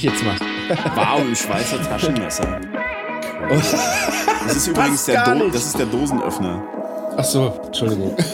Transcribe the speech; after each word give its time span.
ich 0.00 0.12
jetzt 0.12 0.24
mal. 0.24 0.36
Wow, 0.94 1.20
im 1.20 1.34
Schweizer 1.34 1.80
Taschenmesser. 1.82 2.60
Das 4.46 4.56
ist 4.56 4.66
übrigens 4.68 5.04
der, 5.06 5.24
Do 5.24 5.34
nicht. 5.34 5.54
das 5.54 5.66
ist 5.66 5.78
der 5.78 5.86
Dosenöffner. 5.86 6.62
Ach 7.16 7.24
so, 7.24 7.60
Entschuldigung. 7.66 8.16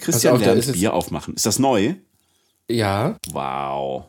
Christian 0.00 0.34
auf, 0.34 0.42
da 0.42 0.52
lernt 0.52 0.72
Bier 0.72 0.92
aufmachen. 0.94 1.34
Ist 1.34 1.46
das 1.46 1.58
neu? 1.58 1.94
Ja, 2.68 3.16
Wow. 3.30 4.06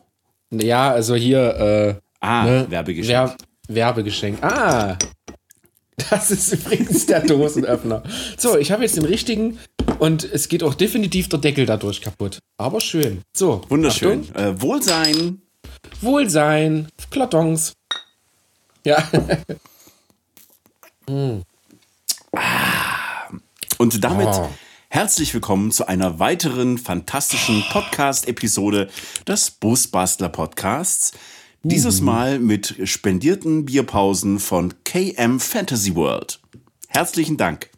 ja, 0.50 0.90
also 0.90 1.14
hier, 1.14 1.54
äh, 1.56 1.94
Ah, 2.20 2.44
ne, 2.44 2.66
Werbegeschenk. 2.68 3.36
Wer 3.68 3.74
Werbegeschenk. 3.76 4.42
Ah, 4.42 4.96
das 6.10 6.30
ist 6.30 6.52
übrigens 6.52 7.06
der 7.06 7.20
Dosenöffner. 7.20 8.02
So, 8.36 8.56
ich 8.56 8.70
habe 8.72 8.82
jetzt 8.82 8.96
den 8.96 9.04
richtigen 9.04 9.58
und 9.98 10.24
es 10.24 10.48
geht 10.48 10.62
auch 10.62 10.74
definitiv 10.74 11.28
der 11.28 11.38
Deckel 11.40 11.66
dadurch 11.66 12.00
kaputt. 12.00 12.38
Aber 12.56 12.80
schön. 12.80 13.22
So, 13.36 13.62
Wunderschön. 13.68 14.34
Äh, 14.34 14.60
Wohlsein. 14.60 15.42
Wohlsein, 16.00 16.88
Klotons. 17.10 17.72
Ja, 18.84 19.06
Und 23.78 24.04
damit 24.04 24.28
Oh. 24.28 24.48
herzlich 24.90 25.32
willkommen 25.34 25.70
zu 25.72 25.86
einer 25.88 26.18
weiteren 26.18 26.78
fantastischen 26.78 27.64
Podcast-Episode 27.70 28.88
des 29.26 29.50
Busbastler 29.52 30.28
Podcasts. 30.28 31.12
Mhm. 31.62 31.68
Dieses 31.68 32.00
Mal 32.00 32.38
mit 32.38 32.76
spendierten 32.84 33.64
Bierpausen 33.64 34.38
von 34.38 34.74
KM 34.84 35.40
Fantasy 35.40 35.94
World. 35.94 36.40
Herzlichen 36.88 37.36
Dank. 37.36 37.70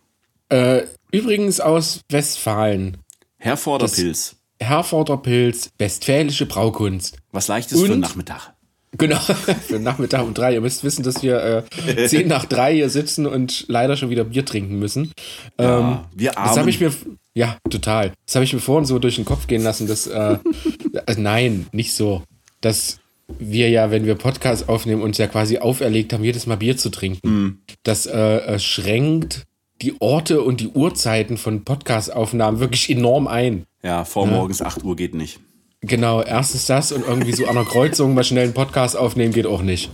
äh, 0.50 0.82
übrigens 1.12 1.60
aus 1.60 2.00
Westfalen. 2.10 2.98
Herr 3.38 3.56
Vorderpilz. 3.56 4.36
Herforder 4.62 5.16
Pilz, 5.16 5.70
westfälische 5.78 6.44
Braukunst. 6.44 7.16
Was 7.32 7.48
leichtes 7.48 7.78
für 7.78 7.84
Und? 7.84 7.90
den 7.92 8.00
Nachmittag. 8.00 8.52
Genau, 8.98 9.16
für 9.66 9.78
Nachmittag 9.78 10.22
um 10.24 10.34
drei. 10.34 10.52
Ihr 10.52 10.60
müsst 10.60 10.84
wissen, 10.84 11.02
dass 11.02 11.22
wir 11.22 11.64
äh, 11.86 12.06
zehn 12.08 12.28
nach 12.28 12.44
drei 12.44 12.74
hier 12.74 12.90
sitzen 12.90 13.26
und 13.26 13.64
leider 13.68 13.96
schon 13.96 14.10
wieder 14.10 14.24
Bier 14.24 14.44
trinken 14.44 14.78
müssen. 14.78 15.12
Ja, 15.58 16.06
wir 16.14 16.32
Das 16.32 16.36
habe 16.38 16.50
armen. 16.60 16.68
ich 16.68 16.80
mir, 16.80 16.92
ja, 17.32 17.56
total. 17.70 18.12
Das 18.26 18.34
habe 18.34 18.44
ich 18.44 18.52
mir 18.52 18.60
vorhin 18.60 18.84
so 18.84 18.98
durch 18.98 19.16
den 19.16 19.24
Kopf 19.24 19.46
gehen 19.46 19.62
lassen, 19.62 19.86
dass, 19.86 20.06
äh, 20.06 20.36
äh, 21.06 21.14
nein, 21.16 21.66
nicht 21.72 21.94
so. 21.94 22.22
Dass 22.60 22.98
wir 23.38 23.68
ja, 23.70 23.90
wenn 23.90 24.04
wir 24.06 24.14
Podcasts 24.14 24.68
aufnehmen, 24.68 25.02
uns 25.02 25.18
ja 25.18 25.26
quasi 25.26 25.58
auferlegt 25.58 26.12
haben, 26.12 26.24
jedes 26.24 26.46
Mal 26.46 26.56
Bier 26.56 26.76
zu 26.76 26.90
trinken. 26.90 27.28
Mhm. 27.28 27.58
Das 27.82 28.06
äh, 28.06 28.18
äh, 28.18 28.58
schränkt 28.58 29.44
die 29.82 29.94
Orte 30.00 30.42
und 30.42 30.60
die 30.60 30.68
Uhrzeiten 30.68 31.38
von 31.38 31.64
Podcast-Aufnahmen 31.64 32.60
wirklich 32.60 32.90
enorm 32.90 33.26
ein. 33.28 33.64
ja, 33.82 34.04
vor 34.04 34.26
morgens 34.26 34.60
8 34.60 34.82
Uhr 34.84 34.94
geht 34.96 35.14
nicht. 35.14 35.40
Genau, 35.82 36.22
erstens 36.22 36.66
das 36.66 36.92
und 36.92 37.06
irgendwie 37.06 37.32
so 37.32 37.46
an 37.46 37.54
der 37.54 37.64
Kreuzung 37.64 38.12
mal 38.12 38.22
schnell 38.24 38.44
einen 38.44 38.52
Podcast 38.52 38.96
aufnehmen 38.96 39.32
geht 39.32 39.46
auch 39.46 39.62
nicht. 39.62 39.90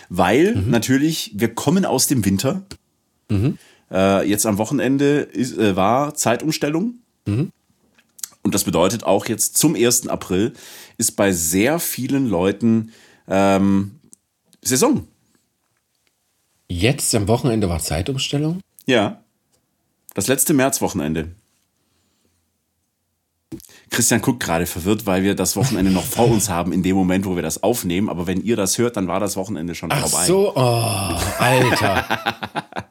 Weil 0.10 0.56
natürlich, 0.56 1.32
wir 1.36 1.56
kommen 1.56 1.86
aus 1.86 2.08
dem 2.08 2.26
Winter. 2.26 2.64
Äh, 3.92 4.28
jetzt 4.30 4.46
am 4.46 4.58
Wochenende 4.58 5.20
ist, 5.22 5.58
äh, 5.58 5.76
war 5.78 6.14
Zeitumstellung. 6.16 6.96
Und 7.26 8.54
das 8.54 8.66
bedeutet 8.66 9.06
auch 9.06 9.26
jetzt 9.28 9.58
zum 9.58 9.76
1. 9.76 10.10
April 10.10 10.52
ist 10.98 11.14
bei 11.16 11.32
sehr 11.32 11.80
vielen 11.80 12.28
Leuten 12.28 12.92
ähm, 13.28 14.00
Saison. 14.62 15.08
Jetzt 16.68 17.14
am 17.16 17.28
Wochenende 17.28 17.70
war 17.70 17.80
Zeitumstellung. 17.80 18.60
Ja. 18.86 19.22
Das 20.16 20.28
letzte 20.28 20.54
Märzwochenende. 20.54 21.32
Christian 23.90 24.22
guckt 24.22 24.42
gerade 24.42 24.66
verwirrt, 24.66 25.06
weil 25.06 25.22
wir 25.22 25.36
das 25.36 25.56
Wochenende 25.56 25.92
noch 25.92 26.04
vor 26.04 26.28
uns 26.28 26.50
haben 26.50 26.72
in 26.74 26.82
dem 26.82 26.96
Moment, 26.96 27.26
wo 27.26 27.36
wir 27.36 27.44
das 27.44 27.62
aufnehmen. 27.62 28.10
Aber 28.10 28.26
wenn 28.26 28.42
ihr 28.42 28.56
das 28.56 28.80
hört, 28.80 28.98
dann 28.98 29.08
war 29.08 29.20
das 29.20 29.36
Wochenende 29.36 29.76
schon 29.76 29.92
Ach 29.92 30.08
vorbei. 30.08 30.26
so, 30.26 30.52
oh, 30.56 31.20
Alter. 31.40 32.06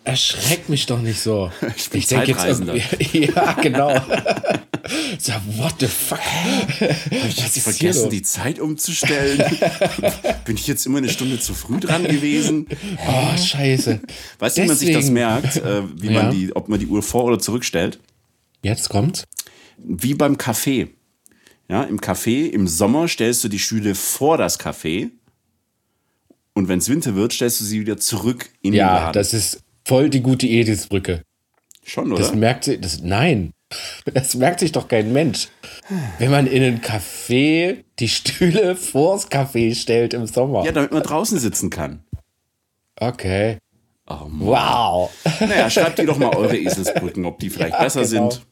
Erschreckt 0.04 0.68
mich 0.68 0.86
doch 0.86 1.00
nicht 1.00 1.20
so. 1.20 1.50
Ich 1.76 1.90
bin 1.90 2.00
denk 2.02 2.26
Zeitreisender. 2.26 2.74
irgendwie- 2.76 3.24
Ja, 3.34 3.52
genau. 3.54 3.90
So, 5.18 5.32
what 5.58 5.74
the 5.78 5.86
fuck? 5.86 6.18
Habe 6.20 7.28
ich 7.28 7.36
jetzt 7.38 7.58
vergessen, 7.60 8.10
die 8.10 8.22
Zeit 8.22 8.58
umzustellen? 8.58 9.38
Bin 10.44 10.56
ich 10.56 10.66
jetzt 10.66 10.86
immer 10.86 10.98
eine 10.98 11.08
Stunde 11.08 11.38
zu 11.38 11.54
früh 11.54 11.78
dran 11.78 12.04
gewesen? 12.04 12.66
Oh, 13.06 13.36
scheiße. 13.36 14.00
Weißt 14.38 14.58
du, 14.58 14.62
wie 14.62 14.66
man 14.66 14.76
sich 14.76 14.92
das 14.92 15.08
merkt, 15.10 15.56
äh, 15.58 15.82
wie 16.00 16.08
Ja. 16.12 16.22
man 16.24 16.32
die, 16.32 16.54
ob 16.56 16.68
man 16.68 16.80
die 16.80 16.86
Uhr 16.86 17.02
vor- 17.02 17.24
oder 17.24 17.38
zurückstellt? 17.38 18.00
Jetzt 18.62 18.88
kommt's. 18.88 19.24
Wie 19.78 20.14
beim 20.14 20.36
Kaffee. 20.38 20.88
Ja, 21.68 21.84
im 21.84 22.00
Café 22.00 22.48
im 22.50 22.66
Sommer 22.68 23.08
stellst 23.08 23.42
du 23.44 23.48
die 23.48 23.58
Stühle 23.60 23.94
vor 23.94 24.36
das 24.36 24.58
Café 24.60 25.10
und 26.54 26.68
wenn 26.68 26.78
es 26.80 26.88
Winter 26.88 27.14
wird, 27.14 27.32
stellst 27.32 27.60
du 27.60 27.64
sie 27.64 27.80
wieder 27.80 27.96
zurück 27.96 28.50
in 28.62 28.72
den 28.72 28.78
Ja, 28.80 28.94
Laden. 28.94 29.12
das 29.14 29.32
ist 29.32 29.60
voll 29.86 30.10
die 30.10 30.20
gute 30.20 30.46
Edithsbrücke. 30.46 31.22
Schon, 31.84 32.10
Das 32.10 32.28
oder? 32.28 32.36
merkt 32.36 32.64
sich, 32.64 32.80
das, 32.80 33.00
nein, 33.00 33.52
das 34.14 34.34
merkt 34.34 34.60
sich 34.60 34.72
doch 34.72 34.88
kein 34.88 35.12
Mensch. 35.12 35.48
Wenn 36.18 36.30
man 36.30 36.46
in 36.46 36.62
ein 36.62 36.80
Café 36.80 37.84
die 37.98 38.08
Stühle 38.08 38.76
vors 38.76 39.30
Café 39.30 39.74
stellt 39.74 40.14
im 40.14 40.26
Sommer. 40.26 40.64
Ja, 40.64 40.72
damit 40.72 40.92
man 40.92 41.02
draußen 41.02 41.38
sitzen 41.38 41.70
kann. 41.70 42.04
Okay. 42.98 43.58
Oh. 44.08 44.26
Wow. 44.38 45.10
Naja, 45.40 45.70
schreibt 45.70 45.98
die 45.98 46.06
doch 46.06 46.18
mal 46.18 46.34
eure 46.34 46.56
Eselsbrücken, 46.58 47.24
ob 47.24 47.38
die 47.38 47.50
vielleicht 47.50 47.78
besser 47.78 48.04
genau. 48.04 48.30
sind. 48.30 48.46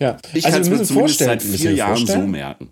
Ja, 0.00 0.16
Ich 0.34 0.44
also 0.44 0.56
kann 0.56 0.62
es 0.62 0.70
wir 0.70 0.76
mir 0.78 0.84
zumindest 0.84 0.92
vorstellen. 0.92 1.40
seit 1.40 1.42
vier 1.42 1.72
Jahren 1.72 2.06
so 2.06 2.18
merken. 2.18 2.70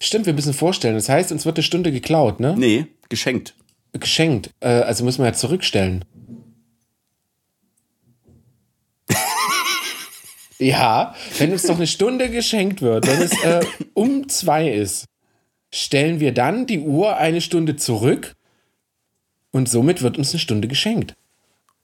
Stimmt, 0.00 0.26
wir 0.26 0.32
müssen 0.32 0.52
vorstellen. 0.52 0.94
Das 0.94 1.08
heißt, 1.08 1.32
uns 1.32 1.44
wird 1.44 1.56
eine 1.56 1.62
Stunde 1.62 1.90
geklaut, 1.92 2.40
ne? 2.40 2.54
Nee, 2.56 2.86
geschenkt. 3.08 3.54
Geschenkt. 3.92 4.50
Äh, 4.60 4.68
also 4.68 5.04
müssen 5.04 5.22
wir 5.22 5.26
ja 5.26 5.32
zurückstellen. 5.32 6.04
Ja, 10.58 11.14
wenn 11.38 11.52
uns 11.52 11.62
doch 11.62 11.76
eine 11.76 11.86
Stunde 11.86 12.30
geschenkt 12.30 12.82
wird, 12.82 13.06
wenn 13.06 13.22
es 13.22 13.32
äh, 13.44 13.64
um 13.94 14.28
zwei 14.28 14.70
ist, 14.70 15.06
stellen 15.72 16.20
wir 16.20 16.32
dann 16.32 16.66
die 16.66 16.80
Uhr 16.80 17.16
eine 17.16 17.40
Stunde 17.40 17.76
zurück 17.76 18.34
und 19.52 19.68
somit 19.68 20.02
wird 20.02 20.18
uns 20.18 20.30
eine 20.30 20.40
Stunde 20.40 20.68
geschenkt. 20.68 21.14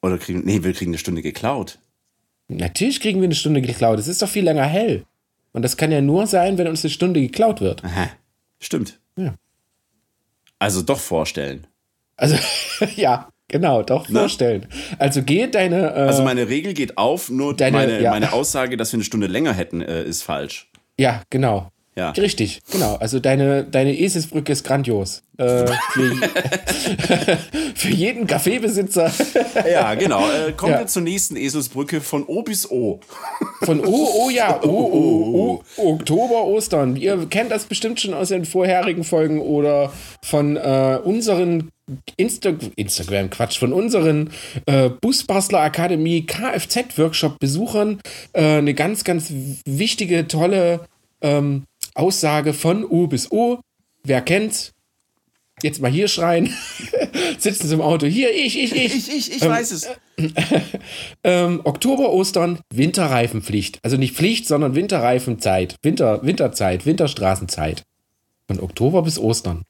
Oder 0.03 0.19
kriegen, 0.19 0.43
nee, 0.45 0.63
wir 0.63 0.73
kriegen 0.73 0.91
eine 0.91 0.99
Stunde 0.99 1.23
geklaut. 1.23 1.79
Natürlich 2.49 3.01
kriegen 3.01 3.21
wir 3.21 3.27
eine 3.27 3.35
Stunde 3.35 3.63
geklaut. 3.63 3.99
Es 3.99 4.09
ist 4.09 4.21
doch 4.21 4.29
viel 4.29 4.45
länger 4.45 4.65
hell. 4.65 5.05
Und 5.53 5.63
das 5.63 5.77
kann 5.77 5.93
ja 5.93 6.01
nur 6.01 6.27
sein, 6.27 6.59
wenn 6.59 6.67
uns 6.67 6.85
eine 6.85 6.91
Stunde 6.91 7.21
geklaut 7.21 7.61
wird. 7.61 7.85
Aha. 7.85 8.11
Stimmt. 8.61 8.99
Ja. 9.17 9.35
Also 10.59 10.83
doch 10.83 10.99
vorstellen. 10.99 11.67
Also, 12.17 12.37
ja, 12.97 13.29
genau, 13.55 13.83
doch 13.83 14.09
Ne? 14.09 14.19
vorstellen. 14.19 14.67
Also 14.99 15.23
geht 15.23 15.55
deine. 15.55 15.91
Äh, 15.95 16.01
Also 16.01 16.23
meine 16.25 16.49
Regel 16.49 16.75
geht 16.75 16.99
auf, 16.99 17.31
nur 17.31 17.57
Deine- 17.57 17.77
meine, 17.79 18.01
ja. 18.03 18.11
meine 18.11 18.33
Aussage, 18.33 18.77
dass 18.77 18.93
wir 18.93 18.97
eine 18.99 19.05
Stunde 19.05 19.29
länger 19.29 19.53
hätten, 19.55 19.81
äh, 19.81 20.03
ist 20.03 20.23
falsch. 20.25 20.69
ja, 20.99 21.23
genau. 21.31 21.69
Ja. 21.97 22.11
Richtig, 22.11 22.61
genau. 22.73 22.97
Also 22.97 23.21
deine, 23.21 23.63
deine 23.63 23.97
Eselsbrücke 23.97 24.51
ist 24.51 24.65
grandios. 24.65 25.23
Äh, 25.39 25.65
für, 25.93 26.17
für 27.77 27.89
jeden 27.89 28.27
Kaffeebesitzer 28.27 29.13
Ja, 29.71 29.95
genau. 29.95 30.21
Äh, 30.29 30.51
kommen 30.57 30.73
Ja. 30.73 30.79
wir 30.81 30.87
zur 30.89 31.03
nächsten 31.03 31.37
Eselsbrücke 31.37 32.01
von 32.01 32.25
O 32.27 32.43
bis 32.43 32.69
O. 32.69 32.99
von 33.63 33.79
oh, 33.85 34.09
oh 34.25 34.29
ja, 34.31 34.59
oh, 34.65 34.69
oh, 34.69 35.63
oh, 35.77 35.93
Oktober, 35.93 36.45
Ostern. 36.47 36.97
Ihr 36.97 37.27
kennt 37.31 37.53
das 37.53 37.65
bestimmt 37.67 38.01
schon 38.01 38.13
aus 38.13 38.29
den 38.31 38.45
vorherigen 38.45 39.05
Folgen 39.05 39.41
oder 39.41 39.93
von 40.21 40.57
äh, 40.57 40.99
unseren 41.05 41.71
Insta 42.17 42.55
Instagram, 42.77 43.31
Quatsch, 43.31 43.59
von 43.59 43.73
unseren 43.73 44.31
äh, 44.67 44.89
Busbastler 44.89 45.61
Akademie 45.61 46.25
Kfz-Workshop 46.25 47.39
Besuchern 47.39 48.01
äh, 48.33 48.59
eine 48.59 48.75
ganz, 48.75 49.05
ganz 49.05 49.33
wichtige, 49.67 50.27
tolle 50.27 50.87
ähm, 51.21 51.65
Aussage 51.95 52.55
von 52.55 52.85
O 52.85 53.07
bis 53.07 53.31
O. 53.31 53.61
Wer 54.03 54.23
kennt's? 54.23 54.73
Jetzt 55.63 55.81
mal 55.81 55.91
hier 55.91 56.09
schreien. 56.09 56.53
Sitzen 57.39 57.69
Sie 57.69 57.75
im 57.75 57.81
Auto. 57.81 58.07
Hier, 58.07 58.35
ich, 58.35 58.59
ich, 58.59 58.75
ich. 58.75 58.95
Ich, 58.95 59.09
ich, 59.15 59.37
ich 59.37 59.43
weiß 59.43 59.71
es. 59.73 59.89
Ähm, 61.25 61.63
Oktober, 61.65 62.13
Ostern, 62.13 62.59
Winterreifenpflicht. 62.73 63.79
Also 63.83 63.97
nicht 63.97 64.15
Pflicht, 64.15 64.47
sondern 64.47 64.75
Winterreifenzeit. 64.75 65.77
Winter, 65.83 66.23
Winterzeit, 66.23 66.85
Winterstraßenzeit. 66.85 67.83
Von 68.47 68.61
Oktober 68.61 69.03
bis 69.03 69.19
Ostern. 69.19 69.63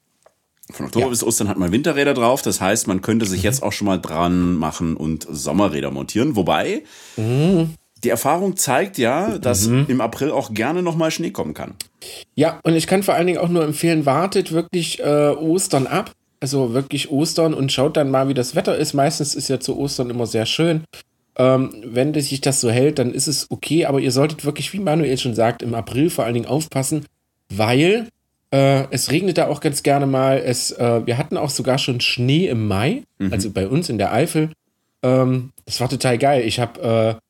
Von 0.72 0.86
Oktober 0.86 1.06
Ja. 1.06 1.10
bis 1.10 1.22
Ostern 1.22 1.48
hat 1.48 1.58
man 1.58 1.72
Winterräder 1.72 2.14
drauf. 2.14 2.42
Das 2.42 2.60
heißt, 2.60 2.86
man 2.86 3.02
könnte 3.02 3.26
sich 3.26 3.42
jetzt 3.42 3.62
auch 3.62 3.72
schon 3.72 3.86
mal 3.86 3.98
dran 4.00 4.54
machen 4.54 4.96
und 4.96 5.26
Sommerräder 5.30 5.90
montieren. 5.90 6.36
Wobei, 6.36 6.84
die 7.16 8.08
Erfahrung 8.08 8.56
zeigt 8.56 8.96
ja, 8.98 9.38
dass 9.38 9.66
im 9.66 10.00
April 10.00 10.30
auch 10.30 10.54
gerne 10.54 10.82
nochmal 10.82 11.10
Schnee 11.10 11.30
kommen 11.30 11.54
kann. 11.54 11.74
Ja, 12.34 12.60
und 12.62 12.74
ich 12.76 12.86
kann 12.86 13.02
vor 13.02 13.14
allen 13.14 13.26
Dingen 13.26 13.38
auch 13.38 13.48
nur 13.48 13.64
empfehlen, 13.64 14.06
wartet 14.06 14.52
wirklich 14.52 15.00
äh, 15.00 15.30
Ostern 15.30 15.86
ab. 15.86 16.12
Also 16.40 16.74
wirklich 16.74 17.10
Ostern 17.10 17.54
und 17.54 17.72
schaut 17.72 17.96
dann 17.96 18.10
mal, 18.10 18.28
wie 18.28 18.34
das 18.34 18.54
Wetter 18.54 18.76
ist. 18.76 18.92
Meistens 18.92 19.34
ist 19.34 19.48
ja 19.48 19.60
zu 19.60 19.78
Ostern 19.78 20.10
immer 20.10 20.26
sehr 20.26 20.44
schön. 20.44 20.84
Ähm, 21.36 21.74
wenn 21.86 22.12
sich 22.14 22.40
das 22.42 22.60
so 22.60 22.70
hält, 22.70 22.98
dann 22.98 23.12
ist 23.14 23.28
es 23.28 23.46
okay. 23.50 23.86
Aber 23.86 23.98
ihr 24.00 24.12
solltet 24.12 24.44
wirklich, 24.44 24.72
wie 24.74 24.78
Manuel 24.78 25.16
schon 25.16 25.34
sagt, 25.34 25.62
im 25.62 25.74
April 25.74 26.10
vor 26.10 26.24
allen 26.24 26.34
Dingen 26.34 26.46
aufpassen, 26.46 27.06
weil 27.48 28.08
äh, 28.54 28.86
es 28.92 29.10
regnet 29.10 29.36
da 29.36 29.48
auch 29.48 29.60
ganz 29.60 29.82
gerne 29.82 30.06
mal. 30.06 30.38
Es, 30.38 30.70
äh, 30.70 31.04
wir 31.04 31.18
hatten 31.18 31.36
auch 31.36 31.50
sogar 31.50 31.78
schon 31.78 32.00
Schnee 32.00 32.46
im 32.46 32.68
Mai, 32.68 33.02
also 33.32 33.50
bei 33.50 33.66
uns 33.66 33.88
in 33.88 33.98
der 33.98 34.12
Eifel. 34.12 34.50
Ähm, 35.02 35.50
das 35.66 35.80
war 35.80 35.88
total 35.88 36.18
geil. 36.18 36.44
Ich 36.46 36.60
habe 36.60 37.20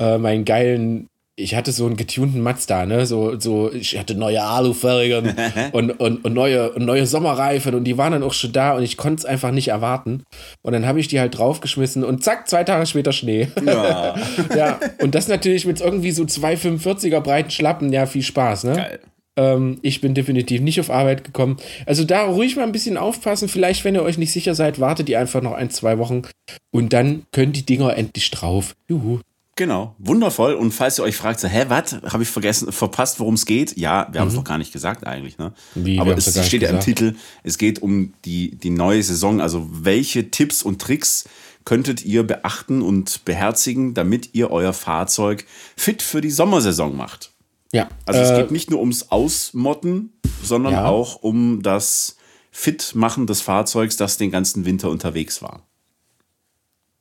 äh, 0.00 0.14
äh, 0.14 0.16
meinen 0.16 0.46
geilen, 0.46 1.08
ich 1.36 1.54
hatte 1.54 1.72
so 1.72 1.84
einen 1.84 1.96
getunten 1.96 2.40
Mazda, 2.40 2.86
ne? 2.86 3.04
So, 3.04 3.38
so, 3.38 3.70
ich 3.70 3.98
hatte 3.98 4.14
neue 4.14 4.42
Alufelgen 4.42 5.34
und, 5.72 5.90
und, 5.90 6.24
und 6.24 6.32
neue, 6.32 6.72
und 6.72 6.86
neue 6.86 7.06
Sommerreifen 7.06 7.74
und 7.74 7.84
die 7.84 7.98
waren 7.98 8.12
dann 8.12 8.22
auch 8.22 8.32
schon 8.32 8.52
da 8.52 8.72
und 8.72 8.82
ich 8.82 8.96
konnte 8.96 9.20
es 9.20 9.24
einfach 9.26 9.50
nicht 9.50 9.68
erwarten. 9.68 10.22
Und 10.62 10.72
dann 10.72 10.86
habe 10.86 10.98
ich 10.98 11.08
die 11.08 11.20
halt 11.20 11.36
draufgeschmissen 11.36 12.04
und 12.04 12.24
zack, 12.24 12.48
zwei 12.48 12.64
Tage 12.64 12.86
später 12.86 13.12
Schnee. 13.12 13.48
Ja, 13.66 14.14
ja, 14.56 14.80
und 15.02 15.14
das 15.14 15.28
natürlich 15.28 15.66
mit 15.66 15.82
irgendwie 15.82 16.12
so 16.12 16.22
2,45er 16.22 17.20
breiten 17.20 17.50
Schlappen, 17.50 17.92
ja, 17.92 18.06
viel 18.06 18.22
Spaß, 18.22 18.64
ne? 18.64 18.76
geil. 18.76 19.00
Ähm, 19.36 19.78
ich 19.82 20.00
bin 20.00 20.14
definitiv 20.14 20.60
nicht 20.60 20.80
auf 20.80 20.90
Arbeit 20.90 21.24
gekommen. 21.24 21.56
Also 21.86 22.04
da 22.04 22.24
ruhig 22.24 22.56
mal 22.56 22.64
ein 22.64 22.72
bisschen 22.72 22.96
aufpassen. 22.96 23.48
Vielleicht, 23.48 23.84
wenn 23.84 23.94
ihr 23.94 24.02
euch 24.02 24.18
nicht 24.18 24.32
sicher 24.32 24.54
seid, 24.54 24.80
wartet 24.80 25.08
ihr 25.08 25.20
einfach 25.20 25.42
noch 25.42 25.52
ein, 25.52 25.70
zwei 25.70 25.98
Wochen 25.98 26.22
und 26.70 26.92
dann 26.92 27.24
können 27.32 27.52
die 27.52 27.64
Dinger 27.66 27.96
endlich 27.96 28.30
drauf. 28.30 28.74
Juhu. 28.88 29.20
Genau, 29.60 29.94
wundervoll. 29.98 30.54
Und 30.54 30.72
falls 30.72 30.98
ihr 30.98 31.02
euch 31.02 31.16
fragt, 31.16 31.38
so, 31.38 31.46
hä, 31.46 31.66
was? 31.68 31.92
Habe 31.92 32.22
ich 32.22 32.30
vergessen, 32.30 32.72
verpasst, 32.72 33.20
worum 33.20 33.34
es 33.34 33.44
geht? 33.44 33.76
Ja, 33.76 34.08
wir 34.10 34.22
haben 34.22 34.28
es 34.28 34.34
noch 34.34 34.44
gar 34.44 34.56
nicht 34.56 34.72
gesagt 34.72 35.06
eigentlich. 35.06 35.36
Ne? 35.36 35.52
Mhm. 35.74 35.84
Wie, 35.84 36.00
Aber 36.00 36.16
es 36.16 36.46
steht 36.46 36.62
ja 36.62 36.70
im. 36.70 36.80
Titel, 36.80 37.14
es 37.42 37.58
geht 37.58 37.82
um 37.82 38.14
die, 38.24 38.56
die 38.56 38.70
neue 38.70 39.02
Saison. 39.02 39.42
Also 39.42 39.68
welche 39.70 40.30
Tipps 40.30 40.62
und 40.62 40.80
Tricks 40.80 41.28
könntet 41.66 42.06
ihr 42.06 42.22
beachten 42.22 42.80
und 42.80 43.24
beherzigen, 43.26 43.92
damit 43.92 44.30
ihr 44.32 44.50
euer 44.50 44.72
Fahrzeug 44.72 45.44
fit 45.76 46.00
für 46.00 46.22
die 46.22 46.30
Sommersaison 46.30 46.96
macht? 46.96 47.29
Ja. 47.72 47.88
Also 48.06 48.20
es 48.20 48.30
äh, 48.30 48.36
geht 48.42 48.50
nicht 48.50 48.70
nur 48.70 48.80
ums 48.80 49.10
Ausmotten, 49.10 50.12
sondern 50.42 50.72
Ja. 50.72 50.86
auch 50.86 51.16
um 51.22 51.62
das 51.62 52.16
Fitmachen 52.50 53.26
des 53.26 53.40
Fahrzeugs, 53.42 53.96
das 53.96 54.16
den 54.16 54.30
ganzen 54.30 54.64
Winter 54.64 54.90
unterwegs 54.90 55.40
war. 55.40 55.62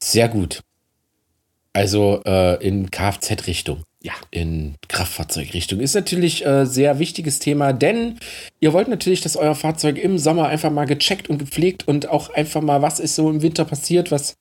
Sehr 0.02 0.30
gut. 0.30 0.62
Also 1.74 2.22
äh, 2.26 2.64
in 2.66 2.92
Kfz-Richtung. 2.92 3.84
Ja. 4.02 4.14
In 4.32 4.76
Kraftfahrzeugrichtung. 4.88 5.82
Ist 5.82 5.94
natürlich 5.94 6.46
äh, 6.46 6.66
sehr 6.66 7.00
wichtiges 7.00 7.40
Thema, 7.40 7.74
denn 7.74 8.18
ihr 8.62 8.72
wollt 8.72 8.88
natürlich, 8.88 9.20
dass 9.22 9.36
euer 9.36 9.56
Fahrzeug 9.56 9.98
im 9.98 10.18
Sommer 10.18 10.48
einfach 10.48 10.72
mal 10.72 10.86
gecheckt 10.86 11.30
und 11.30 11.38
gepflegt 11.38 11.86
und 11.88 12.08
auch 12.08 12.30
einfach 12.30 12.62
mal, 12.62 12.82
was 12.82 13.00
ist 13.02 13.16
so 13.16 13.30
im 13.30 13.42
Winter 13.42 13.66
passiert, 13.66 14.10
was 14.10 14.36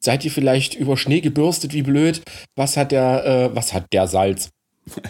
seid 0.00 0.24
ihr 0.24 0.30
vielleicht 0.30 0.74
über 0.74 0.96
Schnee 0.96 1.20
gebürstet, 1.20 1.74
wie 1.74 1.82
blöd, 1.82 2.22
was 2.56 2.78
hat 2.78 2.92
der, 2.92 3.26
äh, 3.26 3.54
was 3.54 3.74
hat 3.74 3.92
der 3.92 4.06
Salz? 4.06 4.48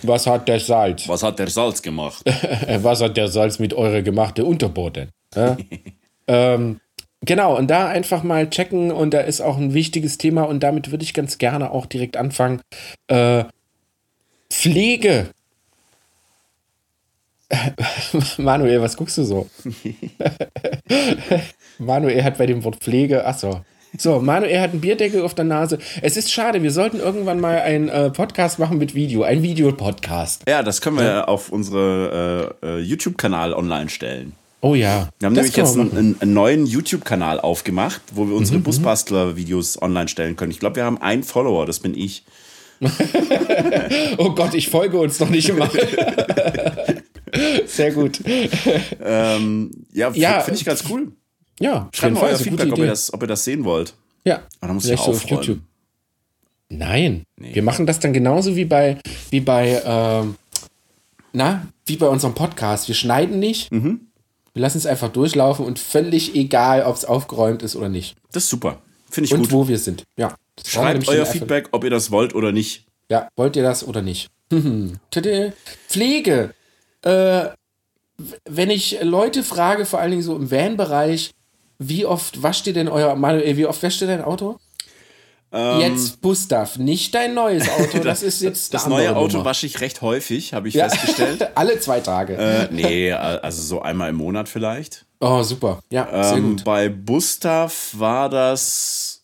Was 0.02 0.26
hat 0.26 0.48
der 0.48 0.60
Salz? 0.60 1.08
Was 1.08 1.22
hat 1.22 1.38
der 1.38 1.48
Salz 1.48 1.82
gemacht? 1.82 2.22
Was 2.82 3.00
hat 3.00 3.16
der 3.16 3.28
Salz 3.28 3.58
mit 3.58 3.74
eure 3.74 4.02
gemachte 4.02 4.44
Unterboden? 4.44 5.10
Ja? 5.34 5.56
ähm, 6.26 6.80
genau, 7.22 7.56
und 7.56 7.68
da 7.68 7.88
einfach 7.88 8.22
mal 8.22 8.48
checken 8.50 8.90
und 8.90 9.12
da 9.14 9.20
ist 9.20 9.40
auch 9.40 9.56
ein 9.56 9.74
wichtiges 9.74 10.18
Thema 10.18 10.42
und 10.42 10.62
damit 10.62 10.90
würde 10.90 11.04
ich 11.04 11.14
ganz 11.14 11.38
gerne 11.38 11.70
auch 11.70 11.86
direkt 11.86 12.16
anfangen. 12.16 12.60
Äh, 13.08 13.44
Pflege. 14.50 15.30
Manuel, 18.38 18.82
was 18.82 18.96
guckst 18.96 19.18
du 19.18 19.24
so? 19.24 19.48
Manuel 21.78 22.22
hat 22.22 22.38
bei 22.38 22.46
dem 22.46 22.62
Wort 22.64 22.76
Pflege, 22.76 23.24
achso. 23.24 23.62
So, 23.96 24.20
Manuel 24.20 24.60
hat 24.60 24.72
einen 24.72 24.80
Bierdeckel 24.80 25.22
auf 25.22 25.34
der 25.34 25.44
Nase. 25.46 25.78
Es 26.02 26.16
ist 26.16 26.30
schade, 26.30 26.62
wir 26.62 26.70
sollten 26.70 26.98
irgendwann 26.98 27.40
mal 27.40 27.60
einen 27.60 27.88
äh, 27.88 28.10
Podcast 28.10 28.58
machen 28.58 28.78
mit 28.78 28.94
Video, 28.94 29.22
ein 29.22 29.42
Videopodcast. 29.42 30.42
Ja, 30.46 30.62
das 30.62 30.80
können 30.80 30.98
wir 30.98 31.28
auf 31.28 31.50
unsere 31.50 32.56
äh, 32.62 32.66
äh, 32.66 32.78
YouTube-Kanal 32.80 33.54
online 33.54 33.88
stellen. 33.88 34.34
Oh 34.60 34.74
ja. 34.74 35.08
Wir 35.18 35.26
haben 35.26 35.34
das 35.34 35.44
nämlich 35.44 35.56
jetzt 35.56 35.78
einen, 35.78 36.16
einen, 36.20 36.34
neuen 36.34 36.66
YouTube-Kanal 36.66 37.40
aufgemacht, 37.40 38.02
wo 38.12 38.26
wir 38.28 38.34
unsere 38.34 38.58
Busbastler-Videos 38.58 39.80
online 39.80 40.08
stellen 40.08 40.36
können. 40.36 40.50
Ich 40.50 40.58
glaube, 40.58 40.76
wir 40.76 40.84
haben 40.84 41.00
einen 41.00 41.22
Follower, 41.22 41.64
das 41.64 41.80
bin 41.80 41.96
ich. 41.96 42.24
Oh 44.18 44.30
Gott, 44.30 44.54
ich 44.54 44.68
folge 44.68 44.98
uns 44.98 45.18
noch 45.18 45.30
nicht 45.30 45.48
immer. 45.48 45.68
Sehr 47.66 47.92
gut. 47.92 48.20
Ähm, 49.04 49.70
ja, 49.92 50.10
Ja. 50.14 50.40
finde 50.40 50.58
ich 50.60 50.64
ganz 50.64 50.84
cool. 50.88 51.12
Ja, 51.60 51.88
Schreibt 51.92 52.14
mal 52.14 52.24
euer 52.24 52.36
Feedback, 52.36 52.72
ob 52.72 52.78
ihr, 52.78 52.86
das, 52.86 53.12
ob 53.12 53.22
ihr 53.22 53.26
das 53.26 53.44
sehen 53.44 53.64
wollt. 53.64 53.94
Ja, 54.24 54.42
Ah, 54.60 54.66
da 54.68 54.72
muss 54.74 54.84
ich 54.86 54.98
auf. 54.98 55.24
YouTube. 55.28 55.58
Nein, 56.70 57.24
wir 57.36 57.62
machen 57.62 57.86
das 57.86 57.98
dann 57.98 58.12
genauso 58.12 58.54
wie 58.54 58.66
bei, 58.66 58.98
wie 59.30 59.40
bei, 59.40 59.80
ähm, 59.84 60.36
na, 61.32 61.66
wie 61.86 61.96
bei 61.96 62.06
unserem 62.08 62.34
Podcast. 62.34 62.88
Wir 62.88 62.94
schneiden 62.94 63.38
nicht. 63.38 63.72
Mhm. 63.72 64.00
Wir 64.52 64.62
lassen 64.62 64.78
es 64.78 64.86
einfach 64.86 65.08
durchlaufen 65.10 65.64
und 65.64 65.78
völlig 65.78 66.34
egal, 66.34 66.82
ob 66.82 66.94
es 66.96 67.04
aufgeräumt 67.04 67.62
ist 67.62 67.74
oder 67.76 67.88
nicht. 67.88 68.16
Das 68.32 68.44
ist 68.44 68.50
super. 68.50 68.80
Finde 69.10 69.26
ich 69.26 69.32
Und 69.34 69.40
gut. 69.42 69.52
wo 69.52 69.68
wir 69.68 69.78
sind. 69.78 70.04
Ja. 70.18 70.34
Das 70.56 70.70
Schreibt 70.70 71.08
euer 71.08 71.14
dann 71.16 71.20
einfach- 71.20 71.32
Feedback, 71.32 71.68
ob 71.72 71.84
ihr 71.84 71.90
das 71.90 72.10
wollt 72.10 72.34
oder 72.34 72.52
nicht. 72.52 72.84
Ja, 73.10 73.28
wollt 73.36 73.56
ihr 73.56 73.62
das 73.62 73.86
oder 73.86 74.02
nicht? 74.02 74.28
Pflege. 75.88 76.54
Äh, 77.02 77.44
wenn 78.48 78.70
ich 78.70 78.98
Leute 79.02 79.42
frage, 79.42 79.86
vor 79.86 80.00
allen 80.00 80.10
Dingen 80.10 80.22
so 80.22 80.34
im 80.36 80.50
Van-Bereich, 80.50 81.30
wie 81.78 82.04
oft 82.06 82.42
wascht 82.42 82.66
ihr 82.66 82.72
denn 82.72 82.88
euer 82.88 83.14
Manuel, 83.16 83.56
wie 83.56 83.66
oft 83.66 83.82
wäscht 83.82 84.00
ihr 84.02 84.06
dein 84.08 84.22
Auto? 84.24 84.58
jetzt 85.50 86.20
Gustav, 86.20 86.76
nicht 86.76 87.14
dein 87.14 87.32
neues 87.32 87.66
Auto, 87.78 88.00
das, 88.00 88.22
ist 88.22 88.42
jetzt 88.42 88.74
Das 88.74 88.86
neue 88.86 89.16
Auto 89.16 89.38
Nummer. 89.38 89.46
wasche 89.46 89.64
ich 89.64 89.80
recht 89.80 90.02
häufig, 90.02 90.52
habe 90.52 90.68
ich 90.68 90.74
Ja. 90.74 90.90
festgestellt. 90.90 91.48
Alle 91.56 91.80
zwei 91.80 92.00
Tage. 92.00 92.34
äh, 92.36 92.68
nee, 92.70 93.10
also 93.12 93.62
so 93.62 93.80
einmal 93.80 94.10
im 94.10 94.16
Monat 94.16 94.46
vielleicht. 94.50 95.06
oh, 95.20 95.42
super. 95.42 95.80
Ja, 95.90 96.06
sehr 96.22 96.36
Ähm, 96.36 96.50
gut. 96.56 96.64
bei 96.64 96.88
Gustav 96.88 97.94
war 97.98 98.28
das. 98.28 99.22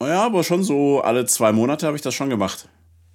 Ja, 0.00 0.26
aber 0.26 0.44
schon 0.44 0.62
so 0.62 1.00
alle 1.00 1.26
zwei 1.26 1.50
Monate 1.52 1.86
habe 1.88 1.96
ich 1.96 2.02
das 2.02 2.14
schon 2.14 2.30
gemacht. 2.30 2.68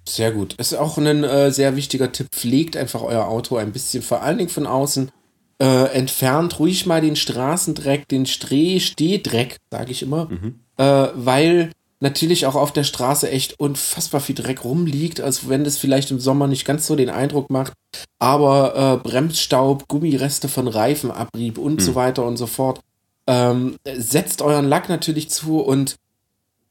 Sehr 0.06 0.32
gut. 0.32 0.52
Ist 0.54 0.74
auch 0.74 0.98
ein 0.98 1.24
äh, 1.24 1.50
sehr 1.50 1.76
wichtiger 1.76 2.12
Tipp. 2.12 2.28
Pflegt 2.30 2.76
einfach 2.76 3.00
euer 3.02 3.26
Auto 3.26 3.56
ein 3.56 3.72
bisschen, 3.72 4.02
vor 4.02 4.20
allen 4.22 4.36
Dingen 4.36 4.50
von 4.50 4.66
außen. 4.66 5.10
Äh, 5.58 5.94
entfernt 5.94 6.58
ruhig 6.58 6.84
mal 6.84 7.00
den 7.00 7.16
Straßendreck, 7.16 8.08
den 8.08 8.26
Streh, 8.26 8.78
Stehdreck, 8.78 9.56
sage 9.70 9.90
ich 9.90 10.02
immer, 10.02 10.26
mhm. 10.26 10.60
äh, 10.76 11.08
weil 11.14 11.70
natürlich 12.00 12.44
auch 12.44 12.56
auf 12.56 12.72
der 12.72 12.84
Straße 12.84 13.30
echt 13.30 13.58
unfassbar 13.58 14.20
viel 14.20 14.34
Dreck 14.34 14.64
rumliegt, 14.64 15.20
als 15.20 15.48
wenn 15.48 15.64
das 15.64 15.78
vielleicht 15.78 16.10
im 16.10 16.20
Sommer 16.20 16.46
nicht 16.46 16.64
ganz 16.66 16.86
so 16.86 16.94
den 16.94 17.08
Eindruck 17.08 17.50
macht. 17.50 17.72
Aber 18.18 19.00
äh, 19.02 19.08
Bremsstaub, 19.08 19.88
Gummireste 19.88 20.48
von 20.48 20.68
Reifenabrieb 20.68 21.58
und 21.58 21.76
mhm. 21.76 21.80
so 21.80 21.94
weiter 21.94 22.26
und 22.26 22.36
so 22.36 22.46
fort. 22.46 22.80
Ähm, 23.26 23.76
setzt 23.96 24.42
euren 24.42 24.68
Lack 24.68 24.88
natürlich 24.88 25.30
zu 25.30 25.60
und 25.60 25.96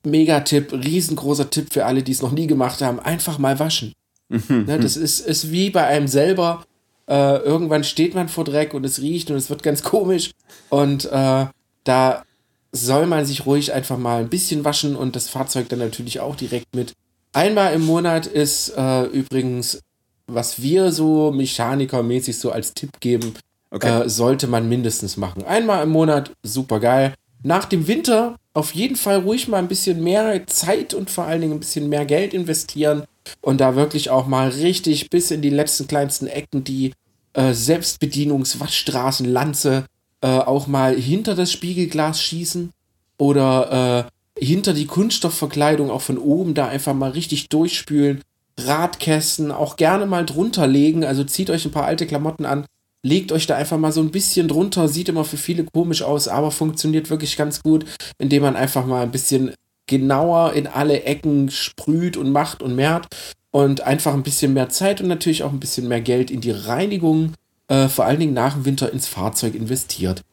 Megatipp, 0.03 0.71
riesengroßer 0.71 1.49
Tipp 1.49 1.73
für 1.73 1.85
alle, 1.85 2.03
die 2.03 2.11
es 2.11 2.21
noch 2.21 2.31
nie 2.31 2.47
gemacht 2.47 2.81
haben, 2.81 2.99
einfach 2.99 3.39
mal 3.39 3.59
waschen. 3.59 3.93
Mhm. 4.29 4.65
Ne, 4.67 4.79
das 4.79 4.95
ist, 4.95 5.19
ist 5.19 5.51
wie 5.51 5.69
bei 5.69 5.85
einem 5.85 6.07
selber. 6.07 6.63
Äh, 7.07 7.38
irgendwann 7.38 7.83
steht 7.83 8.15
man 8.15 8.29
vor 8.29 8.43
Dreck 8.43 8.74
und 8.74 8.85
es 8.85 9.01
riecht 9.01 9.29
und 9.29 9.38
es 9.38 9.50
wird 9.50 9.63
ganz 9.63 9.83
komisch. 9.83 10.31
Und 10.69 11.05
äh, 11.05 11.45
da 11.83 12.24
soll 12.71 13.05
man 13.05 13.25
sich 13.25 13.45
ruhig 13.45 13.74
einfach 13.74 13.97
mal 13.97 14.21
ein 14.21 14.29
bisschen 14.29 14.65
waschen 14.65 14.95
und 14.95 15.15
das 15.15 15.29
Fahrzeug 15.29 15.69
dann 15.69 15.79
natürlich 15.79 16.19
auch 16.19 16.35
direkt 16.35 16.75
mit. 16.75 16.93
Einmal 17.31 17.74
im 17.74 17.85
Monat 17.85 18.27
ist 18.27 18.74
äh, 18.77 19.03
übrigens, 19.05 19.81
was 20.27 20.62
wir 20.62 20.91
so 20.91 21.31
mechanikermäßig 21.31 22.38
so 22.38 22.51
als 22.51 22.74
Tipp 22.74 23.00
geben, 23.00 23.33
okay. 23.71 24.03
äh, 24.03 24.09
sollte 24.09 24.47
man 24.47 24.67
mindestens 24.67 25.17
machen. 25.17 25.43
Einmal 25.43 25.83
im 25.83 25.89
Monat, 25.89 26.31
super 26.43 26.79
geil. 26.79 27.13
Nach 27.45 27.65
dem 27.65 27.87
Winter 27.87 28.37
auf 28.55 28.73
jeden 28.73 28.95
Fall 28.95 29.19
ruhig 29.19 29.47
mal 29.47 29.59
ein 29.59 29.67
bisschen 29.67 30.03
mehr 30.03 30.47
Zeit 30.47 30.95
und 30.95 31.11
vor 31.11 31.25
allen 31.25 31.41
Dingen 31.41 31.53
ein 31.53 31.59
bisschen 31.59 31.89
mehr 31.89 32.05
Geld 32.05 32.33
investieren 32.33 33.03
und 33.41 33.61
da 33.61 33.75
wirklich 33.75 34.09
auch 34.09 34.25
mal 34.25 34.49
richtig 34.49 35.11
bis 35.11 35.29
in 35.29 35.43
die 35.43 35.51
letzten 35.51 35.85
kleinsten 35.85 36.25
Ecken 36.25 36.63
die 36.63 36.93
äh, 37.33 37.53
Selbstbedienungswaschstraßenlanze 37.53 39.85
äh, 40.21 40.27
auch 40.27 40.65
mal 40.65 40.95
hinter 40.95 41.35
das 41.35 41.51
Spiegelglas 41.51 42.19
schießen 42.19 42.71
oder 43.19 44.07
äh, 44.37 44.43
hinter 44.43 44.73
die 44.73 44.87
Kunststoffverkleidung 44.87 45.91
auch 45.91 46.01
von 46.01 46.17
oben 46.17 46.55
da 46.55 46.67
einfach 46.67 46.95
mal 46.95 47.11
richtig 47.11 47.49
durchspülen. 47.49 48.23
Radkästen 48.57 49.51
auch 49.51 49.75
gerne 49.75 50.07
mal 50.07 50.25
drunter 50.25 50.65
legen, 50.65 51.05
also 51.05 51.23
zieht 51.23 51.51
euch 51.51 51.65
ein 51.65 51.71
paar 51.71 51.85
alte 51.85 52.07
Klamotten 52.07 52.47
an, 52.47 52.65
legt 53.05 53.31
euch 53.31 53.45
da 53.45 53.55
einfach 53.55 53.77
mal 53.77 53.91
so 53.91 54.01
ein 54.01 54.09
bisschen 54.09 54.47
drunter, 54.47 54.88
sieht 54.88 55.09
immer 55.09 55.25
für 55.25 55.38
viele 55.38 55.63
komisch 55.63 56.01
aus, 56.01 56.27
aber 56.27 56.50
funktioniert 56.50 57.12
wirklich 57.12 57.38
ganz 57.38 57.62
gut, 57.62 57.85
indem 58.17 58.41
man 58.41 58.55
einfach 58.55 58.88
mal 58.88 59.03
ein 59.03 59.12
bisschen 59.12 59.53
genauer 59.85 60.53
in 60.53 60.65
alle 60.65 61.03
Ecken 61.03 61.51
sprüht 61.51 62.17
und 62.17 62.31
macht 62.31 62.63
und 62.63 62.75
mehrt 62.75 63.05
und 63.51 63.81
einfach 63.81 64.15
ein 64.15 64.24
bisschen 64.24 64.53
mehr 64.53 64.69
Zeit 64.69 65.01
und 65.01 65.07
natürlich 65.07 65.43
auch 65.43 65.51
ein 65.51 65.59
bisschen 65.59 65.88
mehr 65.88 66.01
Geld 66.01 66.31
in 66.31 66.41
die 66.41 66.50
Reinigung, 66.50 67.33
äh, 67.67 67.89
vor 67.89 68.05
allen 68.05 68.19
Dingen 68.19 68.33
nach 68.33 68.55
dem 68.55 68.65
Winter 68.65 68.91
ins 68.91 69.07
Fahrzeug 69.07 69.53
investiert. 69.53 70.24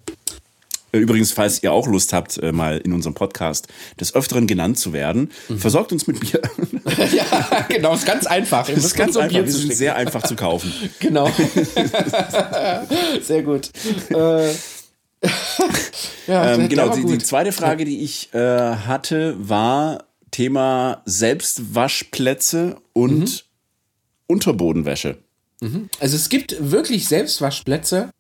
Äh, 0.95 0.99
übrigens, 0.99 1.33
falls 1.33 1.63
ihr 1.63 1.73
auch 1.73 1.87
Lust 1.89 2.13
habt, 2.13 2.39
äh, 2.39 2.53
mal 2.53 2.79
in 2.79 2.93
unserem 2.93 3.15
Podcast 3.15 3.67
des 3.99 4.15
Öfteren 4.15 4.47
genannt 4.47 4.79
zu 4.79 4.93
werden, 4.93 5.31
mhm. 5.49 5.59
versorgt 5.59 5.93
uns 5.93 6.07
mit 6.07 6.21
Bier. 6.21 6.41
ja, 7.13 7.67
genau, 7.69 7.95
ist 7.95 8.07
ganz 8.07 8.27
einfach. 8.27 8.69
Das 8.69 8.85
ist 8.85 8.95
ganz 8.95 9.17
einfach. 9.17 9.31
Bier 9.31 9.45
Wir 9.45 9.53
sind 9.53 9.75
sehr 9.75 9.97
einfach 9.97 10.23
zu 10.23 10.37
kaufen. 10.37 10.73
genau. 11.01 11.29
sehr 13.23 13.43
gut. 13.43 13.71
Äh, 14.11 14.53
ja, 16.27 16.55
ähm, 16.55 16.69
genau, 16.69 16.89
die, 16.91 17.05
die, 17.05 17.19
zweite 17.19 17.53
Frage, 17.53 17.85
die 17.85 18.03
ich 18.03 18.33
äh, 18.35 18.39
hatte, 18.39 19.37
war 19.39 20.05
Thema 20.31 21.03
Selbstwaschplätze 21.05 22.77
und 22.93 23.21
mhm. 23.21 23.29
Unterbodenwäsche. 24.27 25.19
Mhm. 25.61 25.89
Also 26.01 26.17
es 26.17 26.29
gibt 26.29 26.57
wirklich 26.71 27.09
Selbstwaschplätze, 27.09 28.11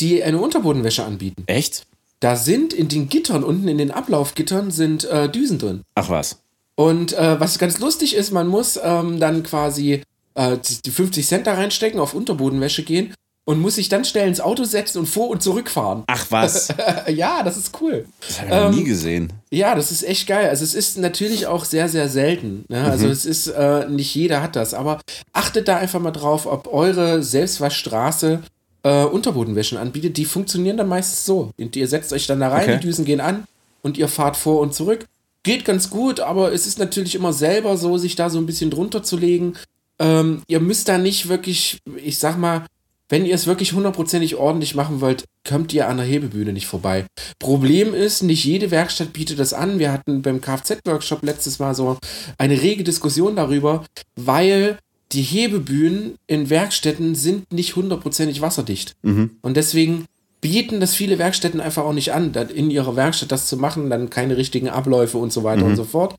die 0.00 0.22
eine 0.22 0.38
Unterbodenwäsche 0.38 1.04
anbieten. 1.04 1.44
Echt? 1.46 1.86
Da 2.20 2.36
sind 2.36 2.72
in 2.72 2.88
den 2.88 3.08
Gittern, 3.08 3.44
unten 3.44 3.68
in 3.68 3.78
den 3.78 3.90
Ablaufgittern, 3.90 4.70
sind 4.70 5.04
äh, 5.04 5.28
Düsen 5.28 5.58
drin. 5.58 5.82
Ach 5.94 6.10
was. 6.10 6.42
Und 6.74 7.12
äh, 7.12 7.38
was 7.40 7.58
ganz 7.58 7.78
lustig 7.78 8.14
ist, 8.14 8.30
man 8.30 8.48
muss 8.48 8.78
ähm, 8.82 9.20
dann 9.20 9.42
quasi 9.42 10.02
äh, 10.34 10.56
die 10.84 10.90
50 10.90 11.26
Cent 11.26 11.46
da 11.46 11.54
reinstecken, 11.54 12.00
auf 12.00 12.14
Unterbodenwäsche 12.14 12.82
gehen 12.82 13.14
und 13.50 13.58
muss 13.58 13.74
sich 13.74 13.88
dann 13.88 14.04
schnell 14.04 14.28
ins 14.28 14.40
Auto 14.40 14.62
setzen 14.62 14.98
und 14.98 15.06
vor- 15.06 15.28
und 15.28 15.42
zurückfahren. 15.42 16.04
Ach 16.06 16.24
was. 16.30 16.68
ja, 17.08 17.42
das 17.42 17.56
ist 17.56 17.76
cool. 17.80 18.06
Das 18.24 18.38
habe 18.38 18.48
ich 18.48 18.54
ähm, 18.54 18.62
noch 18.62 18.78
nie 18.78 18.84
gesehen. 18.84 19.32
Ja, 19.50 19.74
das 19.74 19.90
ist 19.90 20.04
echt 20.04 20.28
geil. 20.28 20.48
Also 20.48 20.62
es 20.62 20.72
ist 20.72 20.98
natürlich 20.98 21.48
auch 21.48 21.64
sehr, 21.64 21.88
sehr 21.88 22.08
selten. 22.08 22.64
Ne? 22.68 22.84
Also 22.84 23.06
mhm. 23.06 23.10
es 23.10 23.26
ist, 23.26 23.48
äh, 23.48 23.88
nicht 23.88 24.14
jeder 24.14 24.40
hat 24.40 24.54
das. 24.54 24.72
Aber 24.72 25.00
achtet 25.32 25.66
da 25.66 25.78
einfach 25.78 25.98
mal 25.98 26.12
drauf, 26.12 26.46
ob 26.46 26.72
eure 26.72 27.24
Selbstwaschstraße 27.24 28.40
äh, 28.84 29.04
Unterbodenwäschen 29.04 29.78
anbietet, 29.78 30.16
die 30.16 30.26
funktionieren 30.26 30.76
dann 30.76 30.86
meistens 30.86 31.26
so. 31.26 31.50
Und 31.58 31.74
ihr 31.74 31.88
setzt 31.88 32.12
euch 32.12 32.28
dann 32.28 32.38
da 32.38 32.50
rein, 32.50 32.68
okay. 32.68 32.78
die 32.78 32.86
Düsen 32.86 33.04
gehen 33.04 33.20
an 33.20 33.42
und 33.82 33.98
ihr 33.98 34.06
fahrt 34.06 34.36
vor 34.36 34.60
und 34.60 34.74
zurück. 34.74 35.06
Geht 35.42 35.64
ganz 35.64 35.90
gut, 35.90 36.20
aber 36.20 36.52
es 36.52 36.68
ist 36.68 36.78
natürlich 36.78 37.16
immer 37.16 37.32
selber 37.32 37.76
so, 37.76 37.98
sich 37.98 38.14
da 38.14 38.30
so 38.30 38.38
ein 38.38 38.46
bisschen 38.46 38.70
drunter 38.70 39.02
zu 39.02 39.16
legen. 39.16 39.54
Ähm, 39.98 40.42
ihr 40.46 40.60
müsst 40.60 40.88
da 40.88 40.98
nicht 40.98 41.28
wirklich, 41.28 41.80
ich 41.96 42.20
sag 42.20 42.38
mal, 42.38 42.64
wenn 43.10 43.26
ihr 43.26 43.34
es 43.34 43.46
wirklich 43.46 43.74
hundertprozentig 43.74 44.36
ordentlich 44.36 44.74
machen 44.74 45.00
wollt, 45.02 45.24
kommt 45.46 45.74
ihr 45.74 45.88
an 45.88 45.98
der 45.98 46.06
Hebebühne 46.06 46.52
nicht 46.52 46.66
vorbei. 46.66 47.04
Problem 47.38 47.92
ist, 47.92 48.22
nicht 48.22 48.44
jede 48.44 48.70
Werkstatt 48.70 49.12
bietet 49.12 49.38
das 49.38 49.52
an. 49.52 49.78
Wir 49.78 49.92
hatten 49.92 50.22
beim 50.22 50.40
Kfz-Workshop 50.40 51.22
letztes 51.22 51.58
Mal 51.58 51.74
so 51.74 51.98
eine 52.38 52.62
rege 52.62 52.84
Diskussion 52.84 53.36
darüber, 53.36 53.84
weil 54.16 54.78
die 55.12 55.22
Hebebühnen 55.22 56.14
in 56.28 56.50
Werkstätten 56.50 57.14
sind 57.16 57.52
nicht 57.52 57.74
hundertprozentig 57.76 58.40
wasserdicht. 58.40 58.94
Mhm. 59.02 59.30
Und 59.42 59.56
deswegen 59.56 60.06
bieten 60.40 60.80
das 60.80 60.94
viele 60.94 61.18
Werkstätten 61.18 61.60
einfach 61.60 61.84
auch 61.84 61.92
nicht 61.92 62.12
an, 62.12 62.32
in 62.32 62.70
ihrer 62.70 62.96
Werkstatt 62.96 63.32
das 63.32 63.46
zu 63.46 63.56
machen, 63.56 63.90
dann 63.90 64.08
keine 64.08 64.36
richtigen 64.36 64.68
Abläufe 64.68 65.18
und 65.18 65.32
so 65.32 65.42
weiter 65.42 65.64
mhm. 65.64 65.70
und 65.70 65.76
so 65.76 65.84
fort. 65.84 66.14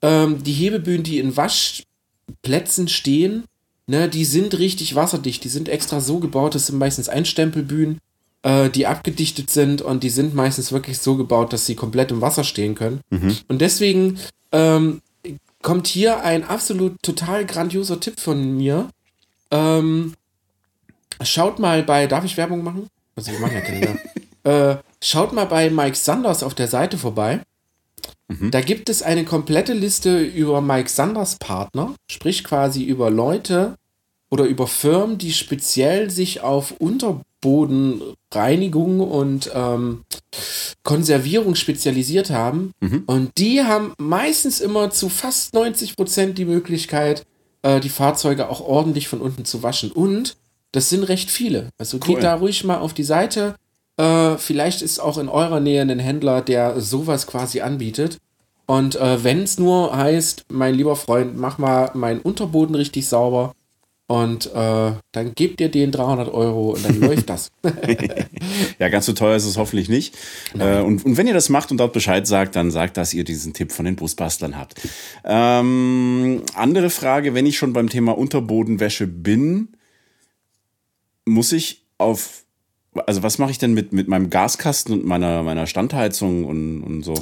Ähm, 0.00 0.42
die 0.42 0.52
Hebebühnen, 0.52 1.02
die 1.02 1.18
in 1.18 1.36
Wasch 1.36 1.82
Plätzen 2.42 2.88
stehen, 2.88 3.44
ne, 3.86 4.08
die 4.08 4.24
sind 4.24 4.58
richtig 4.58 4.94
wasserdicht. 4.94 5.44
Die 5.44 5.48
sind 5.48 5.68
extra 5.68 6.00
so 6.00 6.18
gebaut, 6.18 6.54
das 6.54 6.66
sind 6.66 6.78
meistens 6.78 7.08
Einstempelbühnen, 7.08 7.98
äh, 8.42 8.70
die 8.70 8.86
abgedichtet 8.86 9.50
sind 9.50 9.82
und 9.82 10.02
die 10.02 10.10
sind 10.10 10.34
meistens 10.34 10.72
wirklich 10.72 10.98
so 10.98 11.16
gebaut, 11.16 11.52
dass 11.52 11.66
sie 11.66 11.74
komplett 11.74 12.10
im 12.10 12.20
Wasser 12.20 12.44
stehen 12.44 12.74
können. 12.74 13.00
Mhm. 13.10 13.36
Und 13.48 13.60
deswegen 13.60 14.18
ähm, 14.52 15.00
kommt 15.62 15.86
hier 15.86 16.22
ein 16.22 16.44
absolut 16.44 17.02
total 17.02 17.44
grandioser 17.46 18.00
Tipp 18.00 18.20
von 18.20 18.56
mir. 18.56 18.88
Ähm, 19.50 20.14
schaut 21.22 21.58
mal 21.58 21.82
bei, 21.82 22.06
darf 22.06 22.24
ich 22.24 22.36
Werbung 22.36 22.62
machen? 22.62 22.88
Also 23.14 23.32
wir 23.32 23.40
machen 23.40 23.54
ja 23.54 23.60
keine 23.60 23.98
äh, 24.44 24.76
schaut 25.02 25.32
mal 25.32 25.46
bei 25.46 25.70
Mike 25.70 25.96
Sanders 25.96 26.42
auf 26.42 26.54
der 26.54 26.68
Seite 26.68 26.98
vorbei. 26.98 27.40
Da 28.50 28.60
gibt 28.60 28.88
es 28.88 29.02
eine 29.02 29.24
komplette 29.24 29.72
Liste 29.72 30.20
über 30.20 30.60
Mike 30.60 30.88
Sanders 30.88 31.36
Partner, 31.38 31.94
sprich 32.10 32.44
quasi 32.44 32.84
über 32.84 33.10
Leute 33.10 33.76
oder 34.30 34.44
über 34.44 34.66
Firmen, 34.66 35.18
die 35.18 35.32
speziell 35.32 36.10
sich 36.10 36.40
auf 36.40 36.72
Unterbodenreinigung 36.72 39.00
und 39.00 39.50
ähm, 39.54 40.04
Konservierung 40.82 41.54
spezialisiert 41.54 42.30
haben. 42.30 42.72
Und 43.06 43.30
die 43.38 43.62
haben 43.62 43.92
meistens 43.98 44.60
immer 44.60 44.90
zu 44.90 45.08
fast 45.08 45.54
90 45.54 45.96
Prozent 45.96 46.38
die 46.38 46.44
Möglichkeit, 46.44 47.24
äh, 47.62 47.80
die 47.80 47.88
Fahrzeuge 47.88 48.48
auch 48.48 48.60
ordentlich 48.60 49.08
von 49.08 49.20
unten 49.20 49.44
zu 49.44 49.62
waschen. 49.62 49.92
Und 49.92 50.36
das 50.72 50.88
sind 50.88 51.04
recht 51.04 51.30
viele. 51.30 51.70
Also 51.78 51.98
Cool. 51.98 52.14
geht 52.16 52.24
da 52.24 52.34
ruhig 52.34 52.64
mal 52.64 52.78
auf 52.78 52.94
die 52.94 53.04
Seite. 53.04 53.54
Äh, 53.96 54.36
vielleicht 54.36 54.82
ist 54.82 54.98
auch 54.98 55.18
in 55.18 55.28
eurer 55.28 55.60
Nähe 55.60 55.82
ein 55.82 55.98
Händler, 55.98 56.42
der 56.42 56.80
sowas 56.80 57.26
quasi 57.26 57.60
anbietet. 57.60 58.18
Und 58.66 58.96
äh, 58.96 59.22
wenn 59.22 59.42
es 59.42 59.58
nur 59.58 59.96
heißt, 59.96 60.46
mein 60.48 60.74
lieber 60.74 60.96
Freund, 60.96 61.36
mach 61.36 61.58
mal 61.58 61.90
meinen 61.94 62.20
Unterboden 62.20 62.74
richtig 62.74 63.08
sauber 63.08 63.54
und 64.08 64.46
äh, 64.54 64.92
dann 65.12 65.34
gebt 65.34 65.60
ihr 65.60 65.68
den 65.68 65.90
300 65.90 66.32
Euro 66.32 66.70
und 66.70 66.84
dann 66.84 67.00
läuft 67.00 67.28
das. 67.28 67.50
Ja, 68.78 68.90
ganz 68.90 69.06
so 69.06 69.14
teuer 69.14 69.36
ist 69.36 69.46
es 69.46 69.56
hoffentlich 69.56 69.88
nicht. 69.88 70.14
Äh, 70.58 70.80
und, 70.80 71.04
und 71.04 71.16
wenn 71.16 71.26
ihr 71.26 71.32
das 71.32 71.48
macht 71.48 71.70
und 71.70 71.78
dort 71.78 71.94
Bescheid 71.94 72.26
sagt, 72.26 72.56
dann 72.56 72.70
sagt, 72.70 72.98
dass 72.98 73.14
ihr 73.14 73.24
diesen 73.24 73.54
Tipp 73.54 73.72
von 73.72 73.86
den 73.86 73.96
Busbastlern 73.96 74.58
habt. 74.58 74.82
Ähm, 75.24 76.42
andere 76.54 76.90
Frage, 76.90 77.32
wenn 77.32 77.46
ich 77.46 77.56
schon 77.56 77.72
beim 77.72 77.88
Thema 77.88 78.16
Unterbodenwäsche 78.18 79.06
bin, 79.06 79.68
muss 81.24 81.52
ich 81.52 81.86
auf, 81.96 82.44
also 83.06 83.22
was 83.22 83.38
mache 83.38 83.50
ich 83.50 83.58
denn 83.58 83.74
mit, 83.74 83.92
mit 83.92 84.08
meinem 84.08 84.30
Gaskasten 84.30 84.94
und 84.94 85.04
meiner, 85.04 85.42
meiner 85.42 85.66
Standheizung 85.66 86.44
und, 86.44 86.82
und 86.82 87.02
so? 87.02 87.14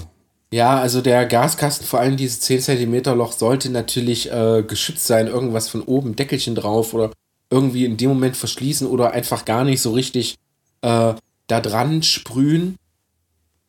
Ja, 0.53 0.79
also 0.79 1.01
der 1.01 1.27
Gaskasten, 1.27 1.87
vor 1.87 2.01
allem 2.01 2.17
dieses 2.17 2.41
10 2.41 2.61
cm 2.61 3.17
Loch, 3.17 3.33
sollte 3.33 3.71
natürlich 3.71 4.31
äh, 4.31 4.63
geschützt 4.63 5.07
sein. 5.07 5.27
Irgendwas 5.27 5.69
von 5.69 5.83
oben, 5.83 6.15
Deckelchen 6.15 6.55
drauf 6.55 6.95
oder 6.95 7.11
irgendwie 7.51 7.85
in 7.85 7.97
dem 7.97 8.11
Moment 8.11 8.37
verschließen 8.37 8.87
oder 8.87 9.13
einfach 9.13 9.45
gar 9.45 9.65
nicht 9.65 9.81
so 9.81 9.93
richtig 9.93 10.37
äh, 10.83 11.15
da 11.47 11.61
dran 11.61 12.03
sprühen. 12.03 12.77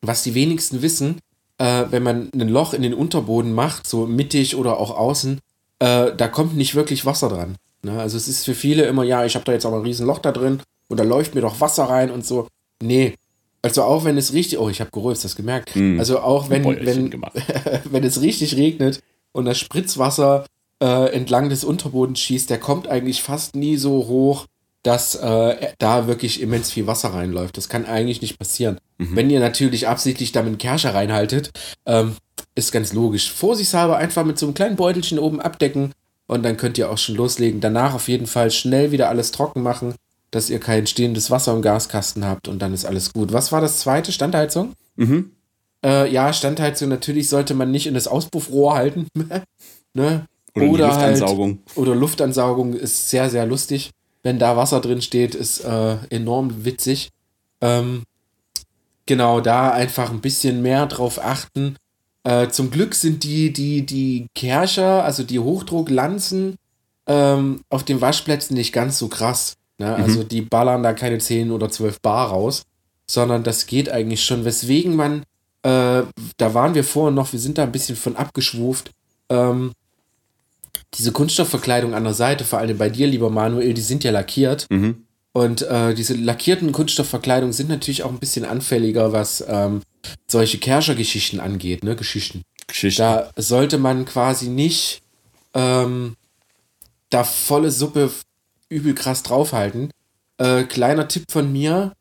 Was 0.01 0.21
die 0.21 0.35
wenigsten 0.35 0.83
wissen, 0.83 1.17
äh, 1.57 1.85
wenn 1.89 2.03
man 2.03 2.29
ein 2.33 2.49
Loch 2.49 2.73
in 2.73 2.83
den 2.83 2.93
Unterboden 2.93 3.53
macht, 3.53 3.87
so 3.87 4.05
mittig 4.05 4.55
oder 4.55 4.79
auch 4.79 4.95
außen, 4.95 5.39
äh, 5.79 6.11
da 6.15 6.27
kommt 6.27 6.55
nicht 6.55 6.75
wirklich 6.75 7.05
Wasser 7.05 7.29
dran. 7.29 7.55
Ne? 7.81 7.99
Also 7.99 8.15
es 8.17 8.27
ist 8.27 8.45
für 8.45 8.53
viele 8.53 8.83
immer, 8.83 9.03
ja, 9.03 9.25
ich 9.25 9.33
habe 9.35 9.45
da 9.45 9.53
jetzt 9.53 9.65
aber 9.65 9.77
ein 9.77 9.83
riesen 9.83 10.05
Loch 10.05 10.19
da 10.19 10.31
drin 10.31 10.61
und 10.87 10.99
da 10.99 11.03
läuft 11.03 11.35
mir 11.35 11.41
doch 11.41 11.61
Wasser 11.61 11.85
rein 11.85 12.11
und 12.11 12.25
so. 12.25 12.47
Nee. 12.81 13.15
Also 13.61 13.83
auch 13.83 14.05
wenn 14.05 14.17
es 14.17 14.33
richtig, 14.33 14.59
oh, 14.59 14.69
ich 14.69 14.79
habe 14.79 14.91
gerülpst, 14.91 15.25
das 15.25 15.35
gemerkt. 15.35 15.75
Also 15.97 16.19
auch 16.19 16.49
wenn, 16.49 16.63
wenn, 16.63 17.21
wenn 17.85 18.03
es 18.03 18.21
richtig 18.21 18.55
regnet 18.57 18.99
und 19.31 19.45
das 19.45 19.57
Spritzwasser 19.57 20.45
äh, 20.81 21.11
entlang 21.13 21.49
des 21.49 21.63
Unterbodens 21.63 22.19
schießt, 22.19 22.49
der 22.49 22.59
kommt 22.59 22.87
eigentlich 22.87 23.23
fast 23.23 23.55
nie 23.55 23.77
so 23.77 24.07
hoch, 24.07 24.45
dass 24.83 25.15
äh, 25.15 25.69
da 25.79 26.05
wirklich 26.05 26.41
immens 26.41 26.71
viel 26.71 26.85
Wasser 26.85 27.09
reinläuft. 27.09 27.57
Das 27.57 27.69
kann 27.69 27.85
eigentlich 27.85 28.21
nicht 28.21 28.37
passieren. 28.37 28.77
Wenn 28.97 29.31
ihr 29.31 29.39
natürlich 29.39 29.87
absichtlich 29.87 30.31
damit 30.31 30.49
einen 30.49 30.57
Kercher 30.59 30.93
reinhaltet, 30.93 31.49
ähm, 31.87 32.15
ist 32.53 32.71
ganz 32.71 32.93
logisch. 32.93 33.31
Vorsichtshalber 33.31 33.97
einfach 33.97 34.23
mit 34.23 34.37
so 34.37 34.45
einem 34.45 34.53
kleinen 34.53 34.75
Beutelchen 34.75 35.17
oben 35.17 35.41
abdecken 35.41 35.91
und 36.27 36.43
dann 36.43 36.55
könnt 36.55 36.77
ihr 36.77 36.91
auch 36.91 36.97
schon 36.99 37.15
loslegen. 37.15 37.61
Danach 37.61 37.95
auf 37.95 38.07
jeden 38.07 38.27
Fall 38.27 38.51
schnell 38.51 38.91
wieder 38.91 39.09
alles 39.09 39.31
trocken 39.31 39.63
machen, 39.63 39.95
dass 40.35 40.49
ihr 40.49 40.59
kein 40.59 40.85
stehendes 40.85 41.31
Wasser 41.31 41.53
im 41.53 41.61
Gaskasten 41.61 42.25
habt 42.25 42.49
und 42.49 42.59
dann 42.61 42.73
ist 42.73 42.83
alles 42.83 43.13
gut. 43.13 43.31
Was 43.31 43.53
war 43.53 43.61
das 43.61 43.79
zweite? 43.79 44.11
Standheizung? 44.11 44.73
Äh, 45.81 46.11
ja, 46.11 46.33
Standheizung 46.33 46.89
natürlich 46.89 47.29
sollte 47.29 47.53
man 47.53 47.71
nicht 47.71 47.87
in 47.87 47.93
das 47.93 48.09
Auspuffrohr 48.09 48.75
halten. 48.75 49.07
ne? 49.93 50.25
Oder 50.53 50.65
in 50.65 50.73
die 50.73 50.83
halt, 50.83 50.89
Luftansaugung. 50.89 51.59
oder 51.75 51.95
Luftansaugung 51.95 52.73
ist 52.73 53.09
sehr, 53.09 53.29
sehr 53.29 53.45
lustig. 53.45 53.91
Wenn 54.23 54.37
da 54.37 54.57
Wasser 54.57 54.81
drin 54.81 55.01
steht, 55.01 55.35
ist 55.35 55.63
äh, 55.63 55.95
enorm 56.09 56.65
witzig. 56.65 57.11
Ähm, 57.61 58.03
genau, 59.05 59.39
da 59.39 59.71
einfach 59.71 60.11
ein 60.11 60.19
bisschen 60.19 60.61
mehr 60.61 60.85
drauf 60.87 61.23
achten. 61.23 61.77
Äh, 62.25 62.49
zum 62.49 62.71
Glück 62.71 62.93
sind 62.93 63.23
die, 63.23 63.53
die, 63.53 63.85
die 63.85 64.27
Kercher, 64.35 65.05
also 65.05 65.23
die 65.23 65.39
Hochdrucklanzen, 65.39 66.55
ähm, 67.07 67.61
auf 67.69 67.85
den 67.85 68.01
Waschplätzen 68.01 68.57
nicht 68.57 68.73
ganz 68.73 68.99
so 68.99 69.07
krass. 69.07 69.55
Ne? 69.77 69.93
Also 69.95 70.23
die 70.23 70.41
ballern 70.41 70.83
da 70.83 70.93
keine 70.93 71.17
10 71.17 71.51
oder 71.51 71.69
12 71.69 72.01
Bar 72.01 72.29
raus, 72.29 72.63
sondern 73.09 73.43
das 73.43 73.65
geht 73.65 73.89
eigentlich 73.89 74.23
schon. 74.23 74.45
Weswegen 74.45 74.95
man, 74.95 75.23
äh, 75.63 76.03
da 76.37 76.53
waren 76.53 76.75
wir 76.75 76.83
vorhin 76.83 77.15
noch, 77.15 77.33
wir 77.33 77.39
sind 77.39 77.57
da 77.57 77.63
ein 77.63 77.71
bisschen 77.71 77.95
von 77.95 78.15
abgeschwuft, 78.15 78.91
ähm, 79.29 79.73
diese 80.93 81.11
Kunststoffverkleidung 81.11 81.93
an 81.93 82.03
der 82.03 82.13
Seite, 82.13 82.45
vor 82.45 82.59
allem 82.59 82.77
bei 82.77 82.89
dir, 82.89 83.07
lieber 83.07 83.29
Manuel, 83.29 83.73
die 83.73 83.81
sind 83.81 84.03
ja 84.03 84.11
lackiert. 84.11 84.65
Und 85.33 85.63
äh, 85.63 85.93
diese 85.93 86.13
lackierten 86.13 86.71
Kunststoffverkleidungen 86.71 87.51
sind 87.51 87.67
natürlich 87.67 88.03
auch 88.03 88.11
ein 88.11 88.19
bisschen 88.19 88.45
anfälliger, 88.45 89.11
was 89.11 89.43
ähm, 89.45 89.81
solche 90.27 90.59
Kerscher-Geschichten 90.59 91.41
angeht, 91.41 91.83
ne? 91.83 91.97
Geschichten. 91.97 92.43
Geschichte. 92.67 93.01
Da 93.01 93.31
sollte 93.35 93.77
man 93.77 94.05
quasi 94.05 94.47
nicht 94.47 95.01
ähm, 95.53 96.15
da 97.09 97.25
volle 97.25 97.71
Suppe 97.71 98.09
übel 98.69 98.93
krass 98.95 99.23
draufhalten. 99.23 99.91
Äh, 100.37 100.63
kleiner 100.63 101.07
Tipp 101.07 101.25
von 101.31 101.51
mir, 101.51 101.93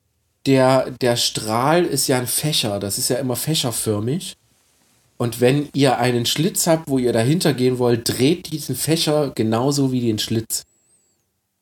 der, 0.46 0.90
der 1.00 1.16
Strahl 1.16 1.84
ist 1.84 2.06
ja 2.08 2.18
ein 2.18 2.26
Fächer, 2.26 2.78
das 2.80 2.98
ist 2.98 3.08
ja 3.08 3.16
immer 3.16 3.36
fächerförmig. 3.36 4.36
Und 5.16 5.40
wenn 5.40 5.68
ihr 5.74 5.98
einen 5.98 6.26
Schlitz 6.26 6.66
habt, 6.66 6.88
wo 6.88 6.98
ihr 6.98 7.12
dahinter 7.12 7.54
gehen 7.54 7.78
wollt, 7.78 8.08
dreht 8.08 8.50
diesen 8.52 8.74
Fächer 8.74 9.30
genauso 9.34 9.92
wie 9.92 10.00
den 10.00 10.18
Schlitz. 10.18 10.64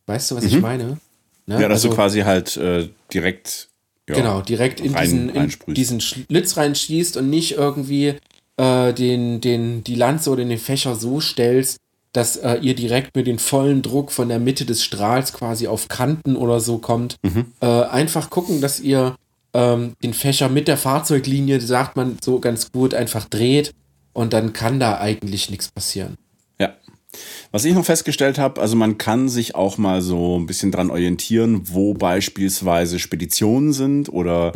Weißt 0.07 0.31
du, 0.31 0.37
was 0.37 0.45
ich 0.45 0.59
meine? 0.61 0.99
Ne? 1.47 1.61
ja, 1.61 1.69
dass 1.69 1.79
Also- 1.85 1.89
du 1.91 1.95
quasi 1.95 2.21
halt 2.21 2.57
äh, 2.57 2.89
direkt 3.13 3.69
ja, 4.09 4.15
genau, 4.17 4.41
direkt 4.41 4.81
in, 4.81 4.95
rein- 4.95 5.05
diesen, 5.05 5.29
in 5.67 5.75
diesen 5.75 6.01
Schlitz 6.01 6.57
reinschießt 6.57 7.17
und 7.19 7.31
nicht 7.31 7.53
irgendwie 7.53 8.15
äh, 8.57 8.93
den, 8.95 9.41
den, 9.41 9.85
die 9.85 9.95
Lanze 9.97 10.31
oder 10.31 10.45
den 10.45 10.59
Fächer 10.59 10.95
so 10.97 11.21
stellst, 11.21 11.79
dass 12.13 12.37
äh, 12.37 12.57
ihr 12.57 12.75
direkt 12.75 13.17
mit 13.17 13.27
dem 13.27 13.39
vollen 13.39 13.83
Druck 13.83 14.13
von 14.13 14.29
der 14.29 14.39
Mitte 14.39 14.65
des 14.65 14.85
Strahls 14.85 15.33
quasi 15.33 15.67
auf 15.67 15.89
Kanten 15.89 16.37
oder 16.37 16.61
so 16.61 16.79
kommt. 16.79 17.17
Mhm. 17.23 17.47
Äh, 17.61 17.67
einfach 17.67 18.31
gucken, 18.31 18.61
dass 18.61 18.81
ihr 18.81 19.17
ähm, 19.55 19.95
den 20.03 20.15
Fächer 20.15 20.49
mit 20.49 20.69
der 20.69 20.77
Fahrzeuglinie, 20.77 21.61
sagt 21.61 21.97
man 21.97 22.19
so 22.23 22.39
ganz 22.39 22.71
gut, 22.73 22.95
einfach 22.95 23.25
dreht 23.25 23.75
und 24.13 24.33
dann 24.33 24.53
kann 24.53 24.81
da 24.81 24.99
eigentlich 24.99 25.51
nichts 25.51 25.71
passieren. 25.71 26.17
Ja. 26.59 26.75
Was 27.51 27.67
ich 27.67 27.75
noch 27.75 27.85
festgestellt 27.85 28.39
habe, 28.39 28.61
also 28.61 28.77
man 28.77 28.97
kann 28.97 29.29
sich 29.29 29.55
auch 29.55 29.77
mal 29.77 30.01
so 30.01 30.39
ein 30.39 30.47
bisschen 30.47 30.73
dran 30.73 30.91
orientieren, 30.91 31.63
wo 31.65 31.93
beispielsweise 31.93 32.99
Speditionen 32.99 33.75
sind 33.75 34.09
oder 34.11 34.53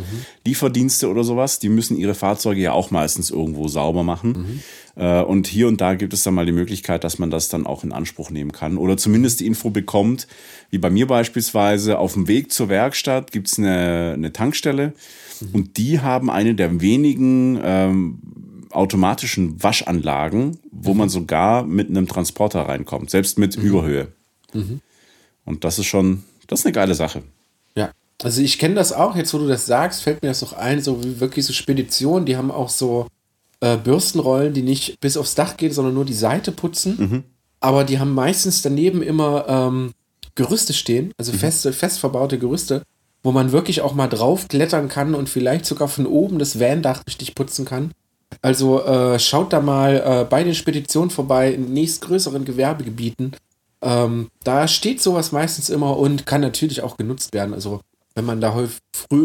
Lieferdienste 0.47 1.09
oder 1.11 1.23
sowas. 1.23 1.59
Die 1.59 1.69
müssen 1.69 1.99
ihre 1.99 2.15
Fahrzeuge 2.15 2.63
ja 2.63 2.73
auch 2.73 2.91
meistens 2.91 3.31
irgendwo 3.31 3.69
sauber 3.69 4.03
machen. 4.03 4.33
Äh, 4.35 4.86
Und 4.97 5.47
hier 5.47 5.69
und 5.69 5.83
da 5.83 5.95
gibt 5.95 6.15
es 6.15 6.23
dann 6.23 6.33
mal 6.33 6.47
die 6.47 6.53
Möglichkeit, 6.53 7.05
dass 7.05 7.19
man 7.19 7.31
das 7.31 7.51
dann 7.51 7.67
auch 7.67 7.85
in 7.85 7.93
Anspruch 7.93 8.31
nehmen 8.31 8.51
kann 8.51 8.79
oder 8.79 8.97
zumindest 8.97 9.41
die 9.41 9.47
Info 9.47 9.69
bekommt, 9.69 10.27
wie 10.71 10.79
bei 10.79 10.89
mir 10.89 11.07
beispielsweise 11.07 11.99
auf 11.99 12.15
dem 12.15 12.29
Weg 12.29 12.51
zur 12.51 12.71
Werkstatt 12.71 13.31
gibt 13.31 13.49
es 13.49 13.59
eine, 13.59 14.13
eine 14.15 14.33
Tankstelle 14.33 14.95
und 15.53 15.77
die 15.77 16.01
haben 16.01 16.31
eine 16.31 16.55
der 16.55 16.81
wenigen 16.81 17.61
ähm, 17.63 18.19
automatischen 18.71 19.63
Waschanlagen, 19.63 20.59
wo 20.71 20.95
man 20.95 21.11
sogar 21.11 21.65
mit 21.65 21.91
einem 21.91 22.09
Transporter 22.09 22.63
reinkommt, 22.63 23.11
selbst 23.11 23.39
mit 23.39 23.55
Überhöhe. 23.57 24.09
Und 25.45 25.65
das 25.65 25.79
ist 25.79 25.87
schon, 25.87 26.25
das 26.47 26.61
ist 26.61 26.67
eine 26.67 26.73
geile 26.73 26.95
Sache. 26.95 27.23
Ja, 27.75 27.91
also 28.23 28.41
ich 28.41 28.59
kenne 28.59 28.77
das 28.77 28.95
auch, 28.95 29.15
jetzt 29.15 29.35
wo 29.35 29.39
du 29.39 29.47
das 29.47 29.67
sagst, 29.67 30.03
fällt 30.03 30.23
mir 30.23 30.29
das 30.29 30.43
auch 30.43 30.55
ein, 30.55 30.81
so 30.81 31.05
wie 31.05 31.21
wirklich 31.21 31.45
so 31.45 31.53
Speditionen, 31.53 32.25
die 32.25 32.39
haben 32.39 32.51
auch 32.51 32.71
so 32.71 33.09
äh, 33.61 33.77
Bürstenrollen, 33.77 34.53
die 34.55 34.63
nicht 34.63 35.01
bis 35.01 35.17
aufs 35.17 35.35
Dach 35.35 35.57
gehen, 35.57 35.73
sondern 35.73 35.95
nur 35.95 36.05
die 36.05 36.15
Seite 36.15 36.53
putzen. 36.53 36.97
Aber 37.61 37.85
die 37.85 37.99
haben 37.99 38.15
meistens 38.15 38.63
daneben 38.63 39.03
immer 39.03 39.47
ähm, 39.49 39.93
Gerüste 40.35 40.75
stehen, 40.75 41.13
also 41.17 41.33
feste, 41.33 41.73
fest 41.73 41.99
verbaute 41.99 42.39
Gerüste, 42.39 42.83
wo 43.23 43.33
man 43.33 43.53
wirklich 43.53 43.81
auch 43.81 43.95
mal 43.95 44.07
drauf 44.07 44.49
klettern 44.49 44.89
kann 44.89 45.15
und 45.15 45.29
vielleicht 45.29 45.65
sogar 45.65 45.89
von 45.89 46.07
oben 46.07 46.39
das 46.39 46.61
Van-Dach 46.61 47.03
richtig 47.07 47.35
putzen 47.35 47.65
kann. 47.65 47.93
Also 48.43 48.85
äh, 48.85 49.19
schaut 49.19 49.53
da 49.53 49.61
mal 49.61 50.03
äh, 50.05 50.25
bei 50.29 50.45
den 50.45 50.55
Speditionen 50.55 51.11
vorbei 51.11 51.53
in 51.53 51.73
nächstgrößeren 51.73 52.45
Gewerbegebieten. 52.45 53.35
Ähm, 53.83 54.29
da 54.45 54.69
steht 54.69 55.01
sowas 55.01 55.33
meistens 55.33 55.71
immer 55.71 55.97
und 55.97 56.27
kann 56.27 56.41
natürlich 56.41 56.83
auch 56.83 56.97
genutzt 56.97 57.33
werden. 57.33 57.55
Also 57.55 57.81
wenn 58.17 58.25
man 58.25 58.41
da 58.41 58.59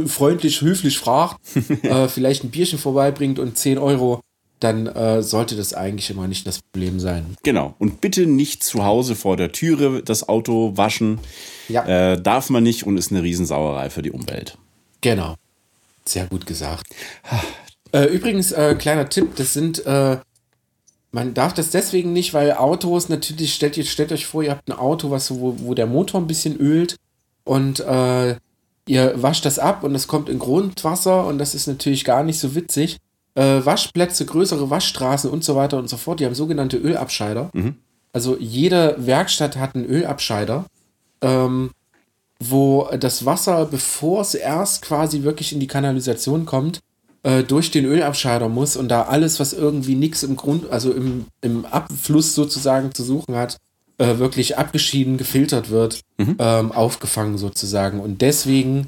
freundlich, 0.08 0.62
höflich 0.62 1.00
fragt, 1.00 1.40
äh, 1.84 2.08
vielleicht 2.08 2.44
ein 2.44 2.52
Bierchen 2.52 2.78
vorbeibringt 2.78 3.40
und 3.40 3.58
10 3.58 3.80
Euro, 3.80 4.20
dann 4.60 4.86
äh, 4.86 5.24
sollte 5.24 5.56
das 5.56 5.74
eigentlich 5.74 6.12
immer 6.12 6.28
nicht 6.28 6.46
das 6.46 6.60
Problem 6.60 7.00
sein. 7.00 7.36
Genau. 7.42 7.74
Und 7.80 8.02
bitte 8.02 8.28
nicht 8.28 8.64
zu 8.64 8.84
Hause 8.84 9.16
vor 9.16 9.38
der 9.38 9.54
Türe 9.54 10.04
das 10.04 10.30
Auto 10.30 10.78
waschen. 10.78 11.20
Ja. 11.68 11.86
Äh, 11.86 12.22
darf 12.22 12.50
man 12.52 12.64
nicht 12.64 12.86
und 12.86 12.98
ist 12.98 13.12
eine 13.12 13.24
Riesensauerei 13.24 13.90
für 13.90 14.04
die 14.04 14.12
Umwelt. 14.12 14.58
Genau. 15.00 15.36
Sehr 16.06 16.28
gut 16.28 16.46
gesagt. 16.46 16.86
Äh, 17.92 18.06
übrigens, 18.06 18.52
äh, 18.52 18.76
kleiner 18.76 19.10
Tipp, 19.10 19.36
das 19.38 19.54
sind, 19.54 19.86
äh, 19.86 20.18
man 21.12 21.34
darf 21.34 21.54
das 21.54 21.72
deswegen 21.72 22.14
nicht, 22.14 22.34
weil 22.34 22.52
Autos 22.54 23.10
natürlich, 23.10 23.54
stellt, 23.54 23.76
stellt 23.88 24.12
euch 24.12 24.26
vor, 24.26 24.44
ihr 24.44 24.52
habt 24.52 24.70
ein 24.70 24.78
Auto, 24.78 25.10
was, 25.10 25.32
wo, 25.32 25.56
wo 25.60 25.74
der 25.74 25.88
Motor 25.88 26.22
ein 26.22 26.28
bisschen 26.28 26.60
ölt 26.60 26.98
und 27.46 27.80
äh, 27.80 28.36
ihr 28.92 29.14
wascht 29.22 29.46
das 29.46 29.58
ab 29.58 29.86
und 29.86 29.96
es 29.96 30.08
kommt 30.08 30.28
in 30.28 30.38
Grundwasser 30.38 31.26
und 31.26 31.38
das 31.38 31.56
ist 31.56 31.66
natürlich 31.66 32.04
gar 32.04 32.24
nicht 32.24 32.40
so 32.40 32.56
witzig. 32.56 32.98
Äh, 33.36 33.66
Waschplätze, 33.66 34.26
größere 34.26 34.70
Waschstraßen 34.70 35.32
und 35.32 35.46
so 35.46 35.56
weiter 35.56 35.78
und 35.78 35.90
so 35.90 35.96
fort, 35.96 36.20
die 36.20 36.26
haben 36.26 36.36
sogenannte 36.36 36.76
Ölabscheider. 36.76 37.50
Mhm. 37.54 37.76
Also 38.12 38.36
jede 38.38 38.96
Werkstatt 38.98 39.56
hat 39.56 39.76
einen 39.76 39.86
Ölabscheider, 39.86 40.66
ähm, 41.22 41.72
wo 42.42 42.90
das 43.00 43.26
Wasser, 43.26 43.66
bevor 43.66 44.22
es 44.22 44.36
erst 44.36 44.82
quasi 44.82 45.24
wirklich 45.24 45.54
in 45.54 45.62
die 45.62 45.68
Kanalisation 45.68 46.46
kommt, 46.46 46.82
äh, 47.24 47.44
durch 47.44 47.72
den 47.72 47.86
Ölabscheider 47.86 48.50
muss 48.50 48.76
und 48.76 48.90
da 48.90 49.04
alles, 49.04 49.40
was 49.40 49.54
irgendwie 49.54 49.96
nichts 49.96 50.24
im 50.24 50.36
Grund, 50.36 50.70
also 50.70 50.92
im, 50.92 51.28
im 51.40 51.64
Abfluss 51.64 52.36
sozusagen 52.36 52.94
zu 52.94 53.04
suchen 53.04 53.38
hat, 53.38 53.56
äh, 54.02 54.18
wirklich 54.18 54.58
abgeschieden, 54.58 55.18
gefiltert 55.18 55.70
wird, 55.70 56.02
mhm. 56.18 56.36
ähm, 56.40 56.72
aufgefangen 56.72 57.38
sozusagen. 57.38 58.00
Und 58.00 58.22
deswegen 58.22 58.88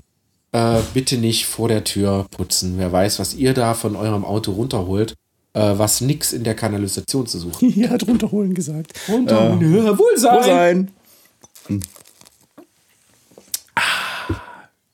äh, 0.51 0.79
bitte 0.93 1.17
nicht 1.17 1.45
vor 1.45 1.67
der 1.67 1.83
Tür 1.83 2.25
putzen. 2.31 2.75
Wer 2.77 2.91
weiß, 2.91 3.19
was 3.19 3.35
ihr 3.35 3.53
da 3.53 3.75
von 3.75 3.95
eurem 3.95 4.25
Auto 4.25 4.53
runterholt, 4.53 5.13
äh, 5.53 5.59
was 5.59 6.01
nix 6.01 6.33
in 6.33 6.43
der 6.43 6.55
Kanalisation 6.55 7.27
zu 7.27 7.37
suchen. 7.37 7.69
Hier 7.73 7.91
hat 7.91 8.07
runterholen 8.07 8.55
gesagt. 8.55 8.93
Runterholen, 9.07 9.61
äh, 9.61 9.85
ja, 9.85 9.97
Wohlsein. 9.97 10.35
Wohlsein. 10.35 10.91
Hm. 11.67 11.81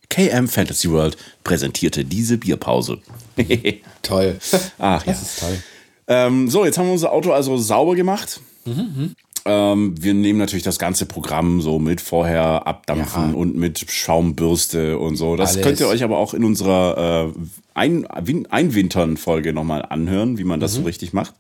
KM 0.10 0.48
Fantasy 0.50 0.92
World 0.92 1.16
präsentierte 1.46 2.04
diese 2.04 2.38
Bierpause. 2.38 2.98
toll. 4.02 4.38
Ach 4.80 5.06
ja. 5.06 5.14
Das 5.14 5.22
ist 5.22 5.40
toll. 5.40 5.64
Ähm, 6.08 6.50
so, 6.50 6.66
jetzt 6.66 6.78
haben 6.78 6.88
wir 6.88 6.94
unser 6.94 7.14
Auto 7.14 7.32
also 7.32 7.56
sauber 7.58 7.96
gemacht. 7.96 8.42
Mhm, 8.66 8.74
mhm. 8.74 9.16
Ähm, 9.50 9.96
wir 10.00 10.14
nehmen 10.14 10.38
natürlich 10.38 10.64
das 10.64 10.78
ganze 10.78 11.08
Programm 11.08 11.60
so 11.60 11.80
mit 11.80 12.02
vorher 12.02 12.68
abdampfen 12.68 13.32
ja. 13.32 13.36
und 13.36 13.56
mit 13.56 13.90
Schaumbürste 13.90 15.00
und 15.00 15.16
so. 15.16 15.36
Das 15.36 15.54
Alles. 15.54 15.66
könnt 15.66 15.80
ihr 15.80 15.88
euch 15.88 16.04
aber 16.04 16.20
auch 16.20 16.36
in 16.36 16.44
unserer 16.44 17.34
äh, 17.36 17.40
Ein 17.74 18.06
Einwintern-Folge 18.06 19.52
nochmal 19.52 19.84
anhören, 19.90 20.38
wie 20.38 20.44
man 20.44 20.60
das 20.60 20.74
mhm. 20.74 20.82
so 20.82 20.84
richtig 20.84 21.14
macht. 21.14 21.34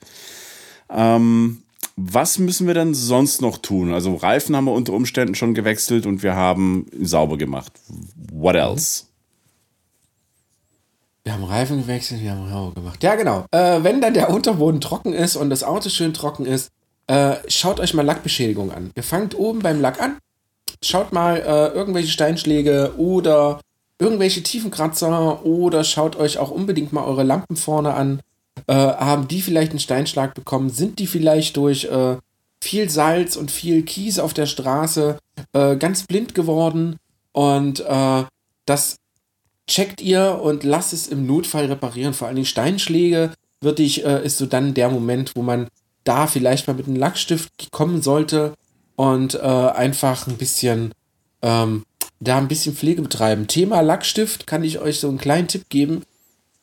Ähm, 0.89 1.61
was 1.97 2.39
müssen 2.39 2.65
wir 2.65 2.73
denn 2.73 2.95
sonst 2.95 3.41
noch 3.41 3.59
tun? 3.59 3.93
Also 3.93 4.15
Reifen 4.15 4.55
haben 4.55 4.65
wir 4.65 4.73
unter 4.73 4.93
Umständen 4.93 5.35
schon 5.35 5.53
gewechselt 5.53 6.07
und 6.07 6.23
wir 6.23 6.35
haben 6.35 6.87
sauber 6.99 7.37
gemacht. 7.37 7.73
What 8.33 8.55
mhm. 8.55 8.61
else? 8.61 9.03
Wir 11.25 11.33
haben 11.33 11.43
Reifen 11.43 11.81
gewechselt, 11.81 12.21
wir 12.23 12.31
haben 12.31 12.49
sauber 12.49 12.73
gemacht. 12.73 13.03
Ja, 13.03 13.13
genau. 13.13 13.45
Äh, 13.51 13.83
wenn 13.83 14.01
dann 14.01 14.15
der 14.15 14.31
Unterboden 14.31 14.81
trocken 14.81 15.13
ist 15.13 15.35
und 15.35 15.51
das 15.51 15.63
Auto 15.63 15.89
schön 15.89 16.13
trocken 16.13 16.47
ist, 16.47 16.71
äh, 17.09 17.35
schaut 17.47 17.79
euch 17.79 17.93
mal 17.93 18.05
Lackbeschädigung 18.05 18.71
an. 18.71 18.91
Ihr 18.95 19.03
fangt 19.03 19.37
oben 19.37 19.59
beim 19.59 19.81
Lack 19.81 20.01
an, 20.01 20.17
schaut 20.83 21.11
mal 21.11 21.37
äh, 21.37 21.75
irgendwelche 21.75 22.11
Steinschläge 22.11 22.93
oder 22.97 23.59
irgendwelche 23.97 24.43
Tiefenkratzer 24.43 25.45
oder 25.45 25.83
schaut 25.83 26.15
euch 26.15 26.37
auch 26.37 26.51
unbedingt 26.51 26.93
mal 26.93 27.03
eure 27.03 27.23
Lampen 27.23 27.57
vorne 27.57 27.93
an 27.93 28.21
äh, 28.67 28.73
haben 28.73 29.27
die 29.27 29.41
vielleicht 29.41 29.71
einen 29.71 29.79
Steinschlag 29.79 30.33
bekommen? 30.33 30.69
Sind 30.69 30.99
die 30.99 31.07
vielleicht 31.07 31.57
durch 31.57 31.85
äh, 31.85 32.17
viel 32.61 32.89
Salz 32.89 33.35
und 33.35 33.51
viel 33.51 33.83
Kies 33.83 34.19
auf 34.19 34.33
der 34.33 34.45
Straße 34.45 35.17
äh, 35.53 35.75
ganz 35.75 36.03
blind 36.03 36.35
geworden? 36.35 36.97
Und 37.31 37.79
äh, 37.81 38.23
das 38.65 38.97
checkt 39.67 40.01
ihr 40.01 40.39
und 40.41 40.63
lasst 40.63 40.93
es 40.93 41.07
im 41.07 41.25
Notfall 41.25 41.65
reparieren. 41.65 42.13
Vor 42.13 42.27
allem 42.27 42.37
die 42.37 42.45
Steinschläge 42.45 43.31
würde 43.61 43.83
ich, 43.83 44.05
äh, 44.05 44.23
ist 44.25 44.37
so 44.37 44.45
dann 44.45 44.73
der 44.73 44.89
Moment, 44.89 45.31
wo 45.35 45.41
man 45.41 45.67
da 46.03 46.27
vielleicht 46.27 46.67
mal 46.67 46.73
mit 46.73 46.87
einem 46.87 46.95
Lackstift 46.95 47.71
kommen 47.71 48.01
sollte 48.01 48.53
und 48.95 49.35
äh, 49.35 49.39
einfach 49.39 50.27
ein 50.27 50.37
bisschen 50.37 50.93
ähm, 51.41 51.83
da 52.19 52.37
ein 52.37 52.47
bisschen 52.47 52.75
Pflege 52.75 53.01
betreiben. 53.01 53.47
Thema 53.47 53.81
Lackstift 53.81 54.45
kann 54.45 54.63
ich 54.63 54.79
euch 54.79 54.99
so 54.99 55.07
einen 55.07 55.17
kleinen 55.17 55.47
Tipp 55.47 55.69
geben 55.69 56.03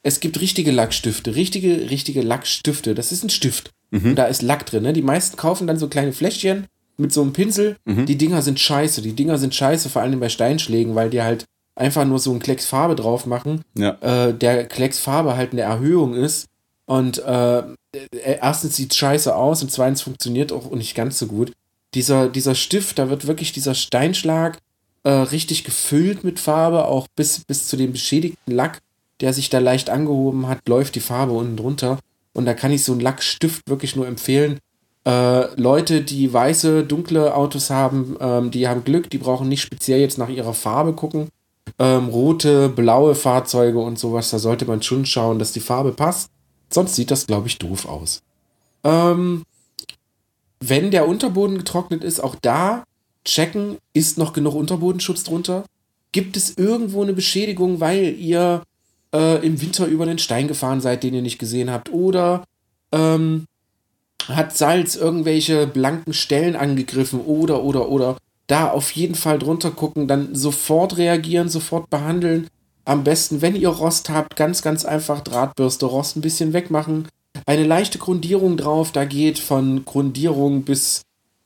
es 0.07 0.20
gibt 0.20 0.40
richtige 0.40 0.70
Lackstifte, 0.70 1.35
richtige, 1.35 1.90
richtige 1.90 2.22
Lackstifte. 2.22 2.94
Das 2.94 3.11
ist 3.11 3.25
ein 3.25 3.29
Stift. 3.29 3.72
Mhm. 3.90 4.11
Und 4.11 4.14
da 4.14 4.27
ist 4.27 4.40
Lack 4.40 4.64
drin. 4.64 4.85
Ne? 4.85 4.92
Die 4.92 5.03
meisten 5.03 5.37
kaufen 5.37 5.66
dann 5.66 5.79
so 5.79 5.88
kleine 5.88 6.12
Fläschchen 6.12 6.68
mit 6.96 7.12
so 7.12 7.22
einem 7.22 7.33
Pinsel. 7.33 7.77
Mhm. 7.87 8.07
Die 8.07 8.16
Dinger 8.16 8.40
sind 8.40 8.61
scheiße. 8.61 9.03
Die 9.03 9.14
Dinger 9.14 9.37
sind 9.37 9.53
scheiße, 9.53 9.88
vor 9.88 10.03
allem 10.03 10.20
bei 10.20 10.29
Steinschlägen, 10.29 10.94
weil 10.94 11.11
die 11.11 11.22
halt 11.22 11.44
einfach 11.75 12.05
nur 12.05 12.20
so 12.20 12.31
einen 12.31 12.38
Klecks 12.38 12.66
Farbe 12.66 12.94
drauf 12.94 13.27
machen. 13.27 13.62
Ja. 13.77 13.99
Äh, 14.01 14.33
der 14.33 14.68
Klecks 14.68 15.01
Farbe 15.01 15.37
halt 15.37 15.51
eine 15.51 15.62
Erhöhung 15.62 16.14
ist. 16.14 16.46
Und 16.87 17.18
äh, 17.18 17.62
erstens 18.12 18.77
sieht 18.77 18.94
scheiße 18.94 19.35
aus 19.35 19.62
und 19.62 19.70
zweitens 19.70 20.03
funktioniert 20.03 20.53
auch 20.53 20.70
nicht 20.70 20.94
ganz 20.94 21.18
so 21.18 21.27
gut. 21.27 21.53
Dieser, 21.94 22.29
dieser 22.29 22.55
Stift, 22.55 22.99
da 22.99 23.11
wird 23.11 23.27
wirklich 23.27 23.53
dieser 23.53 23.75
Steinschlag 23.75 24.59
äh, 25.03 25.11
richtig 25.11 25.64
gefüllt 25.64 26.25
mit 26.25 26.38
Farbe, 26.40 26.87
auch 26.87 27.07
bis, 27.16 27.44
bis 27.44 27.68
zu 27.68 27.77
dem 27.77 27.92
beschädigten 27.92 28.53
Lack 28.53 28.81
der 29.20 29.33
sich 29.33 29.51
da 29.51 29.59
leicht 29.59 29.90
angehoben 29.90 30.49
hat, 30.49 30.68
läuft 30.68 30.94
die 30.94 31.01
Farbe 31.01 31.33
unten 31.33 31.57
drunter. 31.57 31.99
Und 32.33 32.44
da 32.44 32.55
kann 32.55 32.72
ich 32.72 32.85
so 32.85 32.92
einen 32.92 33.01
Lackstift 33.01 33.68
wirklich 33.68 33.96
nur 33.96 34.07
empfehlen. 34.07 34.59
Äh, 35.07 35.55
Leute, 35.61 36.03
die 36.03 36.33
weiße, 36.33 36.85
dunkle 36.85 37.35
Autos 37.35 37.70
haben, 37.70 38.16
ähm, 38.20 38.51
die 38.51 38.68
haben 38.68 38.85
Glück, 38.85 39.09
die 39.09 39.18
brauchen 39.18 39.49
nicht 39.49 39.62
speziell 39.62 40.01
jetzt 40.01 40.18
nach 40.18 40.29
ihrer 40.29 40.53
Farbe 40.53 40.92
gucken. 40.92 41.29
Ähm, 41.79 42.09
rote, 42.09 42.68
blaue 42.68 43.14
Fahrzeuge 43.14 43.79
und 43.79 43.99
sowas, 43.99 44.31
da 44.31 44.38
sollte 44.38 44.66
man 44.66 44.83
schon 44.83 45.07
schauen, 45.07 45.38
dass 45.38 45.53
die 45.53 45.61
Farbe 45.61 45.92
passt. 45.92 46.31
Sonst 46.70 46.94
sieht 46.94 47.11
das, 47.11 47.26
glaube 47.26 47.48
ich, 47.48 47.59
doof 47.59 47.87
aus. 47.87 48.22
Ähm, 48.85 49.44
wenn 50.61 50.90
der 50.90 51.09
Unterboden 51.09 51.59
getrocknet 51.59 52.02
ist, 52.05 52.20
auch 52.20 52.35
da 52.35 52.85
checken, 53.24 53.79
ist 53.92 54.18
noch 54.18 54.33
genug 54.33 54.55
Unterbodenschutz 54.55 55.24
drunter? 55.24 55.64
Gibt 56.12 56.37
es 56.37 56.57
irgendwo 56.57 57.02
eine 57.02 57.12
Beschädigung, 57.12 57.81
weil 57.81 58.14
ihr 58.18 58.62
äh, 59.12 59.44
im 59.44 59.61
Winter 59.61 59.87
über 59.87 60.07
den 60.07 60.18
Stein 60.18 60.48
gefahren 60.48 60.81
seid, 60.81 61.02
den 61.02 61.14
ihr 61.14 61.22
nicht 61.22 61.38
gesehen 61.38 61.70
habt. 61.70 61.90
Oder 61.90 62.44
ähm, 62.92 63.46
hat 64.29 64.57
Salz 64.57 64.96
irgendwelche 64.96 65.66
blanken 65.66 66.12
Stellen 66.12 66.57
angegriffen 66.57 67.20
oder, 67.20 67.62
oder, 67.62 67.88
oder. 67.88 68.16
Da 68.46 68.70
auf 68.70 68.92
jeden 68.92 69.16
Fall 69.16 69.38
drunter 69.38 69.70
gucken, 69.70 70.07
dann 70.07 70.35
sofort 70.35 70.98
reagieren, 70.98 71.48
sofort 71.48 71.90
behandeln. 71.90 72.48
Am 72.87 73.03
besten, 73.03 73.42
wenn 73.42 73.57
ihr 73.57 73.68
Rost 73.68 74.11
habt, 74.11 74.37
ganz, 74.37 74.62
ganz 74.62 74.85
einfach 74.85 75.20
Drahtbürste, 75.20 75.87
Rost 75.87 76.16
ein 76.16 76.20
bisschen 76.20 76.53
wegmachen. 76.53 77.09
Eine 77.44 77.64
leichte 77.64 77.99
Grundierung 77.99 78.57
drauf, 78.57 78.92
da 78.92 79.05
geht 79.05 79.40
von 79.40 79.85
Grundierung 79.85 80.62
bis 80.62 81.03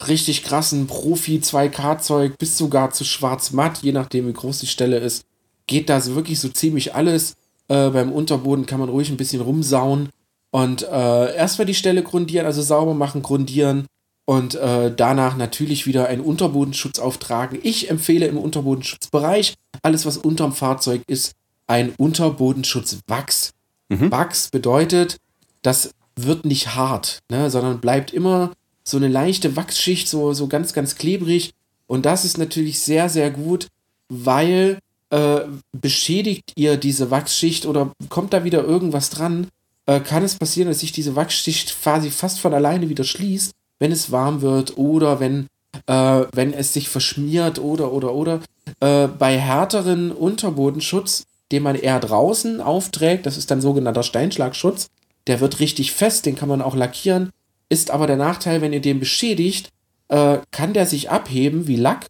richtig 0.06 0.42
krassen 0.42 0.86
Profi 0.86 1.38
2K-Zeug 1.38 2.36
bis 2.38 2.58
sogar 2.58 2.90
zu 2.90 3.04
schwarz-matt, 3.04 3.78
je 3.82 3.92
nachdem 3.92 4.28
wie 4.28 4.34
groß 4.34 4.60
die 4.60 4.66
Stelle 4.66 4.98
ist. 4.98 5.24
Geht 5.66 5.88
da 5.88 6.04
wirklich 6.04 6.38
so 6.40 6.50
ziemlich 6.50 6.94
alles. 6.94 7.34
Äh, 7.68 7.88
beim 7.88 8.12
Unterboden 8.12 8.66
kann 8.66 8.80
man 8.80 8.90
ruhig 8.90 9.08
ein 9.08 9.16
bisschen 9.16 9.40
rumsauen 9.40 10.10
und 10.50 10.82
äh, 10.82 11.34
erstmal 11.34 11.66
die 11.66 11.74
Stelle 11.74 12.02
grundieren, 12.02 12.46
also 12.46 12.60
sauber 12.60 12.94
machen, 12.94 13.22
grundieren 13.22 13.86
und 14.24 14.54
äh, 14.54 14.94
danach 14.94 15.36
natürlich 15.36 15.86
wieder 15.86 16.06
einen 16.06 16.20
Unterbodenschutz 16.20 16.98
auftragen. 16.98 17.58
Ich 17.62 17.90
empfehle 17.90 18.26
im 18.26 18.38
Unterbodenschutzbereich 18.38 19.54
alles, 19.82 20.06
was 20.06 20.16
unterm 20.16 20.52
Fahrzeug 20.52 21.02
ist, 21.06 21.32
ein 21.66 21.92
Unterbodenschutz-Wachs. 21.96 23.52
Mhm. 23.88 24.10
Wachs 24.10 24.50
bedeutet, 24.50 25.16
das 25.62 25.90
wird 26.16 26.44
nicht 26.44 26.74
hart, 26.74 27.20
ne, 27.30 27.50
sondern 27.50 27.80
bleibt 27.80 28.12
immer 28.12 28.52
so 28.84 28.96
eine 28.96 29.08
leichte 29.08 29.56
Wachsschicht, 29.56 30.08
so, 30.08 30.32
so 30.32 30.48
ganz, 30.48 30.72
ganz 30.72 30.96
klebrig. 30.96 31.52
Und 31.86 32.06
das 32.06 32.24
ist 32.24 32.38
natürlich 32.38 32.80
sehr, 32.80 33.08
sehr 33.08 33.30
gut, 33.30 33.68
weil 34.08 34.78
äh, 35.10 35.40
beschädigt 35.72 36.52
ihr 36.56 36.76
diese 36.76 37.10
Wachsschicht 37.10 37.66
oder 37.66 37.92
kommt 38.08 38.32
da 38.32 38.44
wieder 38.44 38.62
irgendwas 38.64 39.10
dran, 39.10 39.48
äh, 39.86 40.00
kann 40.00 40.22
es 40.22 40.36
passieren, 40.36 40.68
dass 40.68 40.80
sich 40.80 40.92
diese 40.92 41.16
Wachsschicht 41.16 41.82
quasi 41.82 42.10
fast 42.10 42.40
von 42.40 42.54
alleine 42.54 42.88
wieder 42.88 43.04
schließt, 43.04 43.52
wenn 43.80 43.90
es 43.90 44.12
warm 44.12 44.42
wird 44.42 44.78
oder 44.78 45.18
wenn, 45.18 45.48
äh, 45.86 46.22
wenn 46.32 46.52
es 46.52 46.72
sich 46.72 46.88
verschmiert 46.88 47.58
oder 47.58 47.92
oder 47.92 48.14
oder. 48.14 48.40
Äh, 48.78 49.08
bei 49.08 49.36
härteren 49.36 50.12
Unterbodenschutz, 50.12 51.24
den 51.50 51.64
man 51.64 51.74
eher 51.74 51.98
draußen 51.98 52.60
aufträgt, 52.60 53.26
das 53.26 53.36
ist 53.36 53.50
dann 53.50 53.60
sogenannter 53.60 54.04
Steinschlagschutz, 54.04 54.88
der 55.26 55.40
wird 55.40 55.58
richtig 55.58 55.92
fest, 55.92 56.26
den 56.26 56.36
kann 56.36 56.48
man 56.48 56.62
auch 56.62 56.76
lackieren. 56.76 57.30
Ist 57.68 57.90
aber 57.90 58.06
der 58.06 58.16
Nachteil, 58.16 58.60
wenn 58.60 58.72
ihr 58.72 58.80
den 58.80 59.00
beschädigt, 59.00 59.70
äh, 60.08 60.38
kann 60.52 60.72
der 60.72 60.86
sich 60.86 61.10
abheben 61.10 61.66
wie 61.66 61.76
Lack 61.76 62.06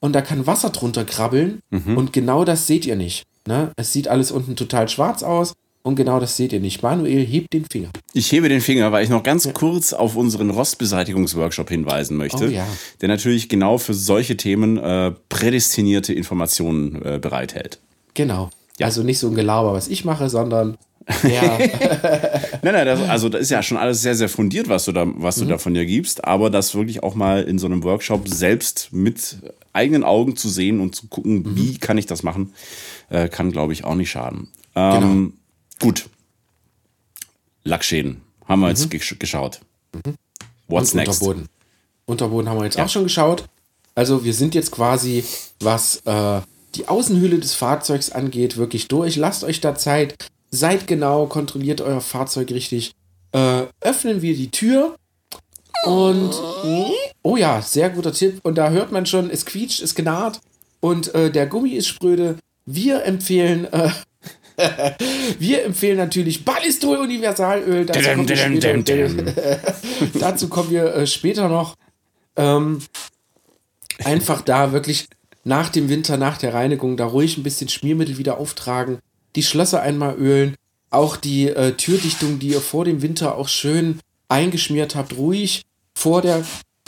und 0.00 0.12
da 0.12 0.22
kann 0.22 0.46
Wasser 0.46 0.70
drunter 0.70 1.04
krabbeln 1.04 1.60
mhm. 1.70 1.96
und 1.96 2.12
genau 2.12 2.44
das 2.44 2.66
seht 2.66 2.86
ihr 2.86 2.96
nicht. 2.96 3.24
Ne? 3.46 3.72
Es 3.76 3.92
sieht 3.92 4.08
alles 4.08 4.30
unten 4.30 4.56
total 4.56 4.88
schwarz 4.88 5.22
aus 5.22 5.54
und 5.88 5.94
genau 5.94 6.20
das 6.20 6.36
seht 6.36 6.52
ihr 6.52 6.60
nicht. 6.60 6.82
Manuel, 6.82 7.24
hebt 7.24 7.54
den 7.54 7.64
Finger. 7.64 7.88
Ich 8.12 8.30
hebe 8.30 8.50
den 8.50 8.60
Finger, 8.60 8.92
weil 8.92 9.04
ich 9.04 9.08
noch 9.08 9.22
ganz 9.22 9.46
ja. 9.46 9.52
kurz 9.52 9.94
auf 9.94 10.16
unseren 10.16 10.50
Rostbeseitigungsworkshop 10.50 11.70
hinweisen 11.70 12.18
möchte, 12.18 12.46
oh, 12.46 12.50
ja. 12.50 12.66
der 13.00 13.08
natürlich 13.08 13.48
genau 13.48 13.78
für 13.78 13.94
solche 13.94 14.36
Themen 14.36 14.76
äh, 14.76 15.12
prädestinierte 15.30 16.12
Informationen 16.12 17.02
äh, 17.02 17.18
bereithält. 17.18 17.78
Genau. 18.12 18.50
Ja. 18.78 18.86
Also 18.86 19.02
nicht 19.02 19.18
so 19.18 19.28
ein 19.28 19.34
Gelaber, 19.34 19.72
was 19.72 19.88
ich 19.88 20.04
mache, 20.04 20.28
sondern 20.28 20.76
ja. 21.22 21.58
nein, 22.60 22.74
nein, 22.74 22.86
das, 22.86 23.00
also 23.08 23.30
das 23.30 23.40
ist 23.40 23.50
ja 23.50 23.62
schon 23.62 23.78
alles 23.78 24.02
sehr, 24.02 24.14
sehr 24.14 24.28
fundiert, 24.28 24.68
was 24.68 24.84
du 24.84 24.92
da, 24.92 25.06
was 25.06 25.38
mhm. 25.38 25.44
du 25.44 25.48
da 25.48 25.58
von 25.58 25.72
dir 25.72 25.86
gibst, 25.86 26.22
aber 26.26 26.50
das 26.50 26.74
wirklich 26.74 27.02
auch 27.02 27.14
mal 27.14 27.44
in 27.44 27.58
so 27.58 27.66
einem 27.66 27.82
Workshop 27.82 28.28
selbst 28.28 28.90
mit 28.92 29.38
eigenen 29.72 30.04
Augen 30.04 30.36
zu 30.36 30.50
sehen 30.50 30.80
und 30.80 30.94
zu 30.94 31.06
gucken, 31.06 31.44
mhm. 31.44 31.56
wie 31.56 31.78
kann 31.78 31.96
ich 31.96 32.04
das 32.04 32.22
machen, 32.22 32.52
äh, 33.08 33.30
kann, 33.30 33.52
glaube 33.52 33.72
ich, 33.72 33.84
auch 33.84 33.94
nicht 33.94 34.10
schaden. 34.10 34.48
Ähm, 34.74 35.00
genau. 35.00 35.32
Gut. 35.80 36.08
Lackschäden 37.64 38.22
haben 38.46 38.60
wir 38.60 38.66
mhm. 38.66 38.70
jetzt 38.70 38.90
gesch 38.90 39.18
geschaut. 39.18 39.60
Mhm. 39.92 40.14
What's 40.66 40.92
Und 40.92 40.96
next? 40.96 41.22
Unterboden. 41.22 41.48
Unterboden 42.06 42.48
haben 42.48 42.58
wir 42.58 42.64
jetzt 42.64 42.78
ja. 42.78 42.84
auch 42.84 42.88
schon 42.88 43.04
geschaut. 43.04 43.44
Also 43.94 44.24
wir 44.24 44.32
sind 44.32 44.54
jetzt 44.54 44.70
quasi, 44.70 45.24
was 45.60 46.02
äh, 46.04 46.40
die 46.74 46.88
Außenhülle 46.88 47.38
des 47.38 47.54
Fahrzeugs 47.54 48.10
angeht, 48.10 48.56
wirklich 48.56 48.88
durch. 48.88 49.16
Lasst 49.16 49.44
euch 49.44 49.60
da 49.60 49.74
Zeit. 49.74 50.14
Seid 50.50 50.86
genau, 50.86 51.26
kontrolliert 51.26 51.80
euer 51.80 52.00
Fahrzeug 52.00 52.50
richtig. 52.50 52.92
Äh, 53.32 53.64
öffnen 53.80 54.22
wir 54.22 54.34
die 54.34 54.50
Tür 54.50 54.96
und 55.84 56.30
oh 57.22 57.36
ja, 57.36 57.60
sehr 57.60 57.90
guter 57.90 58.12
Tipp. 58.12 58.40
Und 58.42 58.56
da 58.56 58.70
hört 58.70 58.92
man 58.92 59.04
schon, 59.04 59.30
es 59.30 59.44
quietscht, 59.44 59.82
es 59.82 59.94
gnarrt 59.94 60.40
und 60.80 61.14
äh, 61.14 61.30
der 61.30 61.46
Gummi 61.46 61.70
ist 61.70 61.88
spröde. 61.88 62.36
Wir 62.64 63.04
empfehlen 63.04 63.66
äh, 63.72 63.90
wir 65.38 65.64
empfehlen 65.64 65.96
natürlich 65.96 66.44
Ballistol 66.44 66.98
Universalöl. 66.98 67.86
Dazu, 67.86 68.00
kommen 68.08 68.28
wir 68.28 68.36
später, 68.36 69.34
dazu 70.18 70.48
kommen 70.48 70.70
wir 70.70 70.94
äh, 70.94 71.06
später 71.06 71.48
noch. 71.48 71.74
Ähm, 72.36 72.80
einfach 74.04 74.42
da 74.42 74.72
wirklich 74.72 75.06
nach 75.44 75.68
dem 75.68 75.88
Winter, 75.88 76.16
nach 76.16 76.38
der 76.38 76.54
Reinigung, 76.54 76.96
da 76.96 77.06
ruhig 77.06 77.38
ein 77.38 77.42
bisschen 77.42 77.68
Schmiermittel 77.68 78.18
wieder 78.18 78.38
auftragen, 78.38 78.98
die 79.36 79.42
Schlösser 79.42 79.80
einmal 79.82 80.16
ölen, 80.16 80.56
auch 80.90 81.16
die 81.16 81.48
äh, 81.48 81.72
Türdichtung, 81.72 82.38
die 82.38 82.48
ihr 82.48 82.60
vor 82.60 82.84
dem 82.84 83.02
Winter 83.02 83.36
auch 83.36 83.48
schön 83.48 84.00
eingeschmiert 84.28 84.94
habt, 84.94 85.16
ruhig 85.16 85.62
vor 85.94 86.22
der 86.22 86.44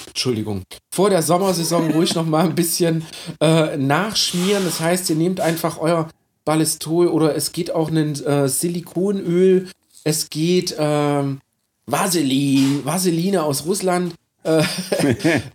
Entschuldigung, 0.07 0.63
vor 0.91 1.11
der 1.11 1.23
Sommersaison 1.23 1.91
ruhig 1.93 2.15
noch 2.15 2.27
mal 2.27 2.47
ein 2.47 2.55
bisschen 2.55 3.05
äh, 3.41 3.77
nachschmieren. 3.77 4.65
Das 4.65 4.81
heißt, 4.81 5.11
ihr 5.11 5.17
nehmt 5.17 5.41
einfach 5.41 5.79
euer 5.79 6.09
Ballistol 6.45 7.09
oder 7.09 7.35
es 7.37 7.53
geht 7.53 7.75
auch 7.75 7.91
ein 7.91 8.15
äh, 8.25 8.49
Silikonöl, 8.49 9.69
es 10.05 10.31
geht 10.31 10.75
ähm, 10.79 11.41
Vaseline, 11.87 12.85
Vaseline 12.85 13.43
aus 13.43 13.67
Russland. 13.67 14.15
Äh, 14.43 14.63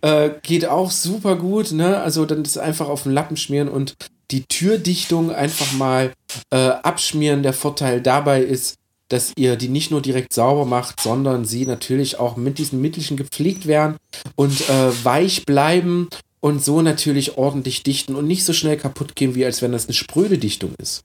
äh, 0.02 0.30
geht 0.42 0.66
auch 0.66 0.90
super 0.90 1.36
gut, 1.36 1.72
ne? 1.72 2.00
Also 2.00 2.24
dann 2.24 2.44
das 2.44 2.56
einfach 2.56 2.88
auf 2.88 3.02
den 3.02 3.12
Lappen 3.12 3.36
schmieren 3.36 3.68
und 3.68 3.96
die 4.30 4.44
Türdichtung 4.44 5.32
einfach 5.32 5.72
mal 5.72 6.12
äh, 6.50 6.56
abschmieren. 6.56 7.42
Der 7.42 7.52
Vorteil 7.52 8.00
dabei 8.00 8.42
ist, 8.42 8.76
dass 9.08 9.32
ihr 9.36 9.56
die 9.56 9.68
nicht 9.68 9.90
nur 9.90 10.02
direkt 10.02 10.32
sauber 10.32 10.64
macht, 10.64 11.00
sondern 11.00 11.44
sie 11.44 11.66
natürlich 11.66 12.18
auch 12.18 12.36
mit 12.36 12.58
diesen 12.58 12.80
Mittelchen 12.80 13.16
gepflegt 13.16 13.66
werden 13.66 13.96
und 14.34 14.68
äh, 14.68 15.04
weich 15.04 15.44
bleiben 15.46 16.08
und 16.40 16.64
so 16.64 16.82
natürlich 16.82 17.36
ordentlich 17.36 17.82
dichten 17.82 18.14
und 18.14 18.26
nicht 18.26 18.44
so 18.44 18.52
schnell 18.52 18.76
kaputt 18.76 19.16
gehen, 19.16 19.34
wie 19.34 19.44
als 19.44 19.62
wenn 19.62 19.72
das 19.72 19.86
eine 19.86 19.94
spröde 19.94 20.38
Dichtung 20.38 20.74
ist. 20.78 21.04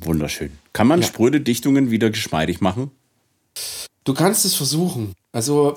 Wunderschön. 0.00 0.52
Kann 0.72 0.86
man 0.86 1.00
ja. 1.00 1.06
spröde 1.06 1.40
Dichtungen 1.40 1.90
wieder 1.90 2.10
geschmeidig 2.10 2.60
machen? 2.60 2.90
Du 4.04 4.14
kannst 4.14 4.44
es 4.44 4.54
versuchen. 4.54 5.12
Also, 5.32 5.76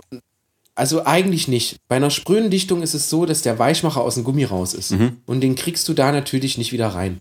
also 0.74 1.06
eigentlich 1.06 1.48
nicht. 1.48 1.78
Bei 1.88 1.98
einer 1.98 2.10
spröden 2.10 2.50
Dichtung 2.50 2.82
ist 2.82 2.94
es 2.94 3.10
so, 3.10 3.26
dass 3.26 3.42
der 3.42 3.60
Weichmacher 3.60 4.02
aus 4.02 4.16
dem 4.16 4.24
Gummi 4.24 4.44
raus 4.46 4.74
ist. 4.74 4.92
Mhm. 4.92 5.18
Und 5.26 5.42
den 5.42 5.56
kriegst 5.56 5.88
du 5.88 5.94
da 5.94 6.12
natürlich 6.12 6.58
nicht 6.58 6.72
wieder 6.72 6.90
rein. 6.90 7.20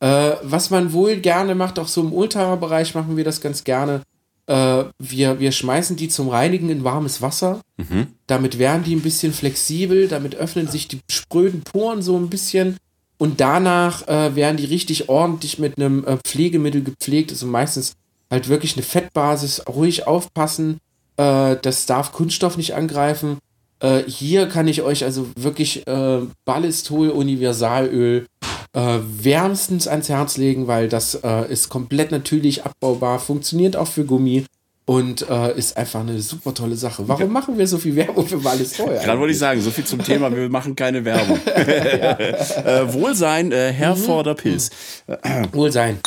Äh, 0.00 0.32
was 0.42 0.70
man 0.70 0.92
wohl 0.92 1.16
gerne 1.16 1.54
macht, 1.54 1.78
auch 1.78 1.88
so 1.88 2.02
im 2.02 2.12
Ultrabereich 2.12 2.94
machen 2.94 3.16
wir 3.16 3.24
das 3.24 3.40
ganz 3.40 3.64
gerne, 3.64 4.02
äh, 4.46 4.84
wir, 4.98 5.40
wir 5.40 5.52
schmeißen 5.52 5.96
die 5.96 6.08
zum 6.08 6.28
Reinigen 6.28 6.68
in 6.68 6.84
warmes 6.84 7.22
Wasser. 7.22 7.60
Mhm. 7.76 8.08
Damit 8.26 8.58
werden 8.58 8.84
die 8.84 8.94
ein 8.94 9.02
bisschen 9.02 9.32
flexibel, 9.32 10.08
damit 10.08 10.34
öffnen 10.34 10.68
sich 10.68 10.88
die 10.88 11.00
spröden 11.10 11.62
Poren 11.62 12.02
so 12.02 12.16
ein 12.16 12.28
bisschen. 12.28 12.76
Und 13.16 13.40
danach 13.40 14.06
äh, 14.08 14.34
werden 14.34 14.56
die 14.56 14.64
richtig 14.64 15.08
ordentlich 15.08 15.58
mit 15.58 15.78
einem 15.78 16.04
äh, 16.04 16.18
Pflegemittel 16.24 16.82
gepflegt. 16.82 17.30
Also 17.30 17.46
meistens 17.46 17.94
halt 18.30 18.48
wirklich 18.48 18.76
eine 18.76 18.82
Fettbasis. 18.82 19.62
Ruhig 19.68 20.06
aufpassen. 20.06 20.78
Äh, 21.16 21.56
das 21.62 21.86
darf 21.86 22.12
Kunststoff 22.12 22.56
nicht 22.56 22.74
angreifen. 22.74 23.38
Äh, 23.80 24.02
hier 24.06 24.48
kann 24.48 24.68
ich 24.68 24.82
euch 24.82 25.04
also 25.04 25.28
wirklich 25.36 25.86
äh, 25.86 26.20
Ballistol 26.44 27.10
Universalöl 27.10 28.26
äh, 28.74 28.98
wärmstens 29.00 29.88
ans 29.88 30.08
Herz 30.08 30.36
legen, 30.36 30.66
weil 30.66 30.88
das 30.88 31.14
äh, 31.22 31.50
ist 31.50 31.68
komplett 31.68 32.10
natürlich 32.10 32.64
abbaubar, 32.64 33.18
funktioniert 33.18 33.76
auch 33.76 33.88
für 33.88 34.04
Gummi 34.04 34.44
und 34.86 35.28
äh, 35.30 35.56
ist 35.56 35.76
einfach 35.76 36.00
eine 36.00 36.20
super 36.20 36.52
tolle 36.52 36.76
Sache. 36.76 37.08
Warum 37.08 37.32
machen 37.32 37.56
wir 37.56 37.66
so 37.66 37.78
viel 37.78 37.96
Werbung 37.96 38.26
für 38.26 38.44
Wallis 38.44 38.76
Feuer? 38.76 39.00
Gerade 39.02 39.18
wollte 39.18 39.32
ich 39.32 39.38
sagen, 39.38 39.60
so 39.60 39.70
viel 39.70 39.84
zum 39.84 40.02
Thema, 40.02 40.34
wir 40.34 40.48
machen 40.50 40.76
keine 40.76 41.04
Werbung. 41.04 41.38
äh, 41.46 42.92
Wohlsein, 42.92 43.52
äh, 43.52 43.72
Herforder 43.72 44.32
mhm. 44.32 44.38
Pilz. 44.38 44.70
Wohlsein. 45.52 46.00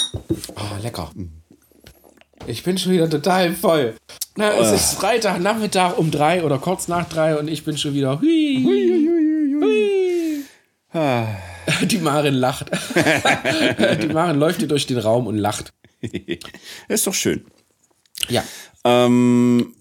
Oh, 0.56 0.84
lecker. 0.84 1.10
Ich 2.46 2.64
bin 2.64 2.78
schon 2.78 2.92
wieder 2.92 3.10
total 3.10 3.54
voll. 3.54 3.96
Na, 4.36 4.52
es 4.54 4.72
ist 4.72 4.94
Freitagnachmittag 4.94 5.98
um 5.98 6.12
drei 6.12 6.44
oder 6.44 6.60
kurz 6.60 6.88
nach 6.88 7.10
drei 7.10 7.38
und 7.38 7.48
ich 7.48 7.66
bin 7.66 7.78
schon 7.78 7.96
wieder. 7.96 8.22
Hui, 8.22 8.62
hui, 8.64 9.08
hui, 9.08 9.56
hui. 9.62 10.44
Ah. 10.94 11.26
Die 11.84 11.98
Marin 11.98 12.34
lacht. 12.34 12.72
Die 14.02 14.08
Marin 14.08 14.40
läuft 14.40 14.60
hier 14.60 14.68
durch 14.68 14.88
den 14.88 14.98
Raum 14.98 15.28
und 15.28 15.38
lacht. 15.38 15.74
Ist 16.88 17.08
doch 17.08 17.14
schön. 17.14 17.46
Ja. 18.30 18.44
Ähm, 18.84 19.74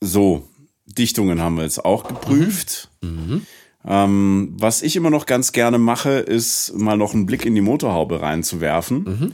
so, 0.00 0.48
Dichtungen 0.86 1.40
haben 1.40 1.56
wir 1.56 1.64
jetzt 1.64 1.84
auch 1.84 2.06
geprüft. 2.06 2.90
Mhm. 3.00 3.08
Mhm. 3.08 3.46
Ähm, 3.86 4.54
was 4.58 4.82
ich 4.82 4.96
immer 4.96 5.10
noch 5.10 5.26
ganz 5.26 5.52
gerne 5.52 5.78
mache, 5.78 6.10
ist 6.10 6.74
mal 6.74 6.96
noch 6.96 7.14
einen 7.14 7.26
Blick 7.26 7.46
in 7.46 7.54
die 7.54 7.62
Motorhaube 7.62 8.20
reinzuwerfen 8.20 9.04
mhm. 9.04 9.32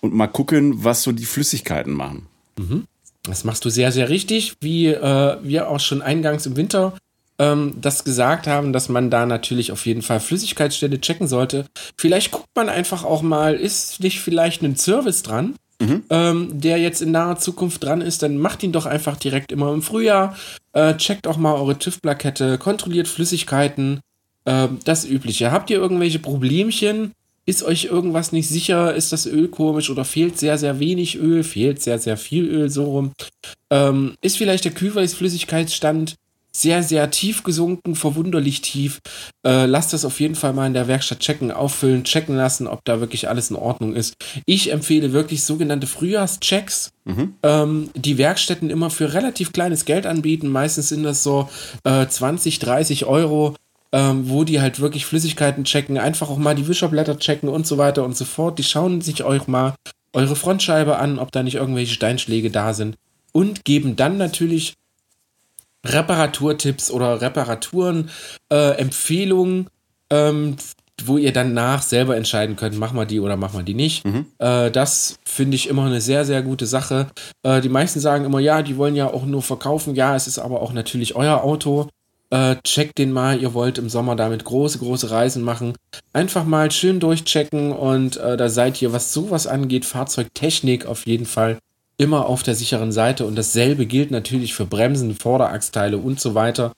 und 0.00 0.14
mal 0.14 0.28
gucken, 0.28 0.84
was 0.84 1.02
so 1.02 1.10
die 1.10 1.24
Flüssigkeiten 1.24 1.92
machen. 1.92 2.26
Mhm. 2.58 2.84
Das 3.24 3.44
machst 3.44 3.64
du 3.64 3.70
sehr, 3.70 3.90
sehr 3.90 4.08
richtig, 4.08 4.54
wie 4.60 4.86
äh, 4.86 5.38
wir 5.42 5.68
auch 5.68 5.80
schon 5.80 6.00
eingangs 6.00 6.46
im 6.46 6.56
Winter 6.56 6.96
ähm, 7.38 7.74
das 7.80 8.04
gesagt 8.04 8.46
haben, 8.46 8.72
dass 8.72 8.88
man 8.88 9.10
da 9.10 9.26
natürlich 9.26 9.72
auf 9.72 9.86
jeden 9.86 10.02
Fall 10.02 10.20
Flüssigkeitsstelle 10.20 11.00
checken 11.00 11.28
sollte. 11.28 11.66
Vielleicht 11.96 12.32
guckt 12.32 12.48
man 12.54 12.68
einfach 12.68 13.04
auch 13.04 13.22
mal, 13.22 13.54
ist 13.54 14.00
nicht 14.00 14.20
vielleicht 14.20 14.62
ein 14.62 14.76
Service 14.76 15.22
dran, 15.22 15.54
mhm. 15.80 16.02
ähm, 16.10 16.60
der 16.60 16.78
jetzt 16.78 17.00
in 17.00 17.12
naher 17.12 17.38
Zukunft 17.38 17.84
dran 17.84 18.00
ist, 18.00 18.22
dann 18.22 18.38
macht 18.38 18.62
ihn 18.62 18.72
doch 18.72 18.86
einfach 18.86 19.16
direkt 19.16 19.52
immer 19.52 19.72
im 19.72 19.82
Frühjahr. 19.82 20.36
Äh, 20.72 20.96
checkt 20.96 21.26
auch 21.26 21.36
mal 21.36 21.54
eure 21.54 21.78
TÜV-Plakette, 21.78 22.58
kontrolliert 22.58 23.08
Flüssigkeiten, 23.08 24.00
äh, 24.44 24.68
das 24.84 25.04
Übliche. 25.04 25.52
Habt 25.52 25.70
ihr 25.70 25.78
irgendwelche 25.78 26.18
Problemchen? 26.18 27.12
Ist 27.46 27.62
euch 27.62 27.86
irgendwas 27.86 28.32
nicht 28.32 28.46
sicher? 28.46 28.94
Ist 28.94 29.10
das 29.10 29.24
Öl 29.24 29.48
komisch 29.48 29.88
oder 29.88 30.04
fehlt 30.04 30.38
sehr, 30.38 30.58
sehr 30.58 30.80
wenig 30.80 31.16
Öl? 31.16 31.42
Fehlt 31.42 31.80
sehr, 31.80 31.98
sehr 31.98 32.18
viel 32.18 32.44
Öl 32.44 32.68
so 32.68 32.84
rum? 32.84 33.12
Ähm, 33.70 34.16
ist 34.20 34.36
vielleicht 34.36 34.66
der 34.66 34.72
Kühlweißflüssigkeitsstand 34.72 36.16
sehr, 36.52 36.82
sehr 36.82 37.10
tief 37.10 37.42
gesunken, 37.42 37.94
verwunderlich 37.94 38.60
tief. 38.62 39.00
Äh, 39.46 39.66
lasst 39.66 39.92
das 39.92 40.04
auf 40.04 40.20
jeden 40.20 40.34
Fall 40.34 40.52
mal 40.52 40.66
in 40.66 40.74
der 40.74 40.88
Werkstatt 40.88 41.20
checken, 41.20 41.50
auffüllen, 41.50 42.04
checken 42.04 42.36
lassen, 42.36 42.66
ob 42.66 42.84
da 42.84 43.00
wirklich 43.00 43.28
alles 43.28 43.50
in 43.50 43.56
Ordnung 43.56 43.94
ist. 43.94 44.14
Ich 44.46 44.72
empfehle 44.72 45.12
wirklich 45.12 45.44
sogenannte 45.44 45.86
Frühjahrschecks, 45.86 46.90
mhm. 47.04 47.34
ähm, 47.42 47.90
die 47.94 48.18
Werkstätten 48.18 48.70
immer 48.70 48.90
für 48.90 49.14
relativ 49.14 49.52
kleines 49.52 49.84
Geld 49.84 50.06
anbieten. 50.06 50.48
Meistens 50.48 50.88
sind 50.88 51.02
das 51.02 51.22
so 51.22 51.48
äh, 51.84 52.06
20, 52.06 52.58
30 52.58 53.06
Euro. 53.06 53.54
Ähm, 53.90 54.28
wo 54.28 54.44
die 54.44 54.60
halt 54.60 54.80
wirklich 54.80 55.06
Flüssigkeiten 55.06 55.64
checken, 55.64 55.96
einfach 55.96 56.28
auch 56.28 56.36
mal 56.36 56.54
die 56.54 56.68
Wischerblätter 56.68 57.18
checken 57.18 57.48
und 57.48 57.66
so 57.66 57.78
weiter 57.78 58.04
und 58.04 58.14
so 58.14 58.26
fort. 58.26 58.58
Die 58.58 58.62
schauen 58.62 59.00
sich 59.00 59.24
euch 59.24 59.48
mal 59.48 59.76
eure 60.12 60.36
Frontscheibe 60.36 60.98
an, 60.98 61.18
ob 61.18 61.32
da 61.32 61.42
nicht 61.42 61.54
irgendwelche 61.54 61.94
Steinschläge 61.94 62.50
da 62.50 62.74
sind 62.74 62.96
und 63.32 63.64
geben 63.64 63.96
dann 63.96 64.18
natürlich 64.18 64.74
Reparaturtipps 65.92 66.90
oder 66.90 67.20
Reparaturen, 67.20 68.10
äh, 68.52 68.78
Empfehlungen, 68.78 69.68
ähm, 70.10 70.56
wo 71.04 71.16
ihr 71.16 71.32
dann 71.32 71.54
nach 71.54 71.82
selber 71.82 72.16
entscheiden 72.16 72.56
könnt, 72.56 72.78
mach 72.78 72.92
mal 72.92 73.04
die 73.04 73.20
oder 73.20 73.36
mach 73.36 73.52
mal 73.52 73.62
die 73.62 73.74
nicht. 73.74 74.04
Mhm. 74.04 74.26
Äh, 74.38 74.70
das 74.70 75.16
finde 75.24 75.54
ich 75.54 75.68
immer 75.68 75.86
eine 75.86 76.00
sehr, 76.00 76.24
sehr 76.24 76.42
gute 76.42 76.66
Sache. 76.66 77.08
Äh, 77.42 77.60
die 77.60 77.68
meisten 77.68 78.00
sagen 78.00 78.24
immer, 78.24 78.40
ja, 78.40 78.62
die 78.62 78.76
wollen 78.76 78.96
ja 78.96 79.06
auch 79.06 79.24
nur 79.24 79.42
verkaufen. 79.42 79.94
Ja, 79.94 80.16
es 80.16 80.26
ist 80.26 80.38
aber 80.38 80.60
auch 80.60 80.72
natürlich 80.72 81.14
euer 81.14 81.42
Auto. 81.42 81.88
Äh, 82.30 82.56
checkt 82.62 82.98
den 82.98 83.10
mal, 83.10 83.40
ihr 83.40 83.54
wollt 83.54 83.78
im 83.78 83.88
Sommer 83.88 84.14
damit 84.14 84.44
große, 84.44 84.78
große 84.78 85.10
Reisen 85.10 85.42
machen. 85.42 85.74
Einfach 86.12 86.44
mal 86.44 86.70
schön 86.70 87.00
durchchecken 87.00 87.72
und 87.72 88.18
äh, 88.18 88.36
da 88.36 88.50
seid 88.50 88.82
ihr, 88.82 88.92
was 88.92 89.14
sowas 89.14 89.46
angeht, 89.46 89.86
Fahrzeugtechnik 89.86 90.84
auf 90.84 91.06
jeden 91.06 91.24
Fall 91.24 91.58
immer 91.98 92.26
auf 92.26 92.42
der 92.42 92.54
sicheren 92.54 92.92
Seite. 92.92 93.26
Und 93.26 93.36
dasselbe 93.36 93.84
gilt 93.84 94.10
natürlich 94.10 94.54
für 94.54 94.64
Bremsen, 94.64 95.14
Vorderachsteile 95.14 95.98
und 95.98 96.20
so 96.20 96.34
weiter. 96.34 96.72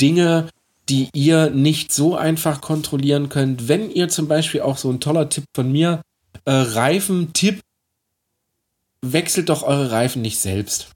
Dinge, 0.00 0.48
die 0.88 1.08
ihr 1.12 1.50
nicht 1.50 1.92
so 1.92 2.16
einfach 2.16 2.60
kontrollieren 2.60 3.28
könnt. 3.28 3.68
Wenn 3.68 3.90
ihr 3.90 4.08
zum 4.08 4.28
Beispiel 4.28 4.60
auch 4.60 4.76
so 4.76 4.90
ein 4.90 5.00
toller 5.00 5.28
Tipp 5.28 5.44
von 5.54 5.72
mir, 5.72 6.02
äh, 6.44 6.52
Reifentipp, 6.52 7.60
wechselt 9.02 9.48
doch 9.48 9.62
eure 9.62 9.90
Reifen 9.90 10.22
nicht 10.22 10.38
selbst. 10.38 10.90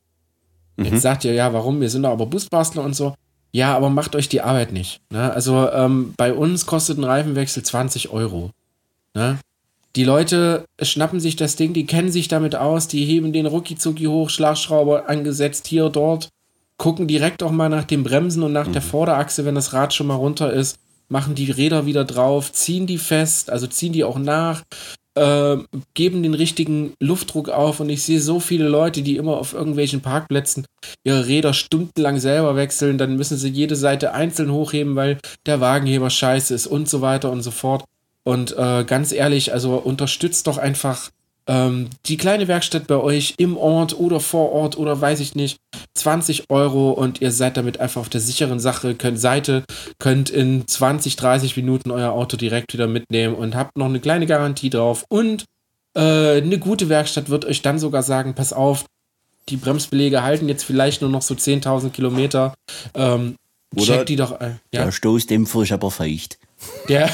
Mhm. 0.77 0.87
Jetzt 0.87 1.03
sagt 1.03 1.25
ihr, 1.25 1.33
ja, 1.35 1.53
warum? 1.53 1.81
Wir 1.81 1.91
sind 1.91 2.03
doch 2.03 2.11
aber 2.11 2.27
Busbastler 2.27 2.83
und 2.83 2.95
so. 2.95 3.15
Ja, 3.53 3.77
aber 3.77 3.91
macht 3.91 4.17
euch 4.17 4.29
die 4.29 4.41
Arbeit 4.41 4.73
nicht. 4.73 5.01
Ne? 5.11 5.31
Also 5.31 5.71
ähm, 5.71 6.15
bei 6.17 6.33
uns 6.33 6.65
kostet 6.65 6.99
ein 6.99 7.05
Reifenwechsel 7.05 7.63
20 7.63 8.09
Euro. 8.11 8.51
Ne? 9.15 9.39
Die 9.95 10.05
Leute 10.05 10.65
schnappen 10.81 11.21
sich 11.21 11.37
das 11.37 11.57
Ding, 11.57 11.75
die 11.75 11.85
kennen 11.85 12.11
sich 12.11 12.29
damit 12.29 12.55
aus, 12.55 12.89
die 12.89 13.05
heben 13.05 13.33
den 13.33 13.47
Rucki-Zucki 13.47 14.05
hoch, 14.05 14.31
Schlagschrauber 14.31 15.09
angesetzt, 15.09 15.67
hier, 15.67 15.91
dort, 15.91 16.31
gucken 16.79 17.07
direkt 17.07 17.43
auch 17.43 17.51
mal 17.51 17.69
nach 17.69 17.85
den 17.85 18.03
Bremsen 18.03 18.43
und 18.43 18.53
nach 18.53 18.69
mhm. 18.69 18.73
der 18.73 18.83
Vorderachse, 18.83 19.45
wenn 19.45 19.55
das 19.55 19.73
Rad 19.73 19.93
schon 19.93 20.07
mal 20.07 20.15
runter 20.15 20.53
ist, 20.53 20.77
machen 21.09 21.35
die 21.35 21.51
Räder 21.51 21.85
wieder 21.85 22.05
drauf, 22.05 22.53
ziehen 22.53 22.87
die 22.87 22.99
fest, 22.99 23.51
also 23.51 23.67
ziehen 23.67 23.93
die 23.93 24.03
auch 24.03 24.19
nach, 24.19 24.63
äh, 25.15 25.59
geben 25.93 26.23
den 26.23 26.33
richtigen 26.33 26.95
Luftdruck 26.99 27.51
auf 27.51 27.81
und 27.81 27.91
ich 27.91 28.03
sehe 28.03 28.21
so 28.21 28.41
viele 28.41 28.69
Leute, 28.69 29.03
die 29.03 29.17
immer 29.17 29.37
auf 29.37 29.53
irgendwelchen 29.53 30.01
Parkplätzen 30.01 30.65
ihre 31.05 31.27
Räder 31.27 31.53
stundenlang 31.53 32.19
selber 32.19 32.57
wechseln, 32.57 32.97
dann 32.97 33.17
müssen 33.17 33.37
sie 33.37 33.51
jede 33.51 33.77
Seite 33.77 34.15
einzeln 34.15 34.51
hochheben, 34.51 34.97
weil 34.97 35.19
der 35.45 35.61
Wagenheber 35.61 36.09
scheiße 36.09 36.55
ist 36.55 36.67
und 36.67 36.89
so 36.89 37.03
weiter 37.03 37.31
und 37.31 37.43
so 37.43 37.51
fort. 37.51 37.85
Und 38.25 38.57
äh, 38.57 38.85
ganz 38.85 39.13
ehrlich, 39.13 39.53
also 39.53 39.77
unterstützt 39.77 40.47
doch 40.47 40.59
einfach 40.59 41.11
ähm, 41.47 41.91
die 42.07 42.17
kleine 42.17 42.47
Werkstatt 42.47 42.87
bei 42.87 42.97
euch 42.97 43.35
im 43.39 43.57
Ort 43.57 43.99
oder 43.99 44.21
vor 44.21 44.53
Ort 44.53 44.79
oder 44.79 45.01
weiß 45.01 45.21
ich 45.21 45.35
nicht, 45.35 45.59
20 45.95 46.51
Euro 46.51 46.93
und 46.93 47.21
ihr 47.21 47.33
seid 47.33 47.57
damit 47.57 47.81
einfach 47.81 48.01
auf 48.01 48.09
der 48.09 48.21
sicheren 48.21 48.61
Sache, 48.61 48.95
könnt 48.95 49.19
Seite, 49.19 49.65
könnt 49.99 50.31
in 50.31 50.67
20, 50.67 51.17
30 51.17 51.57
Minuten 51.57 51.91
euer 51.91 52.13
Auto 52.13 52.37
direkt 52.37 52.73
wieder 52.73 52.87
mitnehmen 52.87 53.35
und 53.35 53.57
habt 53.57 53.77
noch 53.77 53.87
eine 53.87 53.99
kleine 53.99 54.27
Garantie 54.27 54.71
drauf 54.71 55.05
und 55.09 55.45
äh, 55.95 56.41
eine 56.41 56.59
gute 56.59 56.89
Werkstatt 56.89 57.29
wird 57.29 57.45
euch 57.45 57.61
dann 57.63 57.79
sogar 57.79 58.03
sagen, 58.03 58.35
pass 58.35 58.53
auf, 58.53 58.85
die 59.49 59.57
Bremsbelege 59.57 60.23
halten 60.23 60.49
jetzt 60.49 60.65
vielleicht 60.65 61.03
nur 61.03 61.11
noch 61.11 61.23
so 61.23 61.35
10.000 61.35 61.91
Kilometer. 61.91 62.55
Ähm, 62.95 63.37
oder 63.75 63.85
check 63.85 64.07
die 64.07 64.17
doch. 64.17 64.41
Äh, 64.41 64.57
ja. 64.73 64.85
Der 64.85 64.93
Stoßdämpfer 64.93 65.63
ist 65.63 65.73
aber 65.73 65.91
feucht. 65.91 66.39
Der, 66.89 67.09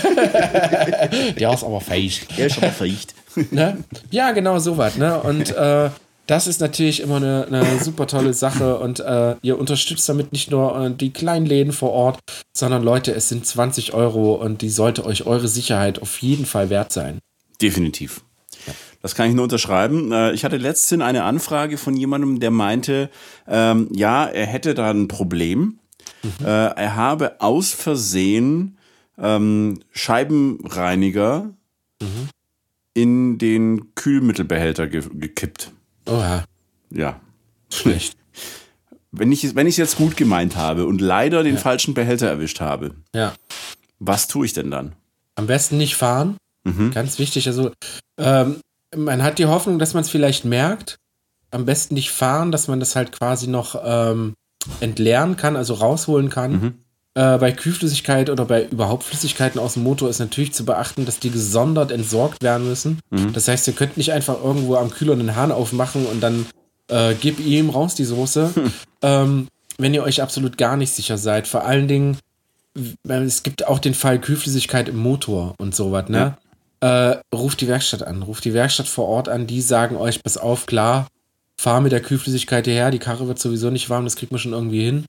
der 1.39 1.53
ist 1.55 1.65
aber 1.65 1.81
feucht. 1.81 2.37
Der 2.37 2.47
ist 2.47 2.59
aber 2.59 2.71
feucht. 2.71 3.15
ne? 3.51 3.85
Ja, 4.11 4.33
genau 4.33 4.59
so 4.59 4.77
was. 4.77 4.97
Ne? 4.97 5.21
Und 5.21 5.55
äh, 5.55 5.91
das 6.27 6.47
ist 6.47 6.61
natürlich 6.61 7.01
immer 7.01 7.17
eine, 7.17 7.47
eine 7.47 7.83
super 7.83 8.07
tolle 8.07 8.35
Sache 8.35 8.79
und 8.79 9.01
äh, 9.01 9.37
ihr 9.41 9.59
unterstützt 9.59 10.09
damit 10.09 10.33
nicht 10.33 10.51
nur 10.51 10.79
äh, 10.79 10.91
die 10.91 11.11
kleinen 11.11 11.47
Läden 11.47 11.73
vor 11.73 11.91
Ort, 11.93 12.19
sondern 12.53 12.83
Leute, 12.83 13.13
es 13.13 13.29
sind 13.29 13.47
20 13.47 13.95
Euro 13.95 14.35
und 14.35 14.61
die 14.61 14.69
sollte 14.69 15.07
euch 15.07 15.27
eure 15.27 15.49
Sicherheit 15.49 16.03
auf 16.03 16.19
jeden 16.21 16.45
Fall 16.45 16.69
wert 16.69 16.93
sein. 16.93 17.19
Definitiv. 17.63 18.23
Das 19.01 19.15
kann 19.15 19.29
ich 19.29 19.35
nur 19.35 19.45
unterschreiben. 19.45 20.13
Äh, 20.13 20.33
ich 20.33 20.45
hatte 20.45 20.57
letztens 20.57 21.03
eine 21.03 21.25
Anfrage 21.25 21.79
von 21.79 21.97
jemandem, 21.97 22.41
der 22.41 22.51
meinte, 22.51 23.11
ähm, 23.47 23.89
ja, 23.93 24.27
er 24.27 24.47
hätte 24.47 24.75
da 24.75 24.91
ein 24.91 25.09
Problem. 25.09 25.79
Mhm. 26.23 26.45
Äh, 26.45 26.67
er 26.67 26.97
habe 26.97 27.41
aus 27.41 27.73
Versehen 27.73 28.78
ähm, 29.19 29.81
Scheibenreiniger 29.91 31.55
mhm 32.01 32.29
in 32.99 33.39
den 33.39 33.95
Kühlmittelbehälter 33.95 34.89
ge 34.89 35.05
gekippt. 35.13 35.71
Oha. 36.07 36.45
Ja. 36.91 37.21
Schlecht. 37.73 38.17
Wenn 39.13 39.31
ich 39.31 39.45
es 39.45 39.77
jetzt 39.77 39.99
gut 39.99 40.17
gemeint 40.17 40.57
habe 40.57 40.85
und 40.85 41.01
leider 41.01 41.45
den 41.45 41.55
ja. 41.55 41.61
falschen 41.61 41.95
Behälter 41.95 42.27
erwischt 42.27 42.61
habe, 42.61 42.97
ja. 43.15 43.35
was 44.01 44.27
tue 44.27 44.47
ich 44.47 44.53
denn 44.53 44.73
dann? 44.73 44.97
Am 45.37 45.47
besten 45.47 45.79
nicht 45.79 45.95
fahren. 45.95 46.39
Mhm. 46.65 46.91
Ganz 46.91 47.21
wichtig. 47.21 47.47
Also, 47.47 47.71
ähm, 48.19 48.57
man 48.97 49.23
hat 49.23 49.39
die 49.39 49.47
Hoffnung, 49.47 49.79
dass 49.79 49.95
man 49.95 50.03
es 50.03 50.11
vielleicht 50.11 50.45
merkt. 50.45 50.97
Am 51.53 51.67
besten 51.67 51.95
nicht 51.95 52.11
fahren, 52.11 52.51
dass 52.51 52.67
man 52.67 52.81
das 52.81 52.97
halt 52.97 53.13
quasi 53.13 53.47
noch 53.47 53.81
ähm, 53.83 54.35
entleeren 54.81 55.37
kann, 55.37 55.55
also 55.55 55.75
rausholen 55.75 56.31
kann. 56.31 56.53
Mhm. 56.53 56.75
Äh, 57.15 57.39
bei 57.39 57.53
Kühlflüssigkeit 57.53 58.31
oder 58.31 58.45
bei 58.45 58.67
überhaupt 58.67 59.05
Flüssigkeiten 59.05 59.61
aus 59.61 59.75
dem 59.75 59.83
Motor 59.83 60.09
ist 60.09 60.19
natürlich 60.19 60.53
zu 60.53 60.65
beachten, 60.65 61.05
dass 61.05 61.19
die 61.19 61.31
gesondert 61.31 61.91
entsorgt 61.91 62.43
werden 62.43 62.69
müssen. 62.69 63.01
Mhm. 63.11 63.33
Das 63.33 63.49
heißt, 63.49 63.67
ihr 63.67 63.75
könnt 63.75 63.97
nicht 63.97 64.13
einfach 64.13 64.43
irgendwo 64.43 64.77
am 64.77 64.91
Kühler 64.91 65.15
einen 65.15 65.35
Hahn 65.35 65.53
aufmachen 65.53 66.07
und 66.07 66.21
dann 66.21 66.47
äh, 66.89 67.15
gib 67.15 67.41
ihm 67.41 67.71
raus 67.71 67.95
die 67.95 68.05
Soße. 68.05 68.51
Hm. 68.55 68.73
Ähm, 69.03 69.49
wenn 69.79 69.95
ihr 69.95 70.03
euch 70.03 70.21
absolut 70.21 70.59
gar 70.59 70.77
nicht 70.77 70.93
sicher 70.93 71.19
seid. 71.19 71.47
Vor 71.47 71.65
allen 71.65 71.89
Dingen, 71.89 72.19
es 73.09 73.43
gibt 73.43 73.67
auch 73.67 73.79
den 73.79 73.95
Fall 73.95 74.21
Kühlflüssigkeit 74.21 74.89
im 74.89 74.97
Motor 74.97 75.55
und 75.59 75.75
sowas, 75.75 76.09
ne? 76.09 76.37
Ja. 76.83 77.11
Äh, 77.13 77.21
ruft 77.35 77.61
die 77.61 77.69
Werkstatt 77.69 78.05
an, 78.05 78.23
ruft 78.23 78.45
die 78.45 78.55
Werkstatt 78.55 78.87
vor 78.87 79.07
Ort 79.07 79.29
an, 79.29 79.47
die 79.47 79.61
sagen 79.61 79.97
euch, 79.97 80.23
pass 80.23 80.37
auf, 80.37 80.67
klar, 80.67 81.09
fahr 81.61 81.81
mit 81.81 81.91
der 81.91 82.01
Kühlflüssigkeit 82.01 82.67
hierher, 82.67 82.93
die 82.93 83.01
Karre 83.01 83.27
wird 83.27 83.41
sowieso 83.41 83.71
nicht 83.71 83.91
warm, 83.91 84.05
das 84.05 84.15
kriegt 84.15 84.31
man 84.31 84.41
schon 84.41 84.53
irgendwie 84.53 84.85
hin. 84.85 85.05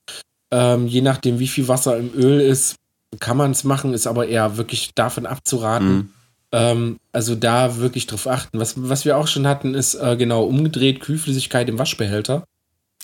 Ähm, 0.51 0.87
je 0.87 1.01
nachdem, 1.01 1.39
wie 1.39 1.47
viel 1.47 1.67
Wasser 1.67 1.97
im 1.97 2.13
Öl 2.13 2.39
ist, 2.41 2.75
kann 3.19 3.37
man 3.37 3.51
es 3.51 3.63
machen, 3.63 3.93
ist 3.93 4.07
aber 4.07 4.27
eher 4.27 4.57
wirklich 4.57 4.93
davon 4.95 5.25
abzuraten. 5.25 5.95
Mhm. 5.95 6.09
Ähm, 6.51 6.99
also 7.11 7.35
da 7.35 7.77
wirklich 7.77 8.07
drauf 8.07 8.27
achten. 8.27 8.59
Was, 8.59 8.73
was 8.77 9.05
wir 9.05 9.17
auch 9.17 9.27
schon 9.27 9.47
hatten, 9.47 9.75
ist 9.75 9.95
äh, 9.95 10.15
genau 10.17 10.43
umgedreht 10.43 10.99
Kühlflüssigkeit 10.99 11.69
im 11.69 11.79
Waschbehälter. 11.79 12.43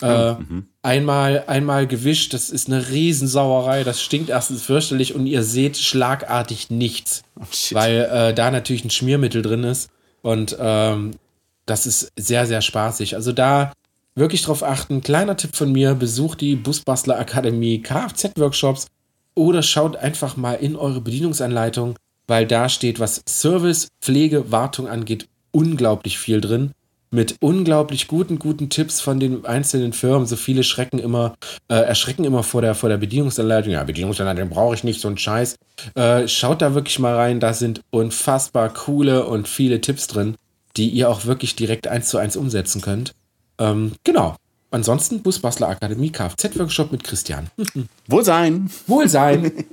Äh, 0.02 0.34
mhm. 0.34 0.66
einmal, 0.82 1.44
einmal 1.46 1.86
gewischt, 1.86 2.34
das 2.34 2.50
ist 2.50 2.68
eine 2.68 2.90
Riesensauerei, 2.90 3.82
das 3.82 4.02
stinkt 4.02 4.28
erstens 4.28 4.62
fürchterlich 4.62 5.14
und 5.14 5.26
ihr 5.26 5.42
seht 5.42 5.78
schlagartig 5.78 6.68
nichts, 6.68 7.22
oh, 7.40 7.44
weil 7.70 8.06
äh, 8.12 8.34
da 8.34 8.50
natürlich 8.50 8.84
ein 8.84 8.90
Schmiermittel 8.90 9.40
drin 9.40 9.64
ist 9.64 9.88
und 10.20 10.54
ähm, 10.60 11.12
das 11.64 11.86
ist 11.86 12.12
sehr, 12.14 12.44
sehr 12.46 12.60
spaßig. 12.60 13.14
Also 13.14 13.32
da 13.32 13.72
wirklich 14.16 14.42
drauf 14.42 14.64
achten. 14.64 15.02
Kleiner 15.02 15.36
Tipp 15.36 15.54
von 15.54 15.70
mir, 15.70 15.94
besucht 15.94 16.40
die 16.40 16.56
Busbastler 16.56 17.18
Akademie 17.18 17.80
Kfz-Workshops 17.82 18.86
oder 19.34 19.62
schaut 19.62 19.96
einfach 19.96 20.36
mal 20.36 20.54
in 20.54 20.74
eure 20.74 21.00
Bedienungsanleitung, 21.00 21.94
weil 22.26 22.46
da 22.46 22.68
steht, 22.68 22.98
was 22.98 23.22
Service, 23.28 23.88
Pflege, 24.00 24.50
Wartung 24.50 24.88
angeht, 24.88 25.28
unglaublich 25.52 26.18
viel 26.18 26.40
drin. 26.40 26.72
Mit 27.12 27.36
unglaublich 27.40 28.08
guten, 28.08 28.40
guten 28.40 28.68
Tipps 28.68 29.00
von 29.00 29.20
den 29.20 29.46
einzelnen 29.46 29.92
Firmen. 29.92 30.26
So 30.26 30.34
viele 30.34 30.64
schrecken 30.64 30.98
immer, 30.98 31.36
äh, 31.68 31.76
erschrecken 31.76 32.24
immer 32.24 32.42
vor 32.42 32.62
der, 32.62 32.74
vor 32.74 32.88
der 32.88 32.96
Bedienungsanleitung. 32.96 33.72
Ja, 33.72 33.84
Bedienungsanleitung 33.84 34.48
brauche 34.48 34.74
ich 34.74 34.82
nicht, 34.82 35.00
so 35.00 35.08
ein 35.08 35.16
Scheiß. 35.16 35.54
Äh, 35.94 36.26
schaut 36.26 36.62
da 36.62 36.74
wirklich 36.74 36.98
mal 36.98 37.14
rein, 37.14 37.38
da 37.38 37.54
sind 37.54 37.80
unfassbar 37.90 38.70
coole 38.70 39.24
und 39.24 39.46
viele 39.46 39.80
Tipps 39.80 40.08
drin, 40.08 40.34
die 40.76 40.88
ihr 40.88 41.08
auch 41.08 41.26
wirklich 41.26 41.54
direkt 41.54 41.86
eins 41.86 42.08
zu 42.08 42.18
eins 42.18 42.36
umsetzen 42.36 42.80
könnt. 42.80 43.14
Ähm, 43.58 43.92
genau. 44.04 44.36
Ansonsten 44.70 45.22
Busbastler 45.22 45.68
Akademie 45.68 46.10
Kfz-Workshop 46.10 46.92
mit 46.92 47.04
Christian. 47.04 47.50
Wohlsein. 48.08 48.70
Wohlsein. 48.86 49.50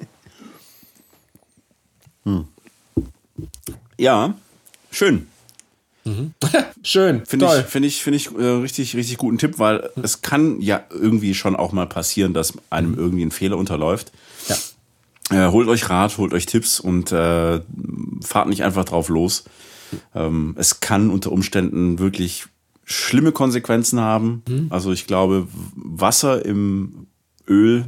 hm. 2.23 2.47
Ja, 3.97 4.33
schön. 4.91 5.27
Mhm. 6.05 6.33
Schön. 6.83 7.25
Finde 7.25 7.45
ich, 7.45 7.65
finde 7.65 7.87
ich, 7.87 8.03
finde 8.03 8.17
ich 8.17 8.35
äh, 8.35 8.43
richtig, 8.43 8.95
richtig 8.95 9.17
guten 9.17 9.37
Tipp, 9.37 9.57
weil 9.57 9.89
es 10.01 10.21
kann 10.21 10.59
ja 10.59 10.83
irgendwie 10.89 11.33
schon 11.33 11.55
auch 11.55 11.71
mal 11.71 11.87
passieren, 11.87 12.33
dass 12.33 12.53
einem 12.69 12.95
irgendwie 12.95 13.23
ein 13.23 13.31
Fehler 13.31 13.57
unterläuft. 13.57 14.11
Ja. 14.49 15.47
Äh, 15.47 15.51
holt 15.51 15.69
euch 15.69 15.89
Rat, 15.89 16.17
holt 16.17 16.33
euch 16.33 16.45
Tipps 16.45 16.81
und 16.81 17.13
äh, 17.13 17.61
fahrt 18.21 18.49
nicht 18.49 18.63
einfach 18.63 18.83
drauf 18.83 19.07
los. 19.07 19.45
Ähm, 20.13 20.55
es 20.57 20.81
kann 20.81 21.09
unter 21.09 21.31
Umständen 21.31 21.99
wirklich 21.99 22.47
schlimme 22.85 23.31
Konsequenzen 23.31 23.99
haben. 23.99 24.43
Hm. 24.47 24.67
Also 24.69 24.91
ich 24.91 25.07
glaube, 25.07 25.47
Wasser 25.75 26.45
im 26.45 27.07
Öl 27.47 27.85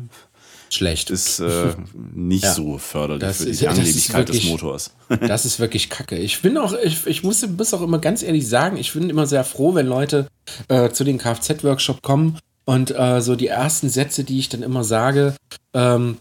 schlecht 0.69 1.09
ist 1.09 1.39
äh, 1.39 1.73
nicht 2.13 2.43
ja. 2.43 2.53
so 2.53 2.77
förderlich 2.77 3.21
das 3.21 3.37
für 3.37 3.51
die 3.51 3.67
Anlebigkeit 3.67 4.27
des 4.29 4.43
Motors. 4.45 4.93
das 5.27 5.45
ist 5.45 5.59
wirklich 5.59 5.89
Kacke. 5.89 6.17
Ich 6.17 6.41
bin 6.41 6.57
auch, 6.57 6.73
ich, 6.83 7.05
ich 7.07 7.23
muss, 7.23 7.45
muss 7.47 7.73
auch 7.73 7.81
immer 7.81 7.99
ganz 7.99 8.23
ehrlich 8.23 8.47
sagen, 8.47 8.77
ich 8.77 8.93
bin 8.93 9.09
immer 9.09 9.25
sehr 9.25 9.43
froh, 9.43 9.75
wenn 9.75 9.87
Leute 9.87 10.27
äh, 10.67 10.89
zu 10.89 11.03
den 11.03 11.17
Kfz-Workshop 11.17 12.01
kommen 12.01 12.39
und 12.65 12.97
äh, 12.97 13.21
so 13.21 13.35
die 13.35 13.47
ersten 13.47 13.89
Sätze, 13.89 14.23
die 14.23 14.39
ich 14.39 14.49
dann 14.49 14.63
immer 14.63 14.83
sage, 14.83 15.35
ähm, 15.73 16.17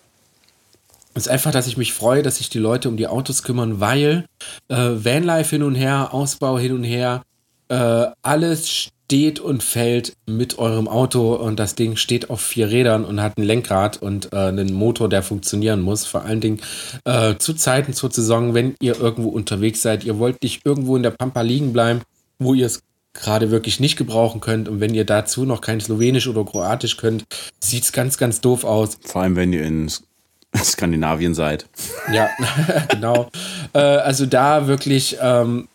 ist 1.14 1.28
einfach, 1.28 1.52
dass 1.52 1.66
ich 1.66 1.76
mich 1.76 1.92
freue, 1.92 2.22
dass 2.22 2.36
sich 2.36 2.50
die 2.50 2.58
Leute 2.58 2.88
um 2.88 2.96
die 2.96 3.06
Autos 3.06 3.42
kümmern, 3.42 3.80
weil 3.80 4.26
äh, 4.68 4.76
Vanlife 4.76 5.50
hin 5.50 5.62
und 5.62 5.74
her, 5.74 6.12
Ausbau 6.12 6.58
hin 6.58 6.72
und 6.72 6.84
her, 6.84 7.22
äh, 7.68 8.06
alles 8.22 8.90
steht 9.04 9.38
und 9.38 9.62
fällt 9.62 10.14
mit 10.26 10.58
eurem 10.58 10.88
Auto 10.88 11.34
und 11.34 11.58
das 11.60 11.74
Ding 11.74 11.96
steht 11.96 12.30
auf 12.30 12.40
vier 12.40 12.70
Rädern 12.70 13.04
und 13.04 13.20
hat 13.20 13.36
ein 13.36 13.42
Lenkrad 13.42 14.00
und 14.00 14.32
äh, 14.32 14.36
einen 14.36 14.72
Motor, 14.72 15.08
der 15.08 15.22
funktionieren 15.22 15.80
muss. 15.80 16.06
Vor 16.06 16.24
allen 16.24 16.40
Dingen 16.40 16.60
äh, 17.04 17.36
zu 17.36 17.54
Zeiten 17.54 17.92
zur 17.92 18.10
Saison, 18.10 18.54
wenn 18.54 18.74
ihr 18.80 18.98
irgendwo 18.98 19.28
unterwegs 19.28 19.82
seid, 19.82 20.04
ihr 20.04 20.18
wollt 20.18 20.42
nicht 20.42 20.64
irgendwo 20.64 20.96
in 20.96 21.02
der 21.02 21.10
Pampa 21.10 21.42
liegen 21.42 21.72
bleiben, 21.72 22.00
wo 22.38 22.54
ihr 22.54 22.66
es 22.66 22.82
gerade 23.12 23.50
wirklich 23.50 23.78
nicht 23.78 23.96
gebrauchen 23.96 24.40
könnt. 24.40 24.68
Und 24.68 24.80
wenn 24.80 24.94
ihr 24.94 25.04
dazu 25.04 25.44
noch 25.44 25.60
kein 25.60 25.80
Slowenisch 25.80 26.26
oder 26.26 26.44
Kroatisch 26.44 26.96
könnt, 26.96 27.24
sieht 27.60 27.84
es 27.84 27.92
ganz, 27.92 28.18
ganz 28.18 28.40
doof 28.40 28.64
aus. 28.64 28.98
Vor 29.04 29.22
allem, 29.22 29.36
wenn 29.36 29.52
ihr 29.52 29.64
in 29.64 29.90
Skandinavien 30.56 31.34
seid. 31.34 31.66
Ja, 32.12 32.28
genau. 32.88 33.30
Äh, 33.72 33.78
also 33.78 34.26
da 34.26 34.66
wirklich 34.66 35.16
ähm, 35.20 35.68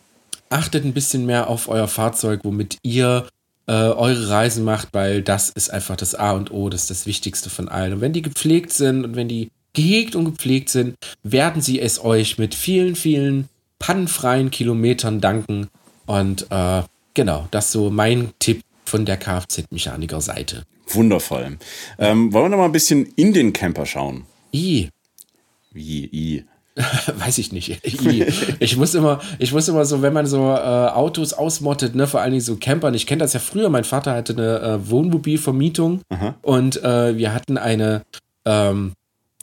achtet 0.50 0.84
ein 0.84 0.92
bisschen 0.92 1.24
mehr 1.24 1.48
auf 1.48 1.68
euer 1.68 1.88
Fahrzeug, 1.88 2.40
womit 2.42 2.78
ihr 2.82 3.26
äh, 3.66 3.72
eure 3.72 4.28
Reisen 4.28 4.64
macht, 4.64 4.88
weil 4.92 5.22
das 5.22 5.48
ist 5.50 5.70
einfach 5.70 5.96
das 5.96 6.14
A 6.14 6.32
und 6.32 6.50
O, 6.50 6.68
das 6.68 6.82
ist 6.82 6.90
das 6.90 7.06
Wichtigste 7.06 7.48
von 7.48 7.68
allen. 7.68 7.94
Und 7.94 8.00
wenn 8.00 8.12
die 8.12 8.22
gepflegt 8.22 8.72
sind 8.72 9.04
und 9.04 9.16
wenn 9.16 9.28
die 9.28 9.50
gehegt 9.72 10.16
und 10.16 10.24
gepflegt 10.24 10.68
sind, 10.68 10.96
werden 11.22 11.62
sie 11.62 11.80
es 11.80 12.02
euch 12.04 12.38
mit 12.38 12.54
vielen, 12.54 12.96
vielen 12.96 13.48
pannenfreien 13.78 14.50
Kilometern 14.50 15.20
danken. 15.20 15.68
Und 16.06 16.46
äh, 16.50 16.82
genau, 17.14 17.46
das 17.52 17.66
ist 17.66 17.72
so 17.72 17.90
mein 17.90 18.32
Tipp 18.40 18.62
von 18.84 19.04
der 19.04 19.16
Kfz-Mechaniker-Seite. 19.16 20.64
Wundervoll. 20.88 21.58
Ähm, 21.98 22.32
wollen 22.32 22.46
wir 22.46 22.48
noch 22.48 22.58
mal 22.58 22.64
ein 22.64 22.72
bisschen 22.72 23.06
in 23.14 23.32
den 23.32 23.52
Camper 23.52 23.86
schauen? 23.86 24.26
I. 24.52 24.88
Wie, 25.70 26.06
I. 26.06 26.44
Weiß 27.16 27.38
ich 27.38 27.52
nicht. 27.52 27.80
Ich 28.60 28.76
muss 28.76 28.94
immer, 28.94 29.20
ich 29.38 29.52
muss 29.52 29.68
immer 29.68 29.84
so, 29.84 30.02
wenn 30.02 30.12
man 30.12 30.26
so 30.26 30.38
äh, 30.38 30.88
Autos 30.88 31.32
ausmottet, 31.32 31.94
ne, 31.94 32.06
vor 32.06 32.20
allen 32.20 32.32
Dingen 32.32 32.42
so 32.42 32.56
Campern. 32.56 32.94
Ich 32.94 33.06
kenne 33.06 33.20
das 33.20 33.32
ja 33.32 33.40
früher. 33.40 33.68
Mein 33.70 33.84
Vater 33.84 34.14
hatte 34.14 34.32
eine 34.32 34.60
äh, 34.60 34.90
Wohnmobilvermietung 34.90 36.02
Aha. 36.08 36.34
und 36.42 36.82
äh, 36.82 37.16
wir 37.16 37.34
hatten 37.34 37.58
eine, 37.58 38.02
ähm, 38.44 38.92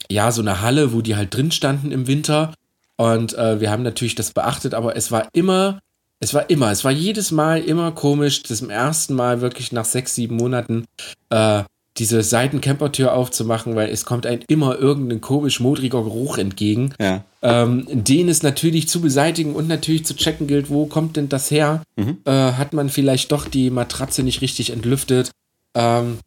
ja, 0.10 0.32
so 0.32 0.42
eine 0.42 0.62
Halle, 0.62 0.94
wo 0.94 1.02
die 1.02 1.16
halt 1.16 1.36
drin 1.36 1.52
standen 1.52 1.92
im 1.92 2.08
Winter. 2.08 2.54
Und 2.96 3.38
äh, 3.38 3.60
wir 3.60 3.70
haben 3.70 3.84
natürlich 3.84 4.16
das 4.16 4.32
beachtet, 4.32 4.74
aber 4.74 4.96
es 4.96 5.12
war 5.12 5.28
immer, 5.34 5.80
es 6.20 6.34
war 6.34 6.50
immer, 6.50 6.72
es 6.72 6.84
war 6.84 6.92
jedes 6.92 7.32
Mal 7.32 7.62
immer 7.62 7.92
komisch. 7.92 8.44
Das 8.44 8.62
im 8.62 8.70
ersten 8.70 9.14
Mal 9.14 9.42
wirklich 9.42 9.72
nach 9.72 9.86
sechs, 9.86 10.16
sieben 10.16 10.36
Monaten 10.36 10.86
äh, 11.30 11.64
diese 11.98 12.22
Seitencampertür 12.22 13.14
aufzumachen, 13.14 13.76
weil 13.76 13.90
es 13.90 14.06
kommt 14.06 14.26
einem 14.26 14.42
immer 14.48 14.78
irgendein 14.78 15.22
komisch 15.22 15.60
modriger 15.60 16.04
Geruch 16.04 16.38
entgegen, 16.38 16.94
ja. 17.00 17.24
ähm, 17.42 17.86
den 17.90 18.30
es 18.30 18.44
natürlich 18.44 18.88
zu 18.88 19.02
beseitigen 19.02 19.56
und 19.56 19.68
natürlich 19.68 20.06
zu 20.06 20.16
checken 20.16 20.48
gilt, 20.48 20.70
wo 20.70 20.86
kommt 20.86 21.18
denn 21.18 21.30
das 21.30 21.50
her? 21.50 21.82
Mhm. 21.96 22.18
Äh, 22.26 22.32
hat 22.32 22.74
man 22.74 22.90
vielleicht 22.90 23.32
doch 23.32 23.48
die 23.48 23.70
Matratze 23.70 24.24
nicht 24.24 24.42
richtig 24.42 24.72
entlüftet? 24.72 25.32
Ähm, 25.76 26.20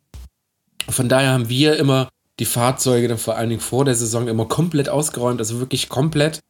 von 0.89 1.09
daher 1.09 1.33
haben 1.33 1.49
wir 1.49 1.77
immer 1.77 2.09
die 2.41 2.47
Fahrzeuge 2.47 3.07
dann 3.07 3.18
vor 3.18 3.37
allen 3.37 3.51
Dingen 3.51 3.61
vor 3.61 3.85
der 3.85 3.95
Saison 3.95 4.27
immer 4.27 4.47
komplett 4.47 4.89
ausgeräumt, 4.89 5.41
also 5.41 5.61
wirklich 5.61 5.89
komplett 5.89 6.41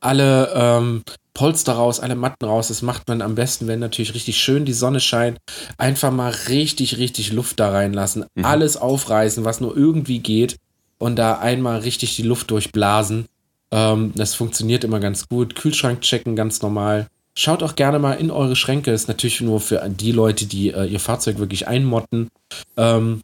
alle 0.00 0.52
ähm, 0.54 1.02
Polster 1.34 1.74
raus, 1.74 2.00
alle 2.00 2.16
Matten 2.16 2.44
raus. 2.44 2.68
Das 2.68 2.82
macht 2.82 3.06
man 3.06 3.22
am 3.22 3.36
besten, 3.36 3.68
wenn 3.68 3.78
natürlich 3.78 4.14
richtig 4.14 4.38
schön 4.38 4.64
die 4.64 4.72
Sonne 4.72 5.00
scheint. 5.00 5.38
Einfach 5.76 6.10
mal 6.10 6.32
richtig, 6.48 6.98
richtig 6.98 7.32
Luft 7.32 7.60
da 7.60 7.70
reinlassen. 7.70 8.24
Mhm. 8.34 8.44
Alles 8.44 8.76
aufreißen, 8.76 9.44
was 9.44 9.60
nur 9.60 9.76
irgendwie 9.76 10.18
geht. 10.18 10.56
Und 10.98 11.16
da 11.16 11.38
einmal 11.38 11.78
richtig 11.80 12.16
die 12.16 12.24
Luft 12.24 12.50
durchblasen. 12.50 13.26
Ähm, 13.70 14.12
das 14.16 14.34
funktioniert 14.34 14.82
immer 14.82 14.98
ganz 14.98 15.28
gut. 15.28 15.54
Kühlschrank 15.54 16.00
checken, 16.00 16.34
ganz 16.34 16.60
normal. 16.60 17.06
Schaut 17.36 17.62
auch 17.62 17.76
gerne 17.76 18.00
mal 18.00 18.14
in 18.14 18.32
eure 18.32 18.56
Schränke. 18.56 18.90
Ist 18.90 19.06
natürlich 19.06 19.40
nur 19.40 19.60
für 19.60 19.88
die 19.88 20.10
Leute, 20.10 20.46
die 20.46 20.70
äh, 20.70 20.86
ihr 20.86 20.98
Fahrzeug 20.98 21.38
wirklich 21.38 21.68
einmotten. 21.68 22.30
Ähm, 22.76 23.20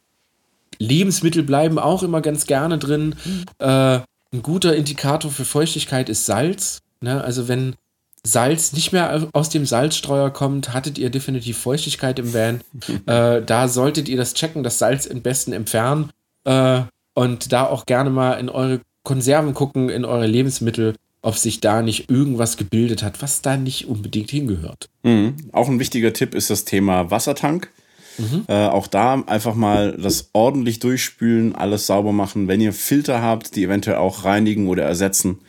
Lebensmittel 0.79 1.43
bleiben 1.43 1.79
auch 1.79 2.01
immer 2.01 2.21
ganz 2.21 2.47
gerne 2.47 2.77
drin. 2.77 3.15
Mhm. 3.25 3.43
Äh, 3.59 3.99
ein 4.35 4.43
guter 4.43 4.75
Indikator 4.75 5.31
für 5.31 5.45
Feuchtigkeit 5.45 6.09
ist 6.09 6.25
Salz. 6.25 6.79
Ne? 7.01 7.23
Also 7.23 7.47
wenn 7.47 7.75
Salz 8.23 8.73
nicht 8.73 8.91
mehr 8.91 9.27
aus 9.33 9.49
dem 9.49 9.65
Salzstreuer 9.65 10.31
kommt, 10.31 10.73
hattet 10.73 10.97
ihr 10.97 11.09
definitiv 11.09 11.57
Feuchtigkeit 11.57 12.19
im 12.19 12.33
Van. 12.33 12.61
äh, 13.05 13.41
da 13.41 13.67
solltet 13.67 14.09
ihr 14.09 14.17
das 14.17 14.33
checken, 14.33 14.63
das 14.63 14.79
Salz 14.79 15.07
am 15.07 15.21
besten 15.21 15.53
entfernen 15.53 16.11
äh, 16.43 16.81
und 17.13 17.51
da 17.51 17.67
auch 17.67 17.85
gerne 17.85 18.09
mal 18.09 18.33
in 18.33 18.49
eure 18.49 18.81
Konserven 19.03 19.53
gucken, 19.53 19.89
in 19.89 20.03
eure 20.03 20.25
Lebensmittel, 20.25 20.95
ob 21.21 21.37
sich 21.37 21.59
da 21.59 21.81
nicht 21.81 22.09
irgendwas 22.09 22.57
gebildet 22.57 23.03
hat, 23.03 23.21
was 23.21 23.41
da 23.41 23.57
nicht 23.57 23.87
unbedingt 23.87 24.31
hingehört. 24.31 24.89
Mhm. 25.03 25.35
Auch 25.51 25.69
ein 25.69 25.79
wichtiger 25.79 26.13
Tipp 26.13 26.35
ist 26.35 26.49
das 26.49 26.65
Thema 26.65 27.11
Wassertank. 27.11 27.69
Mhm. 28.17 28.45
Äh, 28.47 28.67
auch 28.67 28.87
da 28.87 29.21
einfach 29.27 29.55
mal 29.55 29.93
das 29.93 30.29
ordentlich 30.33 30.79
durchspülen, 30.79 31.55
alles 31.55 31.87
sauber 31.87 32.11
machen. 32.11 32.47
Wenn 32.47 32.61
ihr 32.61 32.73
Filter 32.73 33.21
habt, 33.21 33.55
die 33.55 33.63
eventuell 33.63 33.97
auch 33.97 34.23
reinigen 34.25 34.67
oder 34.67 34.83
ersetzen. 34.83 35.39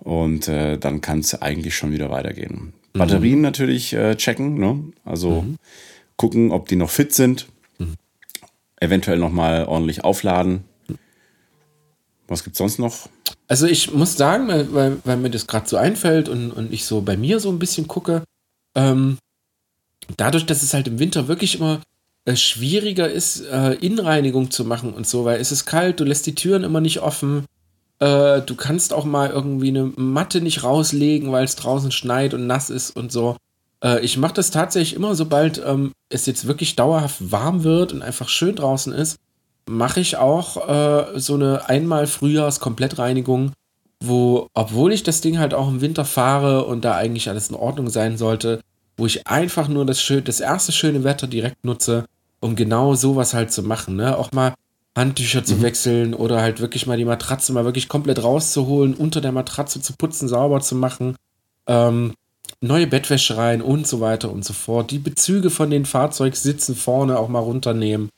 Und 0.00 0.48
äh, 0.48 0.78
dann 0.78 1.00
kann 1.00 1.20
es 1.20 1.40
eigentlich 1.40 1.76
schon 1.76 1.92
wieder 1.92 2.10
weitergehen. 2.10 2.72
Mhm. 2.92 2.98
Batterien 2.98 3.40
natürlich 3.40 3.92
äh, 3.92 4.16
checken, 4.16 4.58
ne? 4.58 4.84
also 5.04 5.42
mhm. 5.42 5.56
gucken, 6.16 6.52
ob 6.52 6.68
die 6.68 6.76
noch 6.76 6.90
fit 6.90 7.14
sind. 7.14 7.46
Mhm. 7.78 7.94
Eventuell 8.80 9.18
nochmal 9.18 9.64
ordentlich 9.64 10.04
aufladen. 10.04 10.64
Was 12.28 12.42
gibt 12.42 12.54
es 12.54 12.58
sonst 12.58 12.78
noch? 12.78 13.08
Also 13.48 13.66
ich 13.66 13.92
muss 13.92 14.16
sagen, 14.16 14.48
weil, 14.48 14.98
weil 15.04 15.16
mir 15.16 15.30
das 15.30 15.46
gerade 15.46 15.68
so 15.68 15.76
einfällt 15.76 16.28
und, 16.28 16.50
und 16.50 16.72
ich 16.72 16.84
so 16.84 17.00
bei 17.00 17.16
mir 17.16 17.38
so 17.38 17.50
ein 17.50 17.60
bisschen 17.60 17.86
gucke, 17.86 18.24
ähm, 18.74 19.18
dadurch, 20.16 20.46
dass 20.46 20.62
es 20.62 20.74
halt 20.74 20.88
im 20.88 20.98
Winter 20.98 21.28
wirklich 21.28 21.56
immer 21.56 21.80
schwieriger 22.34 23.08
ist, 23.08 23.44
äh, 23.46 23.74
Innenreinigung 23.74 24.50
zu 24.50 24.64
machen 24.64 24.92
und 24.92 25.06
so, 25.06 25.24
weil 25.24 25.40
es 25.40 25.52
ist 25.52 25.64
kalt, 25.64 26.00
du 26.00 26.04
lässt 26.04 26.26
die 26.26 26.34
Türen 26.34 26.64
immer 26.64 26.80
nicht 26.80 27.00
offen. 27.00 27.44
Äh, 28.00 28.42
du 28.42 28.56
kannst 28.56 28.92
auch 28.92 29.04
mal 29.04 29.30
irgendwie 29.30 29.68
eine 29.68 29.92
Matte 29.96 30.40
nicht 30.40 30.64
rauslegen, 30.64 31.30
weil 31.30 31.44
es 31.44 31.54
draußen 31.54 31.92
schneit 31.92 32.34
und 32.34 32.46
nass 32.46 32.68
ist 32.68 32.96
und 32.96 33.12
so. 33.12 33.36
Äh, 33.82 34.04
ich 34.04 34.16
mache 34.16 34.34
das 34.34 34.50
tatsächlich 34.50 34.96
immer, 34.96 35.14
sobald 35.14 35.62
ähm, 35.64 35.92
es 36.08 36.26
jetzt 36.26 36.48
wirklich 36.48 36.74
dauerhaft 36.74 37.30
warm 37.30 37.62
wird 37.62 37.92
und 37.92 38.02
einfach 38.02 38.28
schön 38.28 38.56
draußen 38.56 38.92
ist, 38.92 39.18
mache 39.68 40.00
ich 40.00 40.16
auch 40.16 40.68
äh, 40.68 41.20
so 41.20 41.34
eine 41.34 41.68
einmal 41.68 42.08
Frühjahrs-Komplettreinigung, 42.08 43.52
wo, 44.00 44.48
obwohl 44.52 44.92
ich 44.92 45.04
das 45.04 45.20
Ding 45.20 45.38
halt 45.38 45.54
auch 45.54 45.68
im 45.68 45.80
Winter 45.80 46.04
fahre 46.04 46.64
und 46.64 46.84
da 46.84 46.96
eigentlich 46.96 47.28
alles 47.28 47.50
in 47.50 47.56
Ordnung 47.56 47.88
sein 47.88 48.18
sollte, 48.18 48.60
wo 48.96 49.06
ich 49.06 49.26
einfach 49.26 49.68
nur 49.68 49.86
das, 49.86 50.00
schön, 50.00 50.24
das 50.24 50.40
erste 50.40 50.72
schöne 50.72 51.04
Wetter 51.04 51.26
direkt 51.28 51.64
nutze 51.64 52.04
um 52.46 52.56
genau 52.56 52.94
sowas 52.94 53.34
halt 53.34 53.52
zu 53.52 53.62
machen, 53.62 53.96
ne? 53.96 54.16
Auch 54.16 54.32
mal 54.32 54.54
Handtücher 54.96 55.44
zu 55.44 55.56
mhm. 55.56 55.62
wechseln 55.62 56.14
oder 56.14 56.40
halt 56.40 56.60
wirklich 56.60 56.86
mal 56.86 56.96
die 56.96 57.04
Matratze 57.04 57.52
mal 57.52 57.64
wirklich 57.64 57.88
komplett 57.88 58.22
rauszuholen, 58.22 58.94
unter 58.94 59.20
der 59.20 59.32
Matratze 59.32 59.82
zu 59.82 59.92
putzen, 59.92 60.28
sauber 60.28 60.60
zu 60.60 60.74
machen, 60.74 61.16
ähm, 61.66 62.14
neue 62.60 62.86
Bettwäsche 62.86 63.36
rein 63.36 63.60
und 63.60 63.86
so 63.86 64.00
weiter 64.00 64.30
und 64.30 64.44
so 64.44 64.54
fort. 64.54 64.90
Die 64.90 64.98
Bezüge 64.98 65.50
von 65.50 65.70
den 65.70 65.84
Fahrzeugsitzen 65.84 66.76
vorne 66.76 67.18
auch 67.18 67.28
mal 67.28 67.40
runternehmen 67.40 68.08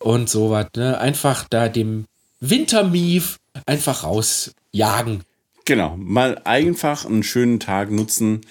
und 0.00 0.28
so 0.28 0.50
was, 0.50 0.66
ne? 0.76 0.98
Einfach 0.98 1.46
da 1.48 1.68
dem 1.68 2.04
Wintermief 2.40 3.38
einfach 3.64 4.04
rausjagen. 4.04 5.22
Genau, 5.64 5.96
mal 5.96 6.40
einfach 6.44 7.06
einen 7.06 7.22
schönen 7.22 7.60
Tag 7.60 7.90
nutzen, 7.90 8.42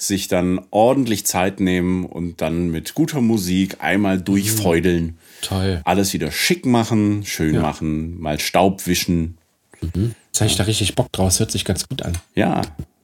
sich 0.00 0.28
dann 0.28 0.60
ordentlich 0.70 1.26
Zeit 1.26 1.60
nehmen 1.60 2.06
und 2.06 2.40
dann 2.40 2.70
mit 2.70 2.94
guter 2.94 3.20
Musik 3.20 3.76
einmal 3.80 4.20
durchfeudeln. 4.20 5.04
Mhm. 5.04 5.16
Toll. 5.42 5.80
Alles 5.84 6.14
wieder 6.14 6.30
schick 6.30 6.64
machen, 6.64 7.24
schön 7.24 7.56
ja. 7.56 7.60
machen, 7.60 8.18
mal 8.20 8.40
Staub 8.40 8.86
wischen. 8.86 9.36
Mhm. 9.82 10.14
Jetzt 10.26 10.40
habe 10.40 10.50
ich 10.50 10.56
da 10.56 10.64
richtig 10.64 10.94
Bock 10.94 11.12
draus, 11.12 11.38
hört 11.38 11.50
sich 11.50 11.64
ganz 11.64 11.86
gut 11.88 12.02
an. 12.02 12.16
Ja. 12.34 12.62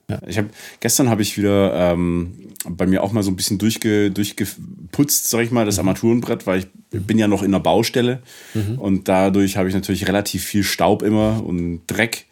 ja. 0.09 0.19
Ich 0.27 0.37
habe 0.37 0.49
gestern 0.79 1.09
habe 1.09 1.21
ich 1.21 1.37
wieder 1.37 1.91
ähm, 1.91 2.33
bei 2.67 2.87
mir 2.87 3.03
auch 3.03 3.11
mal 3.11 3.23
so 3.23 3.29
ein 3.29 3.35
bisschen 3.35 3.59
durchge, 3.59 4.09
durchgeputzt, 4.09 5.29
sag 5.29 5.41
ich 5.41 5.51
mal, 5.51 5.65
das 5.65 5.75
mhm. 5.75 5.81
Armaturenbrett, 5.81 6.47
weil 6.47 6.59
ich 6.61 6.67
bin 6.91 7.19
ja 7.19 7.27
noch 7.27 7.43
in 7.43 7.51
der 7.51 7.59
Baustelle 7.59 8.21
mhm. 8.53 8.79
und 8.79 9.07
dadurch 9.07 9.57
habe 9.57 9.69
ich 9.69 9.75
natürlich 9.75 10.07
relativ 10.07 10.43
viel 10.43 10.63
Staub 10.63 11.03
immer 11.03 11.43
und 11.45 11.81
Dreck 11.87 12.25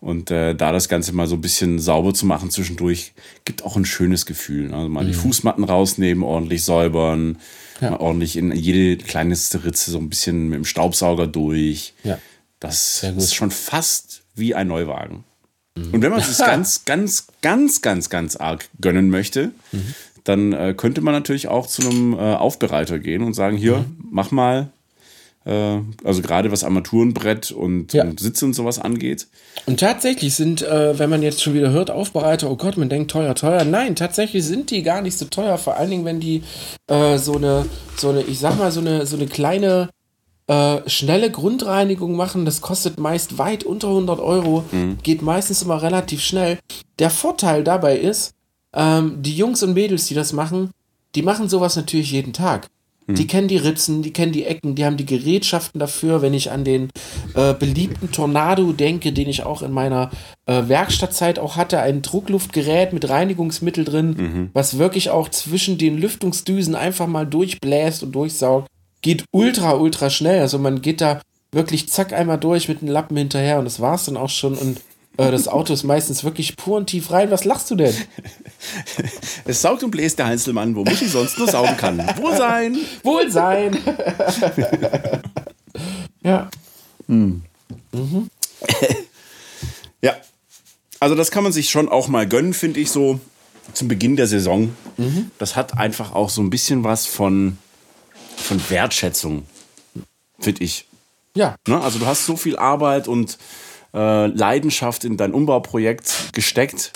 und 0.00 0.30
äh, 0.30 0.54
da 0.54 0.70
das 0.70 0.88
Ganze 0.88 1.12
mal 1.12 1.26
so 1.26 1.34
ein 1.34 1.40
bisschen 1.40 1.80
sauber 1.80 2.14
zu 2.14 2.24
machen 2.24 2.50
zwischendurch, 2.50 3.12
gibt 3.44 3.64
auch 3.64 3.76
ein 3.76 3.84
schönes 3.84 4.26
Gefühl. 4.26 4.68
Ne? 4.68 4.76
Also 4.76 4.88
mal 4.88 5.04
mhm. 5.04 5.08
die 5.08 5.14
Fußmatten 5.14 5.64
rausnehmen, 5.64 6.22
ordentlich 6.22 6.64
säubern, 6.64 7.38
ja. 7.80 7.98
ordentlich 7.98 8.36
in 8.36 8.52
jede 8.52 9.02
kleinste 9.02 9.64
Ritze 9.64 9.90
so 9.90 9.98
ein 9.98 10.08
bisschen 10.08 10.48
mit 10.48 10.56
dem 10.58 10.64
Staubsauger 10.64 11.26
durch. 11.26 11.94
Ja. 12.04 12.18
Das 12.60 13.02
ist 13.02 13.34
schon 13.34 13.50
fast 13.50 14.22
wie 14.34 14.54
ein 14.54 14.68
Neuwagen. 14.68 15.24
Mhm. 15.76 15.94
Und 15.94 16.02
wenn 16.02 16.10
man 16.10 16.20
es 16.20 16.38
ganz, 16.38 16.84
ganz, 16.84 17.26
ganz, 17.42 17.82
ganz, 17.82 18.08
ganz 18.08 18.36
arg 18.36 18.68
gönnen 18.80 19.10
möchte, 19.10 19.52
mhm. 19.72 19.94
dann 20.22 20.52
äh, 20.52 20.74
könnte 20.76 21.00
man 21.00 21.14
natürlich 21.14 21.48
auch 21.48 21.66
zu 21.66 21.82
einem 21.82 22.14
äh, 22.14 22.34
Aufbereiter 22.34 23.00
gehen 23.00 23.22
und 23.22 23.34
sagen, 23.34 23.56
hier, 23.56 23.78
mhm. 23.78 23.96
mach 24.10 24.30
mal 24.30 24.70
also 26.04 26.22
gerade 26.22 26.50
was 26.52 26.64
Armaturenbrett 26.64 27.50
und, 27.52 27.92
Ja. 27.92 28.04
und 28.04 28.20
Sitze 28.20 28.44
und 28.44 28.54
sowas 28.54 28.78
angeht. 28.78 29.26
Und 29.66 29.80
tatsächlich 29.80 30.34
sind, 30.34 30.62
äh, 30.62 30.98
wenn 30.98 31.08
man 31.10 31.22
jetzt 31.22 31.42
schon 31.42 31.54
wieder 31.54 31.70
hört, 31.70 31.90
Aufbereiter, 31.90 32.50
oh 32.50 32.56
Gott, 32.56 32.76
man 32.76 32.88
denkt 32.88 33.10
teuer, 33.10 33.34
teuer. 33.34 33.64
Nein, 33.64 33.96
tatsächlich 33.96 34.44
sind 34.44 34.70
die 34.70 34.82
gar 34.82 35.00
nicht 35.00 35.16
so 35.16 35.24
teuer. 35.26 35.56
Vor 35.58 35.76
allen 35.76 35.90
Dingen, 35.90 36.04
wenn 36.04 36.20
die 36.20 36.42
äh, 36.88 37.18
so 37.18 37.36
eine, 37.36 37.66
so 37.96 38.10
eine, 38.10 38.22
ich 38.22 38.38
sag 38.38 38.58
mal, 38.58 38.70
so 38.72 38.80
eine, 38.80 39.06
so 39.06 39.16
eine 39.16 39.26
kleine, 39.26 39.88
äh, 40.48 40.80
schnelle 40.88 41.30
Grundreinigung 41.30 42.16
machen. 42.16 42.44
Das 42.44 42.60
kostet 42.60 42.98
meist 42.98 43.36
weit 43.38 43.64
unter 43.64 43.88
100 43.88 44.18
Euro. 44.20 44.64
Geht 45.02 45.20
meistens 45.22 45.62
immer 45.62 45.82
relativ 45.82 46.22
schnell. 46.22 46.58
Der 46.98 47.10
Vorteil 47.10 47.64
dabei 47.64 47.98
ist, 47.98 48.32
ähm, 48.74 49.16
die 49.22 49.36
Jungs 49.36 49.62
und 49.62 49.74
Mädels, 49.74 50.06
die 50.06 50.14
das 50.14 50.32
machen, 50.32 50.70
die 51.14 51.22
machen 51.22 51.48
sowas 51.48 51.76
natürlich 51.76 52.12
jeden 52.12 52.32
Tag. 52.32 52.68
Die 53.16 53.26
kennen 53.26 53.48
die 53.48 53.56
Ritzen, 53.56 54.02
die 54.02 54.12
kennen 54.12 54.32
die 54.32 54.44
Ecken, 54.44 54.74
die 54.74 54.84
haben 54.84 54.98
die 54.98 55.06
Gerätschaften 55.06 55.78
dafür. 55.78 56.20
Wenn 56.20 56.34
ich 56.34 56.50
an 56.50 56.64
den 56.64 56.90
äh, 57.34 57.54
beliebten 57.54 58.12
Tornado 58.12 58.72
denke, 58.72 59.12
den 59.12 59.28
ich 59.28 59.44
auch 59.44 59.62
in 59.62 59.72
meiner 59.72 60.10
äh, 60.46 60.68
Werkstattzeit 60.68 61.38
auch 61.38 61.56
hatte, 61.56 61.80
ein 61.80 62.02
Druckluftgerät 62.02 62.92
mit 62.92 63.08
Reinigungsmittel 63.08 63.84
drin, 63.84 64.50
was 64.52 64.78
wirklich 64.78 65.10
auch 65.10 65.28
zwischen 65.30 65.78
den 65.78 65.96
Lüftungsdüsen 65.98 66.74
einfach 66.74 67.06
mal 67.06 67.26
durchbläst 67.26 68.02
und 68.02 68.12
durchsaugt, 68.12 68.68
geht 69.00 69.24
ultra, 69.32 69.72
ultra 69.72 70.10
schnell. 70.10 70.40
Also 70.40 70.58
man 70.58 70.82
geht 70.82 71.00
da 71.00 71.20
wirklich 71.52 71.88
zack 71.88 72.12
einmal 72.12 72.38
durch 72.38 72.68
mit 72.68 72.82
einem 72.82 72.90
Lappen 72.90 73.16
hinterher 73.16 73.58
und 73.58 73.64
das 73.64 73.80
war's 73.80 74.04
dann 74.04 74.16
auch 74.16 74.28
schon. 74.28 74.54
Und 74.54 74.80
das 75.18 75.48
Auto 75.48 75.72
ist 75.72 75.82
meistens 75.82 76.22
wirklich 76.22 76.56
pur 76.56 76.76
und 76.76 76.86
tief 76.86 77.10
rein. 77.10 77.32
Was 77.32 77.44
lachst 77.44 77.70
du 77.70 77.74
denn? 77.74 77.94
Es 79.44 79.62
saugt 79.62 79.82
und 79.82 79.90
bläst 79.90 80.18
der 80.18 80.26
Heinzelmann, 80.26 80.74
wo 80.76 80.84
Muschi 80.84 81.06
sonst 81.06 81.38
nur 81.38 81.48
saugen 81.48 81.76
kann. 81.76 81.98
Wo 82.16 82.30
sein? 82.36 82.76
Wohlsein! 83.02 83.78
ja. 86.22 86.50
Ja. 90.00 90.16
Also 91.00 91.14
das 91.16 91.30
kann 91.32 91.42
man 91.42 91.52
sich 91.52 91.70
schon 91.70 91.88
auch 91.88 92.06
mal 92.08 92.28
gönnen, 92.28 92.54
finde 92.54 92.78
ich, 92.78 92.90
so 92.90 93.18
zum 93.72 93.88
Beginn 93.88 94.14
der 94.16 94.26
Saison. 94.28 94.74
Das 95.38 95.56
hat 95.56 95.76
einfach 95.78 96.12
auch 96.12 96.30
so 96.30 96.40
ein 96.40 96.50
bisschen 96.50 96.84
was 96.84 97.06
von, 97.06 97.58
von 98.36 98.60
Wertschätzung, 98.70 99.44
finde 100.38 100.62
ich. 100.62 100.86
Ja. 101.34 101.56
Ne? 101.66 101.80
Also 101.80 101.98
du 101.98 102.06
hast 102.06 102.26
so 102.26 102.36
viel 102.36 102.56
Arbeit 102.56 103.08
und 103.08 103.38
äh, 103.94 104.26
Leidenschaft 104.26 105.04
in 105.04 105.16
dein 105.16 105.32
Umbauprojekt 105.32 106.32
gesteckt. 106.32 106.92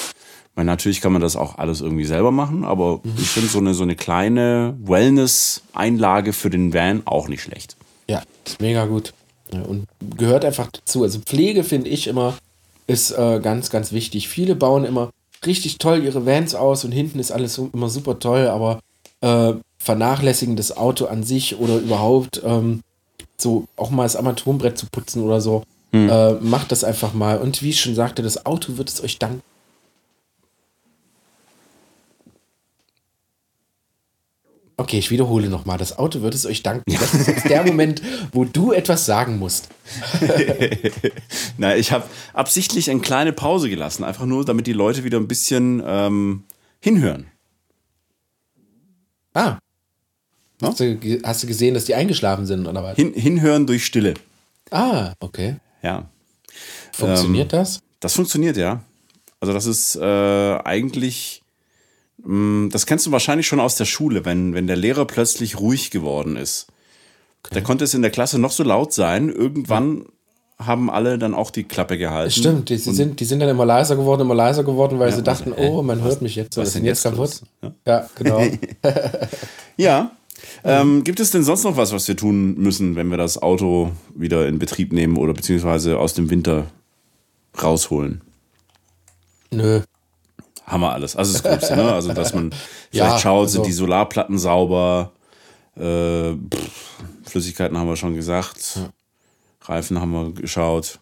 Meine, 0.54 0.70
natürlich 0.70 1.00
kann 1.00 1.12
man 1.12 1.22
das 1.22 1.36
auch 1.36 1.56
alles 1.56 1.80
irgendwie 1.80 2.04
selber 2.04 2.30
machen, 2.30 2.64
aber 2.64 3.00
ich 3.16 3.28
finde 3.28 3.48
so 3.48 3.58
eine, 3.58 3.72
so 3.72 3.84
eine 3.84 3.96
kleine 3.96 4.76
Wellness-Einlage 4.82 6.34
für 6.34 6.50
den 6.50 6.74
Van 6.74 7.02
auch 7.06 7.28
nicht 7.28 7.42
schlecht. 7.42 7.76
Ja, 8.06 8.22
ist 8.44 8.60
mega 8.60 8.84
gut. 8.84 9.14
Ja, 9.50 9.62
und 9.62 9.86
gehört 10.16 10.44
einfach 10.44 10.68
dazu. 10.70 11.02
Also 11.02 11.20
Pflege 11.20 11.64
finde 11.64 11.88
ich 11.88 12.06
immer 12.06 12.34
ist 12.86 13.12
äh, 13.12 13.40
ganz, 13.40 13.70
ganz 13.70 13.92
wichtig. 13.92 14.28
Viele 14.28 14.54
bauen 14.54 14.84
immer 14.84 15.10
richtig 15.46 15.78
toll 15.78 16.04
ihre 16.04 16.26
Vans 16.26 16.54
aus 16.54 16.84
und 16.84 16.92
hinten 16.92 17.18
ist 17.18 17.32
alles 17.32 17.58
immer 17.58 17.88
super 17.88 18.18
toll, 18.18 18.48
aber 18.48 18.80
äh, 19.20 19.54
vernachlässigen 19.78 20.56
das 20.56 20.76
Auto 20.76 21.06
an 21.06 21.22
sich 21.22 21.58
oder 21.58 21.76
überhaupt 21.78 22.42
ähm, 22.44 22.80
so 23.38 23.66
auch 23.76 23.90
mal 23.90 24.04
das 24.04 24.16
Armaturenbrett 24.16 24.78
zu 24.78 24.86
putzen 24.86 25.22
oder 25.22 25.40
so. 25.40 25.64
Äh, 25.92 26.32
macht 26.40 26.72
das 26.72 26.84
einfach 26.84 27.12
mal. 27.12 27.38
Und 27.38 27.62
wie 27.62 27.70
ich 27.70 27.80
schon 27.80 27.94
sagte, 27.94 28.22
das 28.22 28.46
Auto 28.46 28.78
wird 28.78 28.88
es 28.88 29.02
euch 29.02 29.18
danken. 29.18 29.42
Okay, 34.78 34.98
ich 34.98 35.10
wiederhole 35.10 35.48
nochmal. 35.48 35.78
Das 35.78 35.98
Auto 35.98 36.22
wird 36.22 36.34
es 36.34 36.46
euch 36.46 36.62
danken. 36.62 36.90
Das 36.92 37.14
ist 37.14 37.28
jetzt 37.28 37.48
der 37.48 37.62
Moment, 37.66 38.02
wo 38.32 38.44
du 38.44 38.72
etwas 38.72 39.06
sagen 39.06 39.38
musst. 39.38 39.68
Na, 41.58 41.76
ich 41.76 41.92
habe 41.92 42.04
absichtlich 42.32 42.90
eine 42.90 43.00
kleine 43.00 43.32
Pause 43.32 43.68
gelassen, 43.68 44.02
einfach 44.02 44.24
nur, 44.24 44.44
damit 44.44 44.66
die 44.66 44.72
Leute 44.72 45.04
wieder 45.04 45.18
ein 45.18 45.28
bisschen 45.28 45.82
ähm, 45.86 46.44
hinhören. 46.80 47.26
Ah. 49.34 49.58
Hast 50.62 50.80
du, 50.80 50.98
hast 51.22 51.42
du 51.42 51.46
gesehen, 51.46 51.74
dass 51.74 51.84
die 51.84 51.94
eingeschlafen 51.94 52.46
sind 52.46 52.66
oder 52.66 52.82
was? 52.82 52.96
Hin, 52.96 53.12
hinhören 53.14 53.66
durch 53.66 53.84
Stille. 53.84 54.14
Ah, 54.70 55.12
okay. 55.20 55.56
Ja, 55.82 56.08
Funktioniert 56.92 57.52
das? 57.52 57.80
das 58.00 58.14
funktioniert 58.14 58.56
ja. 58.56 58.82
Also 59.40 59.52
das 59.52 59.66
ist 59.66 59.96
äh, 59.96 60.58
eigentlich, 60.64 61.42
mh, 62.18 62.68
das 62.70 62.86
kennst 62.86 63.06
du 63.06 63.12
wahrscheinlich 63.12 63.46
schon 63.46 63.60
aus 63.60 63.76
der 63.76 63.84
Schule, 63.86 64.24
wenn, 64.24 64.54
wenn 64.54 64.66
der 64.66 64.76
Lehrer 64.76 65.04
plötzlich 65.06 65.58
ruhig 65.58 65.90
geworden 65.90 66.36
ist. 66.36 66.66
Da 67.50 67.60
konnte 67.60 67.84
es 67.84 67.94
in 67.94 68.02
der 68.02 68.12
Klasse 68.12 68.38
noch 68.38 68.52
so 68.52 68.62
laut 68.62 68.92
sein, 68.92 69.28
irgendwann 69.28 70.04
haben 70.58 70.90
alle 70.90 71.18
dann 71.18 71.34
auch 71.34 71.50
die 71.50 71.64
Klappe 71.64 71.98
gehalten. 71.98 72.30
Stimmt, 72.30 72.68
die, 72.68 72.76
die, 72.76 72.92
sind, 72.92 73.18
die 73.18 73.24
sind 73.24 73.40
dann 73.40 73.48
immer 73.48 73.66
leiser 73.66 73.96
geworden, 73.96 74.20
immer 74.20 74.34
leiser 74.36 74.62
geworden, 74.62 75.00
weil 75.00 75.10
sie 75.10 75.18
was- 75.18 75.24
dachten, 75.24 75.52
hä? 75.56 75.68
oh, 75.68 75.82
man 75.82 76.02
hört 76.02 76.22
mich 76.22 76.36
jetzt. 76.36 76.56
was 76.56 76.62
Was 76.62 76.68
ist 76.68 76.74
denn 76.76 76.84
jetzt 76.84 77.02
kaputt? 77.02 77.18
los? 77.18 77.42
Ja, 77.84 78.08
genau. 78.14 78.40
Ja. 79.76 80.12
Ähm, 80.64 81.04
gibt 81.04 81.20
es 81.20 81.30
denn 81.30 81.42
sonst 81.42 81.64
noch 81.64 81.76
was, 81.76 81.92
was 81.92 82.06
wir 82.08 82.16
tun 82.16 82.54
müssen, 82.58 82.94
wenn 82.96 83.08
wir 83.10 83.16
das 83.16 83.40
Auto 83.40 83.92
wieder 84.14 84.46
in 84.48 84.58
Betrieb 84.58 84.92
nehmen 84.92 85.16
oder 85.16 85.32
beziehungsweise 85.34 85.98
aus 85.98 86.14
dem 86.14 86.30
Winter 86.30 86.66
rausholen? 87.62 88.20
Nö. 89.50 89.80
Haben 90.64 90.80
wir 90.80 90.92
alles. 90.92 91.16
Also 91.16 91.32
das 91.32 91.42
Gröbste, 91.42 91.76
ne? 91.76 91.92
Also, 91.92 92.12
dass 92.12 92.32
man 92.34 92.50
vielleicht 92.90 93.12
Ja, 93.14 93.18
schaut, 93.18 93.40
also- 93.42 93.52
sind 93.54 93.66
die 93.66 93.72
Solarplatten 93.72 94.38
sauber, 94.38 95.12
äh, 95.76 96.32
pff, 96.32 97.00
Flüssigkeiten 97.24 97.76
haben 97.76 97.88
wir 97.88 97.96
schon 97.96 98.14
gesagt, 98.14 98.78
Reifen 99.62 100.00
haben 100.00 100.12
wir 100.12 100.32
geschaut. 100.32 100.98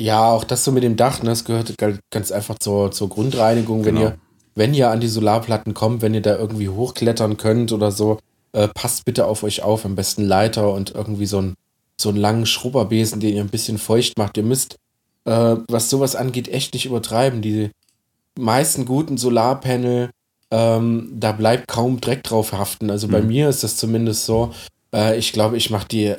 Ja, 0.00 0.30
auch 0.30 0.44
das 0.44 0.64
so 0.64 0.70
mit 0.72 0.82
dem 0.84 0.96
Dach, 0.96 1.22
ne, 1.22 1.30
das 1.30 1.44
gehört 1.44 1.74
ganz 2.10 2.30
einfach 2.30 2.58
zur, 2.58 2.90
zur 2.92 3.08
Grundreinigung. 3.08 3.84
Wenn 3.84 3.96
Genau. 3.96 4.06
ihr, 4.08 4.18
wenn 4.54 4.74
ihr 4.74 4.90
an 4.90 5.00
die 5.00 5.08
Solarplatten 5.08 5.74
kommt, 5.74 6.02
wenn 6.02 6.14
ihr 6.14 6.22
da 6.22 6.36
irgendwie 6.36 6.68
hochklettern 6.68 7.36
könnt 7.36 7.72
oder 7.72 7.90
so, 7.90 8.18
äh, 8.58 8.68
passt 8.68 9.04
bitte 9.04 9.26
auf 9.26 9.42
euch 9.42 9.62
auf. 9.62 9.84
Am 9.84 9.94
besten 9.94 10.24
Leiter 10.24 10.72
und 10.72 10.94
irgendwie 10.94 11.26
so, 11.26 11.40
ein, 11.40 11.54
so 11.96 12.08
einen 12.08 12.18
langen 12.18 12.46
Schrubberbesen, 12.46 13.20
den 13.20 13.34
ihr 13.36 13.42
ein 13.42 13.50
bisschen 13.50 13.78
feucht 13.78 14.18
macht. 14.18 14.36
Ihr 14.36 14.42
müsst, 14.42 14.76
äh, 15.24 15.56
was 15.68 15.90
sowas 15.90 16.16
angeht, 16.16 16.48
echt 16.48 16.74
nicht 16.74 16.86
übertreiben. 16.86 17.40
Die 17.40 17.70
meisten 18.36 18.84
guten 18.84 19.16
Solarpanel, 19.16 20.10
ähm, 20.50 21.12
da 21.14 21.32
bleibt 21.32 21.68
kaum 21.68 22.00
Dreck 22.00 22.24
drauf 22.24 22.52
haften. 22.52 22.90
Also 22.90 23.06
bei 23.08 23.22
mir 23.22 23.48
ist 23.48 23.62
das 23.62 23.76
zumindest 23.76 24.26
so. 24.26 24.52
Äh, 24.92 25.18
ich 25.18 25.32
glaube, 25.32 25.56
ich 25.56 25.70
mache 25.70 25.88
die 25.88 26.14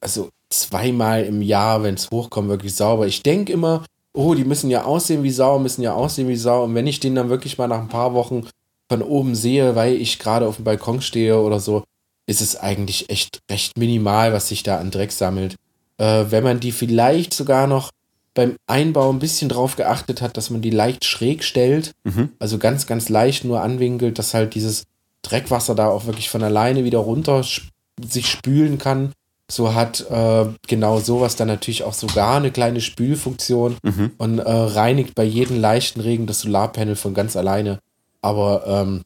also 0.00 0.28
zweimal 0.50 1.24
im 1.24 1.42
Jahr, 1.42 1.82
wenn 1.82 1.94
es 1.94 2.10
hochkommt, 2.10 2.48
wirklich 2.48 2.74
sauber. 2.74 3.06
Ich 3.06 3.22
denke 3.22 3.52
immer, 3.52 3.84
oh, 4.12 4.34
die 4.34 4.44
müssen 4.44 4.70
ja 4.70 4.84
aussehen 4.84 5.22
wie 5.22 5.30
Sau, 5.30 5.58
müssen 5.58 5.82
ja 5.82 5.94
aussehen 5.94 6.28
wie 6.28 6.36
Sau. 6.36 6.64
Und 6.64 6.74
wenn 6.74 6.86
ich 6.86 7.00
den 7.00 7.14
dann 7.14 7.28
wirklich 7.28 7.58
mal 7.58 7.66
nach 7.66 7.80
ein 7.80 7.88
paar 7.88 8.14
Wochen 8.14 8.46
von 8.88 9.02
oben 9.02 9.34
sehe, 9.34 9.74
weil 9.74 9.94
ich 9.94 10.18
gerade 10.18 10.46
auf 10.46 10.56
dem 10.56 10.64
Balkon 10.64 11.00
stehe 11.02 11.40
oder 11.40 11.60
so, 11.60 11.84
ist 12.26 12.40
es 12.40 12.56
eigentlich 12.56 13.10
echt 13.10 13.40
recht 13.50 13.78
minimal, 13.78 14.32
was 14.32 14.48
sich 14.48 14.62
da 14.62 14.78
an 14.78 14.90
Dreck 14.90 15.12
sammelt. 15.12 15.56
Äh, 15.98 16.24
wenn 16.30 16.44
man 16.44 16.60
die 16.60 16.72
vielleicht 16.72 17.32
sogar 17.34 17.66
noch 17.66 17.90
beim 18.34 18.56
Einbau 18.66 19.10
ein 19.10 19.18
bisschen 19.18 19.48
drauf 19.48 19.76
geachtet 19.76 20.20
hat, 20.20 20.36
dass 20.36 20.50
man 20.50 20.60
die 20.60 20.70
leicht 20.70 21.04
schräg 21.04 21.42
stellt, 21.42 21.92
also 22.38 22.58
ganz, 22.58 22.86
ganz 22.86 23.08
leicht 23.08 23.44
nur 23.44 23.62
anwinkelt, 23.62 24.18
dass 24.18 24.34
halt 24.34 24.54
dieses 24.54 24.84
Dreckwasser 25.22 25.74
da 25.74 25.88
auch 25.88 26.04
wirklich 26.06 26.28
von 26.28 26.42
alleine 26.42 26.84
wieder 26.84 26.98
runter 26.98 27.40
sp- 27.40 27.70
sich 28.04 28.26
spülen 28.28 28.76
kann. 28.78 29.12
So 29.50 29.74
hat 29.74 30.04
äh, 30.10 30.46
genau 30.66 30.98
sowas 31.00 31.36
dann 31.36 31.48
natürlich 31.48 31.84
auch 31.84 31.94
sogar 31.94 32.36
eine 32.36 32.50
kleine 32.50 32.80
Spülfunktion 32.80 33.76
und 34.18 34.38
äh, 34.40 34.50
reinigt 34.50 35.14
bei 35.14 35.24
jedem 35.24 35.60
leichten 35.60 36.00
Regen 36.00 36.26
das 36.26 36.40
Solarpanel 36.40 36.96
von 36.96 37.14
ganz 37.14 37.36
alleine. 37.36 37.78
Aber 38.26 38.66
ähm, 38.66 39.02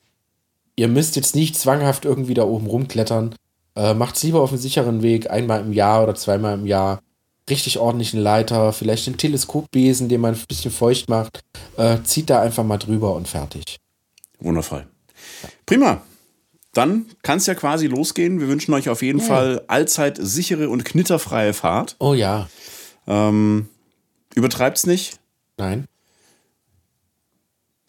ihr 0.77 0.89
müsst 0.89 1.15
jetzt 1.15 1.37
nicht 1.37 1.55
zwanghaft 1.55 2.07
irgendwie 2.07 2.33
da 2.33 2.45
oben 2.45 2.67
rumklettern. 2.67 3.35
Äh, 3.77 3.93
macht's 3.93 4.23
lieber 4.23 4.41
auf 4.41 4.49
einem 4.49 4.59
sicheren 4.59 5.03
Weg, 5.03 5.31
einmal 5.31 5.61
im 5.61 5.75
Jahr 5.75 6.03
oder 6.03 6.15
zweimal 6.15 6.55
im 6.55 6.65
Jahr. 6.65 7.03
Richtig 7.51 7.79
ordentlichen 7.79 8.19
Leiter, 8.19 8.73
vielleicht 8.73 9.07
den 9.07 9.19
Teleskopbesen, 9.19 10.09
den 10.09 10.23
man 10.23 10.35
ein 10.35 10.41
bisschen 10.49 10.71
feucht 10.71 11.11
macht. 11.11 11.41
Äh, 11.77 11.99
zieht 12.05 12.31
da 12.31 12.41
einfach 12.41 12.65
mal 12.65 12.79
drüber 12.79 13.15
und 13.15 13.29
fertig. 13.29 13.77
Wundervoll. 14.39 14.87
Prima. 15.67 16.01
Dann 16.73 17.05
kann 17.23 17.39
es 17.39 17.47
ja 17.47 17.55
quasi 17.55 17.89
losgehen. 17.89 18.41
Wir 18.41 18.49
wünschen 18.49 18.73
euch 18.73 18.89
auf 18.89 19.03
jeden 19.03 19.21
Fall 19.21 19.63
allzeit 19.67 20.17
sichere 20.19 20.71
und 20.71 20.87
knitterfreie 20.87 21.53
Fahrt. 21.53 21.97
Oh 21.99 22.15
ja. 22.15 22.49
Ähm, 23.07 23.69
übertreibt's 24.35 24.87
nicht. 24.87 25.19
Nein. 25.59 25.89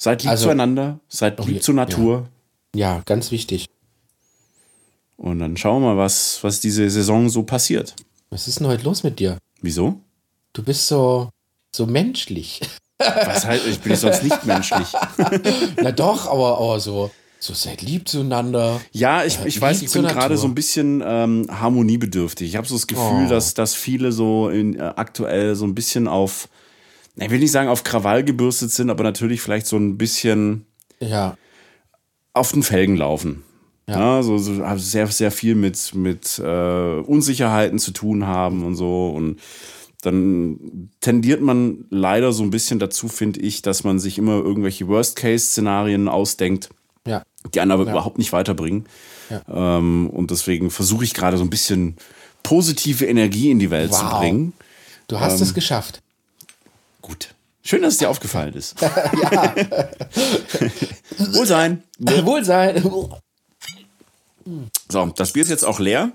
Seid 0.02 0.24
lieb 0.24 0.32
Also- 0.32 0.46
zueinander, 0.46 1.00
seid 1.10 1.40
Oh, 1.40 1.44
lieb 1.44 1.58
ja, 1.58 1.62
zur 1.62 1.76
Natur. 1.76 2.28
Ja, 2.74 3.04
ganz 3.06 3.30
wichtig. 3.30 3.68
Und 5.16 5.38
dann 5.38 5.56
schauen 5.58 5.84
wir 5.84 5.94
mal, 5.94 5.98
was, 5.98 6.44
was 6.44 6.60
diese 6.60 6.90
Saison 6.90 7.30
so 7.30 7.44
passiert. 7.44 7.94
Was 8.32 8.48
ist 8.48 8.60
denn 8.60 8.66
heute 8.66 8.84
los 8.84 9.04
mit 9.04 9.20
dir? 9.20 9.38
Wieso? 9.62 10.00
Du 10.54 10.64
bist 10.64 10.88
so, 10.88 11.30
so 11.72 11.86
menschlich. 11.86 12.62
Was 12.98 13.46
heißt, 13.46 13.68
ich 13.68 13.80
bin 13.80 13.96
sonst 13.96 14.24
nicht 14.24 14.44
menschlich. 14.46 14.88
Na 15.82 15.92
doch, 15.92 16.28
aber, 16.28 16.58
aber 16.60 16.80
so, 16.80 17.12
So 17.40 17.54
seid 17.54 17.82
lieb 17.84 18.08
zueinander. 18.08 18.80
Ja, 18.92 19.24
ich, 19.24 19.38
ich 19.46 19.60
weiß, 19.62 19.82
ich 19.84 19.92
bin 19.92 20.04
gerade 20.04 20.38
so 20.38 20.48
ein 20.48 20.56
bisschen 20.56 21.04
ähm, 21.06 21.48
harmoniebedürftig. 21.50 22.48
Ich 22.50 22.56
habe 22.56 22.68
so 22.68 22.76
das 22.76 22.88
Gefühl, 22.88 23.26
oh. 23.26 23.30
dass, 23.30 23.54
dass 23.56 23.76
viele 23.76 24.12
so 24.12 24.50
in, 24.50 24.80
äh, 24.80 24.94
aktuell 24.96 25.56
so 25.56 25.66
ein 25.66 25.74
bisschen 25.76 26.08
auf, 26.08 26.48
ich 27.16 27.30
will 27.30 27.40
nicht 27.40 27.52
sagen 27.52 27.70
auf 27.70 27.84
Krawall 27.84 28.24
gebürstet 28.24 28.72
sind, 28.72 28.90
aber 28.90 29.04
natürlich 29.04 29.42
vielleicht 29.42 29.68
so 29.68 29.78
ein 29.78 29.98
bisschen 29.98 30.66
ja. 31.00 31.38
auf 32.34 32.52
den 32.52 32.64
Felgen 32.64 32.96
laufen. 32.96 33.44
Ja. 33.88 34.18
ja 34.18 34.24
so, 34.24 34.38
so 34.38 34.62
sehr, 34.78 35.08
sehr 35.08 35.32
viel 35.32 35.56
mit, 35.56 35.94
mit 35.94 36.40
äh, 36.40 37.00
Unsicherheiten 37.00 37.80
zu 37.80 37.92
tun 37.92 38.26
haben 38.26 38.64
und 38.64 38.76
so. 38.76 39.10
Und 39.10 39.40
dann 40.02 40.90
tendiert 41.02 41.42
man 41.42 41.86
leider 41.90 42.32
so 42.32 42.44
ein 42.44 42.50
bisschen 42.50 42.80
dazu, 42.80 43.08
finde 43.08 43.42
ich, 43.42 43.62
dass 43.62 43.84
man 43.84 44.00
sich 44.00 44.18
immer 44.18 44.38
irgendwelche 44.38 44.88
Worst-Case-Szenarien 44.88 46.08
ausdenkt, 46.08 46.70
ja. 47.06 47.24
die 47.54 47.60
einen 47.60 47.72
aber 47.72 47.86
ja. 47.86 47.92
überhaupt 47.92 48.18
nicht 48.18 48.34
weiterbringen. 48.34 48.86
Ähm, 49.48 50.10
und 50.10 50.32
deswegen 50.32 50.72
versuche 50.72 51.04
ich 51.04 51.14
gerade 51.14 51.38
so 51.38 51.44
ein 51.44 51.50
bisschen 51.50 51.96
positive 52.44 53.06
Energie 53.06 53.52
in 53.52 53.60
die 53.60 53.70
Welt 53.70 53.92
wow. 53.92 54.00
zu 54.00 54.18
bringen. 54.18 54.54
Du 55.08 55.20
hast 55.20 55.38
ähm, 55.38 55.44
es 55.44 55.54
geschafft. 55.54 56.02
Gut. 57.02 57.34
Schön, 57.64 57.82
dass 57.82 57.94
es 57.94 58.00
dir 58.00 58.10
aufgefallen 58.10 58.54
ist. 58.54 58.82
ja. 58.82 59.56
Wohlsein. 61.34 61.84
Wohlsein. 62.00 62.84
So, 64.90 65.06
das 65.16 65.34
Bier 65.34 65.44
ist 65.44 65.50
jetzt 65.50 65.64
auch 65.66 65.80
leer. 65.80 66.12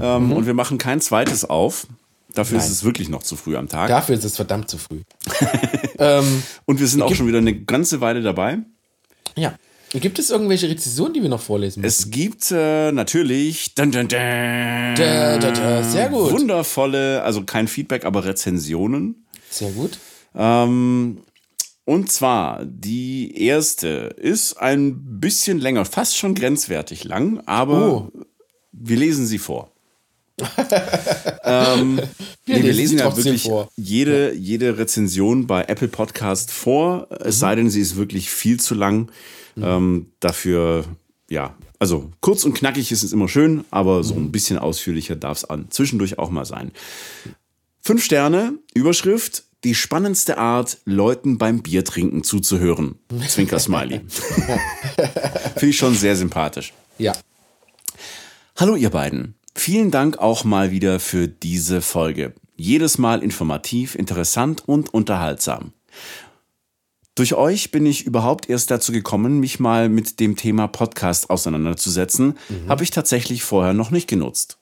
Ähm, 0.00 0.26
mhm. 0.26 0.32
Und 0.32 0.46
wir 0.46 0.54
machen 0.54 0.78
kein 0.78 1.00
zweites 1.00 1.44
auf. 1.44 1.86
Dafür 2.34 2.58
Nein. 2.58 2.66
ist 2.66 2.72
es 2.72 2.84
wirklich 2.84 3.08
noch 3.08 3.22
zu 3.22 3.36
früh 3.36 3.56
am 3.56 3.68
Tag. 3.68 3.88
Dafür 3.88 4.14
ist 4.14 4.24
es 4.24 4.36
verdammt 4.36 4.68
zu 4.68 4.78
früh. 4.78 5.00
ähm, 5.98 6.42
und 6.66 6.78
wir 6.78 6.86
sind 6.86 7.02
auch 7.02 7.14
schon 7.14 7.26
wieder 7.26 7.38
eine 7.38 7.54
ganze 7.54 8.00
Weile 8.00 8.22
dabei. 8.22 8.58
Ja. 9.34 9.54
Gibt 9.90 10.18
es 10.18 10.28
irgendwelche 10.28 10.68
Rezensionen, 10.68 11.14
die 11.14 11.22
wir 11.22 11.30
noch 11.30 11.40
vorlesen 11.40 11.80
müssen? 11.80 12.02
Es 12.02 12.10
gibt 12.10 12.50
äh, 12.50 12.92
natürlich 12.92 13.74
dun, 13.74 13.90
dun, 13.90 14.06
dun, 14.06 14.16
sehr 14.16 16.10
gut. 16.10 16.30
wundervolle, 16.30 17.22
also 17.22 17.44
kein 17.44 17.68
Feedback, 17.68 18.04
aber 18.04 18.26
Rezensionen. 18.26 19.24
Sehr 19.50 19.70
gut. 19.72 19.98
Ähm, 20.34 21.22
und 21.84 22.12
zwar, 22.12 22.64
die 22.64 23.34
erste 23.42 24.14
ist 24.18 24.54
ein 24.58 25.20
bisschen 25.20 25.58
länger, 25.58 25.84
fast 25.84 26.16
schon 26.18 26.34
grenzwertig 26.34 27.04
lang, 27.04 27.40
aber 27.46 27.92
oh. 28.12 28.12
wir 28.72 28.96
lesen 28.96 29.26
sie 29.26 29.38
vor. 29.38 29.72
ähm, 31.44 32.00
wir, 32.44 32.56
nee, 32.58 32.62
wir 32.62 32.72
lesen 32.72 32.98
ja 32.98 33.16
wirklich 33.16 33.44
vor. 33.44 33.70
Jede, 33.76 34.34
jede 34.34 34.78
Rezension 34.78 35.46
bei 35.46 35.64
Apple 35.64 35.88
Podcast 35.88 36.50
vor, 36.50 37.08
es 37.20 37.36
mhm. 37.36 37.40
sei 37.40 37.54
denn, 37.56 37.70
sie 37.70 37.80
ist 37.80 37.96
wirklich 37.96 38.30
viel 38.30 38.60
zu 38.60 38.74
lang. 38.74 39.10
Mhm. 39.56 39.64
Ähm, 39.64 40.06
dafür, 40.20 40.84
ja, 41.28 41.56
also 41.78 42.10
kurz 42.20 42.44
und 42.44 42.54
knackig 42.54 42.92
ist 42.92 43.02
es 43.02 43.12
immer 43.12 43.28
schön, 43.28 43.64
aber 43.70 44.04
so 44.04 44.14
ein 44.14 44.32
bisschen 44.32 44.58
ausführlicher 44.58 45.16
darf 45.16 45.42
es 45.42 45.46
zwischendurch 45.70 46.18
auch 46.18 46.30
mal 46.30 46.44
sein. 46.44 46.72
Fünf 47.80 48.04
Sterne, 48.04 48.58
Überschrift, 48.74 49.44
die 49.64 49.74
spannendste 49.74 50.38
Art, 50.38 50.78
Leuten 50.84 51.38
beim 51.38 51.62
Biertrinken 51.62 52.22
zuzuhören. 52.22 52.96
Zwinker 53.28 53.58
Smiley. 53.58 54.00
Finde 55.54 55.66
ich 55.66 55.76
schon 55.76 55.94
sehr 55.94 56.16
sympathisch. 56.16 56.72
Ja. 56.98 57.12
Hallo 58.56 58.76
ihr 58.76 58.90
beiden. 58.90 59.34
Vielen 59.54 59.90
Dank 59.90 60.18
auch 60.18 60.44
mal 60.44 60.70
wieder 60.70 61.00
für 61.00 61.26
diese 61.26 61.80
Folge. 61.80 62.34
Jedes 62.56 62.98
Mal 62.98 63.22
informativ, 63.22 63.94
interessant 63.94 64.62
und 64.66 64.92
unterhaltsam. 64.94 65.72
Durch 67.14 67.34
euch 67.34 67.72
bin 67.72 67.84
ich 67.84 68.06
überhaupt 68.06 68.48
erst 68.48 68.70
dazu 68.70 68.92
gekommen, 68.92 69.40
mich 69.40 69.58
mal 69.58 69.88
mit 69.88 70.20
dem 70.20 70.36
Thema 70.36 70.68
Podcast 70.68 71.30
auseinanderzusetzen. 71.30 72.38
Mhm. 72.48 72.68
Habe 72.68 72.84
ich 72.84 72.92
tatsächlich 72.92 73.42
vorher 73.42 73.74
noch 73.74 73.90
nicht 73.90 74.08
genutzt. 74.08 74.58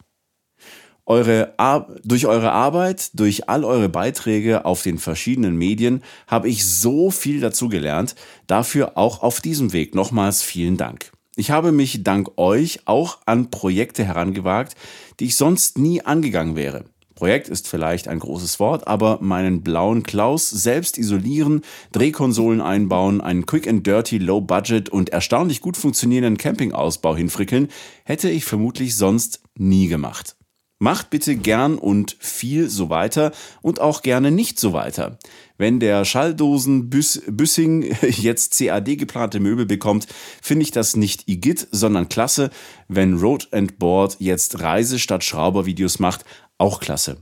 Eure 1.07 1.54
durch 2.02 2.26
eure 2.26 2.50
Arbeit, 2.50 3.11
durch 3.14 3.48
all 3.48 3.64
eure 3.64 3.88
Beiträge 3.88 4.64
auf 4.64 4.82
den 4.82 4.98
verschiedenen 4.98 5.57
Medien 5.57 6.02
habe 6.26 6.48
ich 6.48 6.66
so 6.66 7.12
viel 7.12 7.40
dazu 7.40 7.68
gelernt. 7.68 8.16
Dafür 8.48 8.98
auch 8.98 9.22
auf 9.22 9.40
diesem 9.40 9.72
Weg 9.72 9.94
nochmals 9.94 10.42
vielen 10.42 10.76
Dank. 10.76 11.12
Ich 11.36 11.50
habe 11.52 11.70
mich 11.70 12.02
dank 12.02 12.30
euch 12.38 12.80
auch 12.86 13.18
an 13.24 13.50
Projekte 13.50 14.04
herangewagt, 14.04 14.74
die 15.20 15.26
ich 15.26 15.36
sonst 15.36 15.78
nie 15.78 16.02
angegangen 16.02 16.57
wäre. 16.57 16.86
Projekt 17.14 17.48
ist 17.48 17.68
vielleicht 17.68 18.09
ein 18.09 18.18
großes 18.18 18.59
Wort, 18.59 18.86
aber 18.88 19.18
meinen 19.22 19.62
blauen 19.62 20.02
Klaus 20.02 20.50
selbst 20.50 20.98
isolieren, 20.98 21.62
Drehkonsolen 21.92 22.61
einbauen, 22.61 23.20
einen 23.20 23.46
Quick 23.46 23.68
and 23.68 23.86
Dirty 23.86 24.18
Low 24.18 24.40
Budget 24.40 24.88
und 24.88 25.11
erstaunlich 25.11 25.61
gut 25.61 25.76
funktionierenden 25.76 26.36
Campingausbau 26.36 27.16
hinfrickeln, 27.16 27.68
hätte 28.04 28.28
ich 28.28 28.44
vermutlich 28.44 28.96
sonst 28.96 29.40
nie 29.57 29.88
gemacht. 29.88 30.36
Macht 30.79 31.09
bitte 31.09 31.37
gern 31.37 31.79
und 31.79 32.16
viel 32.20 32.68
so 32.68 32.91
weiter 32.91 33.33
und 33.62 33.81
auch 33.81 34.03
gerne 34.03 34.31
nicht 34.31 34.61
so 34.61 34.74
weiter. 34.74 35.18
Wenn 35.57 35.81
der 35.81 36.05
Schalldosen 36.05 36.91
Büssing 36.91 37.97
jetzt 38.03 38.59
CAD 38.59 38.99
geplante 38.99 39.41
Möbel 39.41 39.64
bekommt, 39.64 40.07
finde 40.43 40.64
ich 40.64 40.70
das 40.70 40.95
nicht 40.95 41.29
igitt, 41.29 41.66
sondern 41.70 42.11
klasse. 42.11 42.51
Wenn 42.89 43.14
Road 43.18 43.49
and 43.53 43.79
Board 43.79 44.16
jetzt 44.18 44.61
Reise 44.61 44.99
statt 44.99 45.24
Schraubervideos 45.24 45.99
macht, 45.99 46.24
auch 46.59 46.81
klasse. 46.81 47.18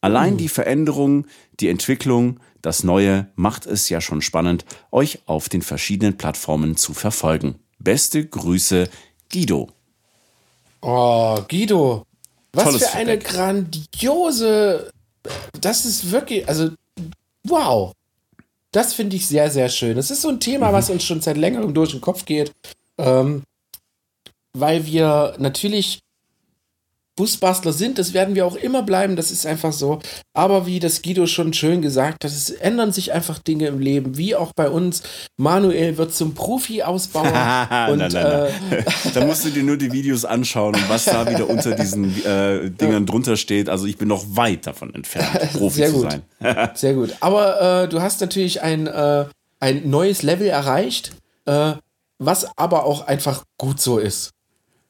Allein 0.00 0.34
mhm. 0.34 0.38
die 0.38 0.48
Veränderung, 0.48 1.26
die 1.60 1.68
Entwicklung, 1.68 2.40
das 2.62 2.82
Neue 2.82 3.28
macht 3.36 3.66
es 3.66 3.88
ja 3.88 4.00
schon 4.00 4.22
spannend, 4.22 4.64
euch 4.90 5.20
auf 5.26 5.48
den 5.48 5.62
verschiedenen 5.62 6.16
Plattformen 6.16 6.76
zu 6.76 6.92
verfolgen. 6.92 7.56
Beste 7.78 8.26
Grüße, 8.26 8.88
Guido. 9.32 9.68
Oh, 10.80 11.40
Guido, 11.48 12.05
was 12.56 12.76
für 12.76 12.92
eine 12.96 13.12
Feedback. 13.12 13.24
grandiose. 13.24 14.90
Das 15.60 15.84
ist 15.84 16.10
wirklich, 16.10 16.48
also, 16.48 16.70
wow. 17.44 17.92
Das 18.72 18.92
finde 18.94 19.16
ich 19.16 19.26
sehr, 19.26 19.50
sehr 19.50 19.68
schön. 19.68 19.96
Das 19.96 20.10
ist 20.10 20.22
so 20.22 20.28
ein 20.28 20.40
Thema, 20.40 20.68
mhm. 20.68 20.72
was 20.74 20.90
uns 20.90 21.04
schon 21.04 21.20
seit 21.20 21.36
längerem 21.36 21.72
durch 21.72 21.92
den 21.92 22.00
Kopf 22.00 22.24
geht. 22.24 22.52
Ähm, 22.98 23.42
weil 24.52 24.86
wir 24.86 25.34
natürlich 25.38 26.00
Busbastler 27.16 27.72
sind, 27.72 27.98
das 27.98 28.12
werden 28.12 28.34
wir 28.34 28.44
auch 28.46 28.56
immer 28.56 28.82
bleiben, 28.82 29.16
das 29.16 29.30
ist 29.30 29.46
einfach 29.46 29.72
so. 29.72 30.00
Aber 30.34 30.66
wie 30.66 30.80
das 30.80 31.00
Guido 31.00 31.26
schon 31.26 31.54
schön 31.54 31.80
gesagt 31.80 32.24
hat, 32.24 32.30
es 32.30 32.50
ändern 32.50 32.92
sich 32.92 33.12
einfach 33.12 33.38
Dinge 33.38 33.66
im 33.68 33.78
Leben, 33.78 34.18
wie 34.18 34.36
auch 34.36 34.52
bei 34.54 34.68
uns. 34.68 35.02
Manuel 35.38 35.96
wird 35.96 36.14
zum 36.14 36.34
Profi-Ausbauer. 36.34 37.24
und, 37.90 37.98
nein, 37.98 38.12
nein, 38.12 38.14
äh, 38.14 38.84
da 39.14 39.24
musst 39.24 39.46
du 39.46 39.50
dir 39.50 39.62
nur 39.62 39.78
die 39.78 39.92
Videos 39.92 40.26
anschauen 40.26 40.74
und 40.74 40.88
was 40.90 41.06
da 41.06 41.28
wieder 41.28 41.48
unter 41.48 41.74
diesen 41.74 42.24
äh, 42.24 42.70
Dingern 42.70 43.06
drunter 43.06 43.36
steht. 43.36 43.70
Also 43.70 43.86
ich 43.86 43.96
bin 43.96 44.08
noch 44.08 44.24
weit 44.36 44.66
davon 44.66 44.94
entfernt, 44.94 45.52
Profi 45.54 45.76
Sehr 45.76 45.88
zu 45.88 46.02
gut. 46.02 46.10
sein. 46.10 46.70
Sehr 46.74 46.94
gut. 46.94 47.16
Aber 47.20 47.84
äh, 47.84 47.88
du 47.88 48.02
hast 48.02 48.20
natürlich 48.20 48.62
ein, 48.62 48.86
äh, 48.86 49.24
ein 49.58 49.88
neues 49.88 50.22
Level 50.22 50.48
erreicht, 50.48 51.12
äh, 51.46 51.72
was 52.18 52.46
aber 52.56 52.84
auch 52.84 53.06
einfach 53.06 53.44
gut 53.56 53.80
so 53.80 53.98
ist. 53.98 54.32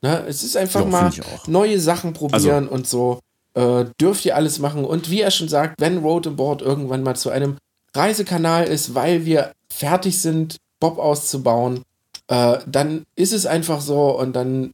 Ne? 0.07 0.24
Es 0.28 0.44
ist 0.44 0.57
einfach 0.57 0.82
ja, 0.82 0.86
mal 0.86 1.11
neue 1.48 1.80
Sachen 1.80 2.12
probieren 2.12 2.64
also, 2.64 2.74
und 2.74 2.86
so. 2.86 3.20
Äh, 3.54 3.86
dürft 4.00 4.24
ihr 4.24 4.36
alles 4.36 4.61
machen. 4.61 4.84
Und 4.84 5.11
wie 5.11 5.20
er 5.20 5.32
schon 5.32 5.48
sagt, 5.48 5.80
wenn 5.80 5.98
Road 5.98 6.28
and 6.28 6.36
Board 6.36 6.62
irgendwann 6.62 7.02
mal 7.02 7.16
zu 7.16 7.30
einem 7.30 7.57
Reisekanal 7.92 8.64
ist, 8.68 8.94
weil 8.94 9.24
wir 9.24 9.52
fertig 9.68 10.20
sind, 10.20 10.59
Bob 10.78 10.98
auszubauen, 10.98 11.82
äh, 12.28 12.59
dann 12.66 13.04
ist 13.16 13.32
es 13.32 13.46
einfach 13.46 13.80
so 13.80 14.16
und 14.16 14.34
dann 14.36 14.72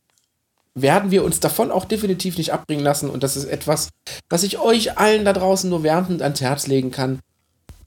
werden 0.75 1.11
wir 1.11 1.25
uns 1.25 1.41
davon 1.41 1.71
auch 1.71 1.87
definitiv 1.87 2.37
nicht 2.37 2.53
abbringen 2.53 2.85
lassen. 2.85 3.09
Und 3.09 3.23
das 3.23 3.37
ist 3.37 3.45
etwas, 3.45 3.89
was 4.29 4.43
ich 4.43 4.59
euch 4.59 4.99
allen 4.99 5.25
da 5.25 5.33
draußen 5.33 5.71
nur 5.71 5.83
wärmend 5.83 6.21
ans 6.21 6.43
Herz 6.43 6.67
legen 6.67 6.91
kann. 6.91 7.21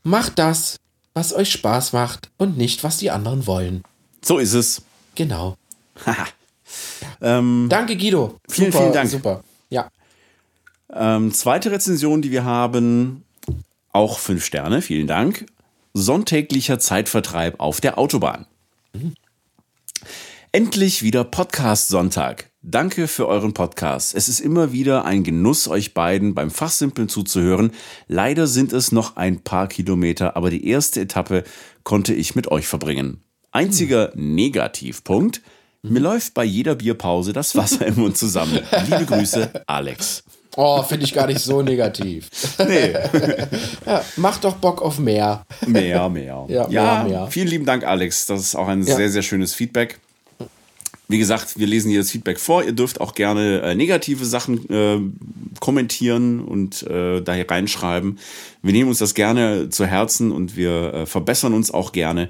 Macht 0.02 0.40
das, 0.40 0.78
was 1.14 1.34
euch 1.34 1.52
Spaß 1.52 1.94
macht 1.94 2.32
und 2.38 2.58
nicht, 2.58 2.84
was 2.84 2.98
die 2.98 3.12
anderen 3.12 3.46
wollen. 3.46 3.84
So 4.24 4.40
ist 4.40 4.54
es. 4.54 4.82
Genau. 5.14 5.58
Ähm, 7.22 7.68
Danke, 7.70 7.98
Guido. 7.98 8.40
Vielen, 8.50 8.72
super, 8.72 8.84
vielen 8.84 8.94
Dank. 8.94 9.10
Super. 9.10 9.44
Ja. 9.70 9.90
Ähm, 10.94 11.34
zweite 11.34 11.72
Rezension, 11.72 12.22
die 12.22 12.32
wir 12.32 12.46
haben, 12.46 13.24
auch 13.92 14.20
fünf 14.20 14.46
Sterne, 14.46 14.82
vielen 14.82 15.08
Dank. 15.08 15.46
Sonntäglicher 15.94 16.80
Zeitvertreib 16.80 17.60
auf 17.60 17.82
der 17.82 17.98
Autobahn. 17.98 18.46
Mhm. 18.94 19.14
Endlich 20.52 21.04
wieder 21.04 21.26
Podcast 21.26 21.90
Sonntag. 21.90 22.50
Danke 22.62 23.08
für 23.08 23.28
euren 23.28 23.54
Podcast. 23.54 24.16
Es 24.16 24.28
ist 24.28 24.40
immer 24.40 24.72
wieder 24.72 25.06
ein 25.06 25.24
Genuss, 25.24 25.68
euch 25.68 25.94
beiden 25.94 26.34
beim 26.34 26.50
Fachsimpeln 26.50 27.10
zuzuhören. 27.10 27.72
Leider 28.08 28.48
sind 28.48 28.74
es 28.74 28.92
noch 28.92 29.18
ein 29.18 29.42
paar 29.42 29.68
Kilometer, 29.68 30.36
aber 30.36 30.50
die 30.50 30.68
erste 30.68 31.02
Etappe 31.02 31.44
konnte 31.84 32.14
ich 32.14 32.36
mit 32.36 32.50
euch 32.50 32.68
verbringen. 32.68 33.22
Einziger 33.52 34.12
mhm. 34.16 34.36
Negativpunkt, 34.36 35.42
mir 35.90 36.00
läuft 36.00 36.34
bei 36.34 36.44
jeder 36.44 36.76
Bierpause 36.76 37.34
das 37.34 37.56
Wasser 37.56 37.86
im 37.86 37.96
Mund 37.96 38.18
zusammen. 38.18 38.60
Liebe 38.90 39.06
Grüße, 39.06 39.64
Alex. 39.68 40.24
Oh, 40.58 40.82
finde 40.84 41.06
ich 41.06 41.14
gar 41.14 41.28
nicht 41.28 41.40
so 41.40 41.62
negativ. 41.62 42.30
Nee. 42.60 42.94
ja, 43.86 44.04
mach 44.16 44.38
doch 44.38 44.56
Bock 44.56 44.82
auf 44.82 45.00
mehr. 45.00 45.46
Mehr, 45.68 46.08
mehr. 46.10 46.46
Ja, 46.48 46.70
ja 46.70 47.04
mehr, 47.04 47.10
mehr. 47.10 47.28
vielen 47.28 47.48
lieben 47.48 47.66
Dank, 47.66 47.84
Alex. 47.84 48.26
Das 48.26 48.42
ist 48.42 48.56
auch 48.56 48.68
ein 48.68 48.84
ja. 48.84 48.96
sehr, 48.96 49.10
sehr 49.10 49.22
schönes 49.22 49.54
Feedback. 49.54 50.00
wie 51.10 51.20
gesagt, 51.20 51.60
wir 51.60 51.68
lesen 51.68 51.92
hier 51.92 52.00
das 52.00 52.12
Feedback 52.12 52.40
vor. 52.40 52.64
Ihr 52.64 52.72
dürft 52.72 53.02
auch 53.02 53.16
gerne 53.16 53.62
äh, 53.62 53.76
negative 53.76 54.24
Sachen 54.26 54.70
äh, 54.70 55.00
kommentieren 55.60 56.40
und 56.40 56.84
äh, 56.84 57.22
da 57.22 57.34
hier 57.34 57.50
reinschreiben. 57.50 58.18
Wir 58.62 58.74
nehmen 58.74 58.90
uns 58.90 59.00
das 59.00 59.14
gerne 59.14 59.70
zu 59.70 59.86
Herzen 59.86 60.32
und 60.32 60.56
wir 60.56 60.94
äh, 60.94 61.06
verbessern 61.06 61.54
uns 61.54 61.70
auch 61.70 61.92
gerne, 61.92 62.30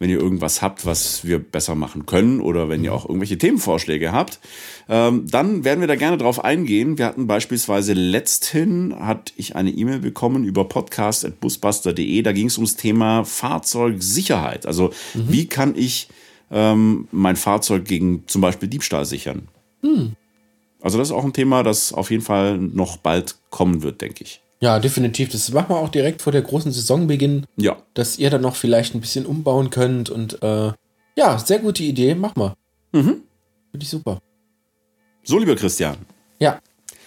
wenn 0.00 0.10
ihr 0.10 0.18
irgendwas 0.18 0.62
habt, 0.62 0.86
was 0.86 1.24
wir 1.24 1.38
besser 1.38 1.76
machen 1.76 2.06
können 2.06 2.40
oder 2.40 2.68
wenn 2.68 2.82
ihr 2.82 2.92
auch 2.92 3.04
irgendwelche 3.04 3.38
Themenvorschläge 3.38 4.10
habt. 4.10 4.40
Ähm, 4.88 5.26
dann 5.30 5.62
werden 5.62 5.80
wir 5.80 5.86
da 5.86 5.94
gerne 5.94 6.16
drauf 6.16 6.42
eingehen. 6.42 6.98
Wir 6.98 7.04
hatten 7.04 7.26
beispielsweise 7.26 7.92
letzthin, 7.92 8.96
hatte 8.98 9.34
ich 9.36 9.54
eine 9.54 9.70
E-Mail 9.70 10.00
bekommen 10.00 10.44
über 10.44 10.64
podcast.busbuster.de. 10.64 12.22
Da 12.22 12.32
ging 12.32 12.46
es 12.46 12.56
ums 12.56 12.76
Thema 12.76 13.24
Fahrzeugsicherheit. 13.24 14.64
Also 14.66 14.90
mhm. 15.14 15.24
wie 15.28 15.46
kann 15.46 15.74
ich 15.76 16.08
ähm, 16.50 17.06
mein 17.12 17.36
Fahrzeug 17.36 17.84
gegen 17.84 18.26
zum 18.26 18.40
Beispiel 18.40 18.68
Diebstahl 18.68 19.04
sichern. 19.04 19.48
Hm. 19.82 20.16
Also 20.80 20.98
das 20.98 21.08
ist 21.08 21.12
auch 21.12 21.24
ein 21.24 21.34
Thema, 21.34 21.62
das 21.62 21.92
auf 21.92 22.10
jeden 22.10 22.22
Fall 22.22 22.58
noch 22.58 22.96
bald 22.96 23.36
kommen 23.50 23.82
wird, 23.82 24.00
denke 24.00 24.24
ich. 24.24 24.40
Ja, 24.60 24.78
definitiv. 24.78 25.30
Das 25.30 25.50
machen 25.52 25.70
wir 25.70 25.78
auch 25.78 25.88
direkt 25.88 26.22
vor 26.22 26.32
der 26.32 26.42
großen 26.42 26.70
Saisonbeginn. 26.70 27.46
Ja. 27.56 27.78
Dass 27.94 28.18
ihr 28.18 28.30
dann 28.30 28.42
noch 28.42 28.56
vielleicht 28.56 28.94
ein 28.94 29.00
bisschen 29.00 29.24
umbauen 29.26 29.70
könnt 29.70 30.10
und 30.10 30.42
äh, 30.42 30.72
ja, 31.16 31.38
sehr 31.38 31.58
gute 31.58 31.82
Idee. 31.82 32.14
Mach 32.14 32.36
mal. 32.36 32.54
Mhm. 32.92 33.22
Finde 33.70 33.84
ich 33.84 33.88
super. 33.88 34.20
So, 35.24 35.38
lieber 35.38 35.56
Christian. 35.56 35.96
Ja, 36.38 36.60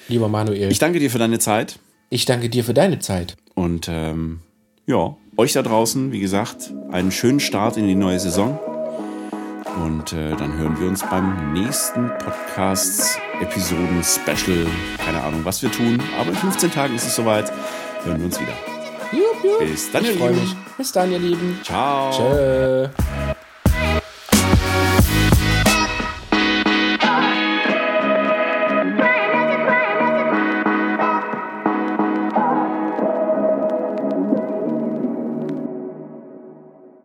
lieber 0.08 0.28
Manuel. 0.28 0.72
Ich 0.72 0.80
danke 0.80 1.00
dir 1.00 1.12
für 1.12 1.20
deine 1.20 1.40
Zeit. 1.40 1.80
Ich 2.10 2.26
danke 2.26 2.50
dir 2.50 2.64
für 2.64 2.74
deine 2.74 3.00
Zeit. 3.00 3.36
Und 3.56 3.88
ähm, 3.90 4.42
ja, 4.86 5.16
euch 5.38 5.54
da 5.54 5.62
draußen, 5.62 6.12
wie 6.12 6.20
gesagt, 6.20 6.72
einen 6.92 7.12
schönen 7.12 7.40
Start 7.40 7.78
in 7.78 7.88
die 7.88 7.96
neue 7.96 8.20
Saison. 8.20 8.60
Und 9.84 10.14
äh, 10.14 10.36
dann 10.36 10.58
hören 10.58 10.80
wir 10.80 10.88
uns 10.88 11.02
beim 11.02 11.54
nächsten 11.54 12.12
Podcast-Episoden-Special. 13.44 14.68
Keine 14.98 15.22
Ahnung, 15.22 15.42
was 15.44 15.62
wir 15.62 15.72
tun, 15.72 16.02
aber 16.20 16.30
in 16.30 16.36
15 16.36 16.72
Tagen 16.72 16.96
ist 16.96 17.06
es 17.06 17.16
soweit. 17.16 17.52
Hören 18.04 18.20
wir 18.20 18.26
uns 18.26 18.40
wieder. 18.40 18.54
Jupp, 19.12 19.44
jupp. 19.44 19.60
Bis 19.60 19.92
dann, 19.92 20.04
ich 20.06 20.18
freue 20.18 20.34
mich. 20.34 20.56
Bis 20.78 20.92
dann, 20.92 21.12
ihr 21.12 21.20
Lieben. 21.20 21.60
Ciao. 21.64 22.12
Tschö. 22.12 23.33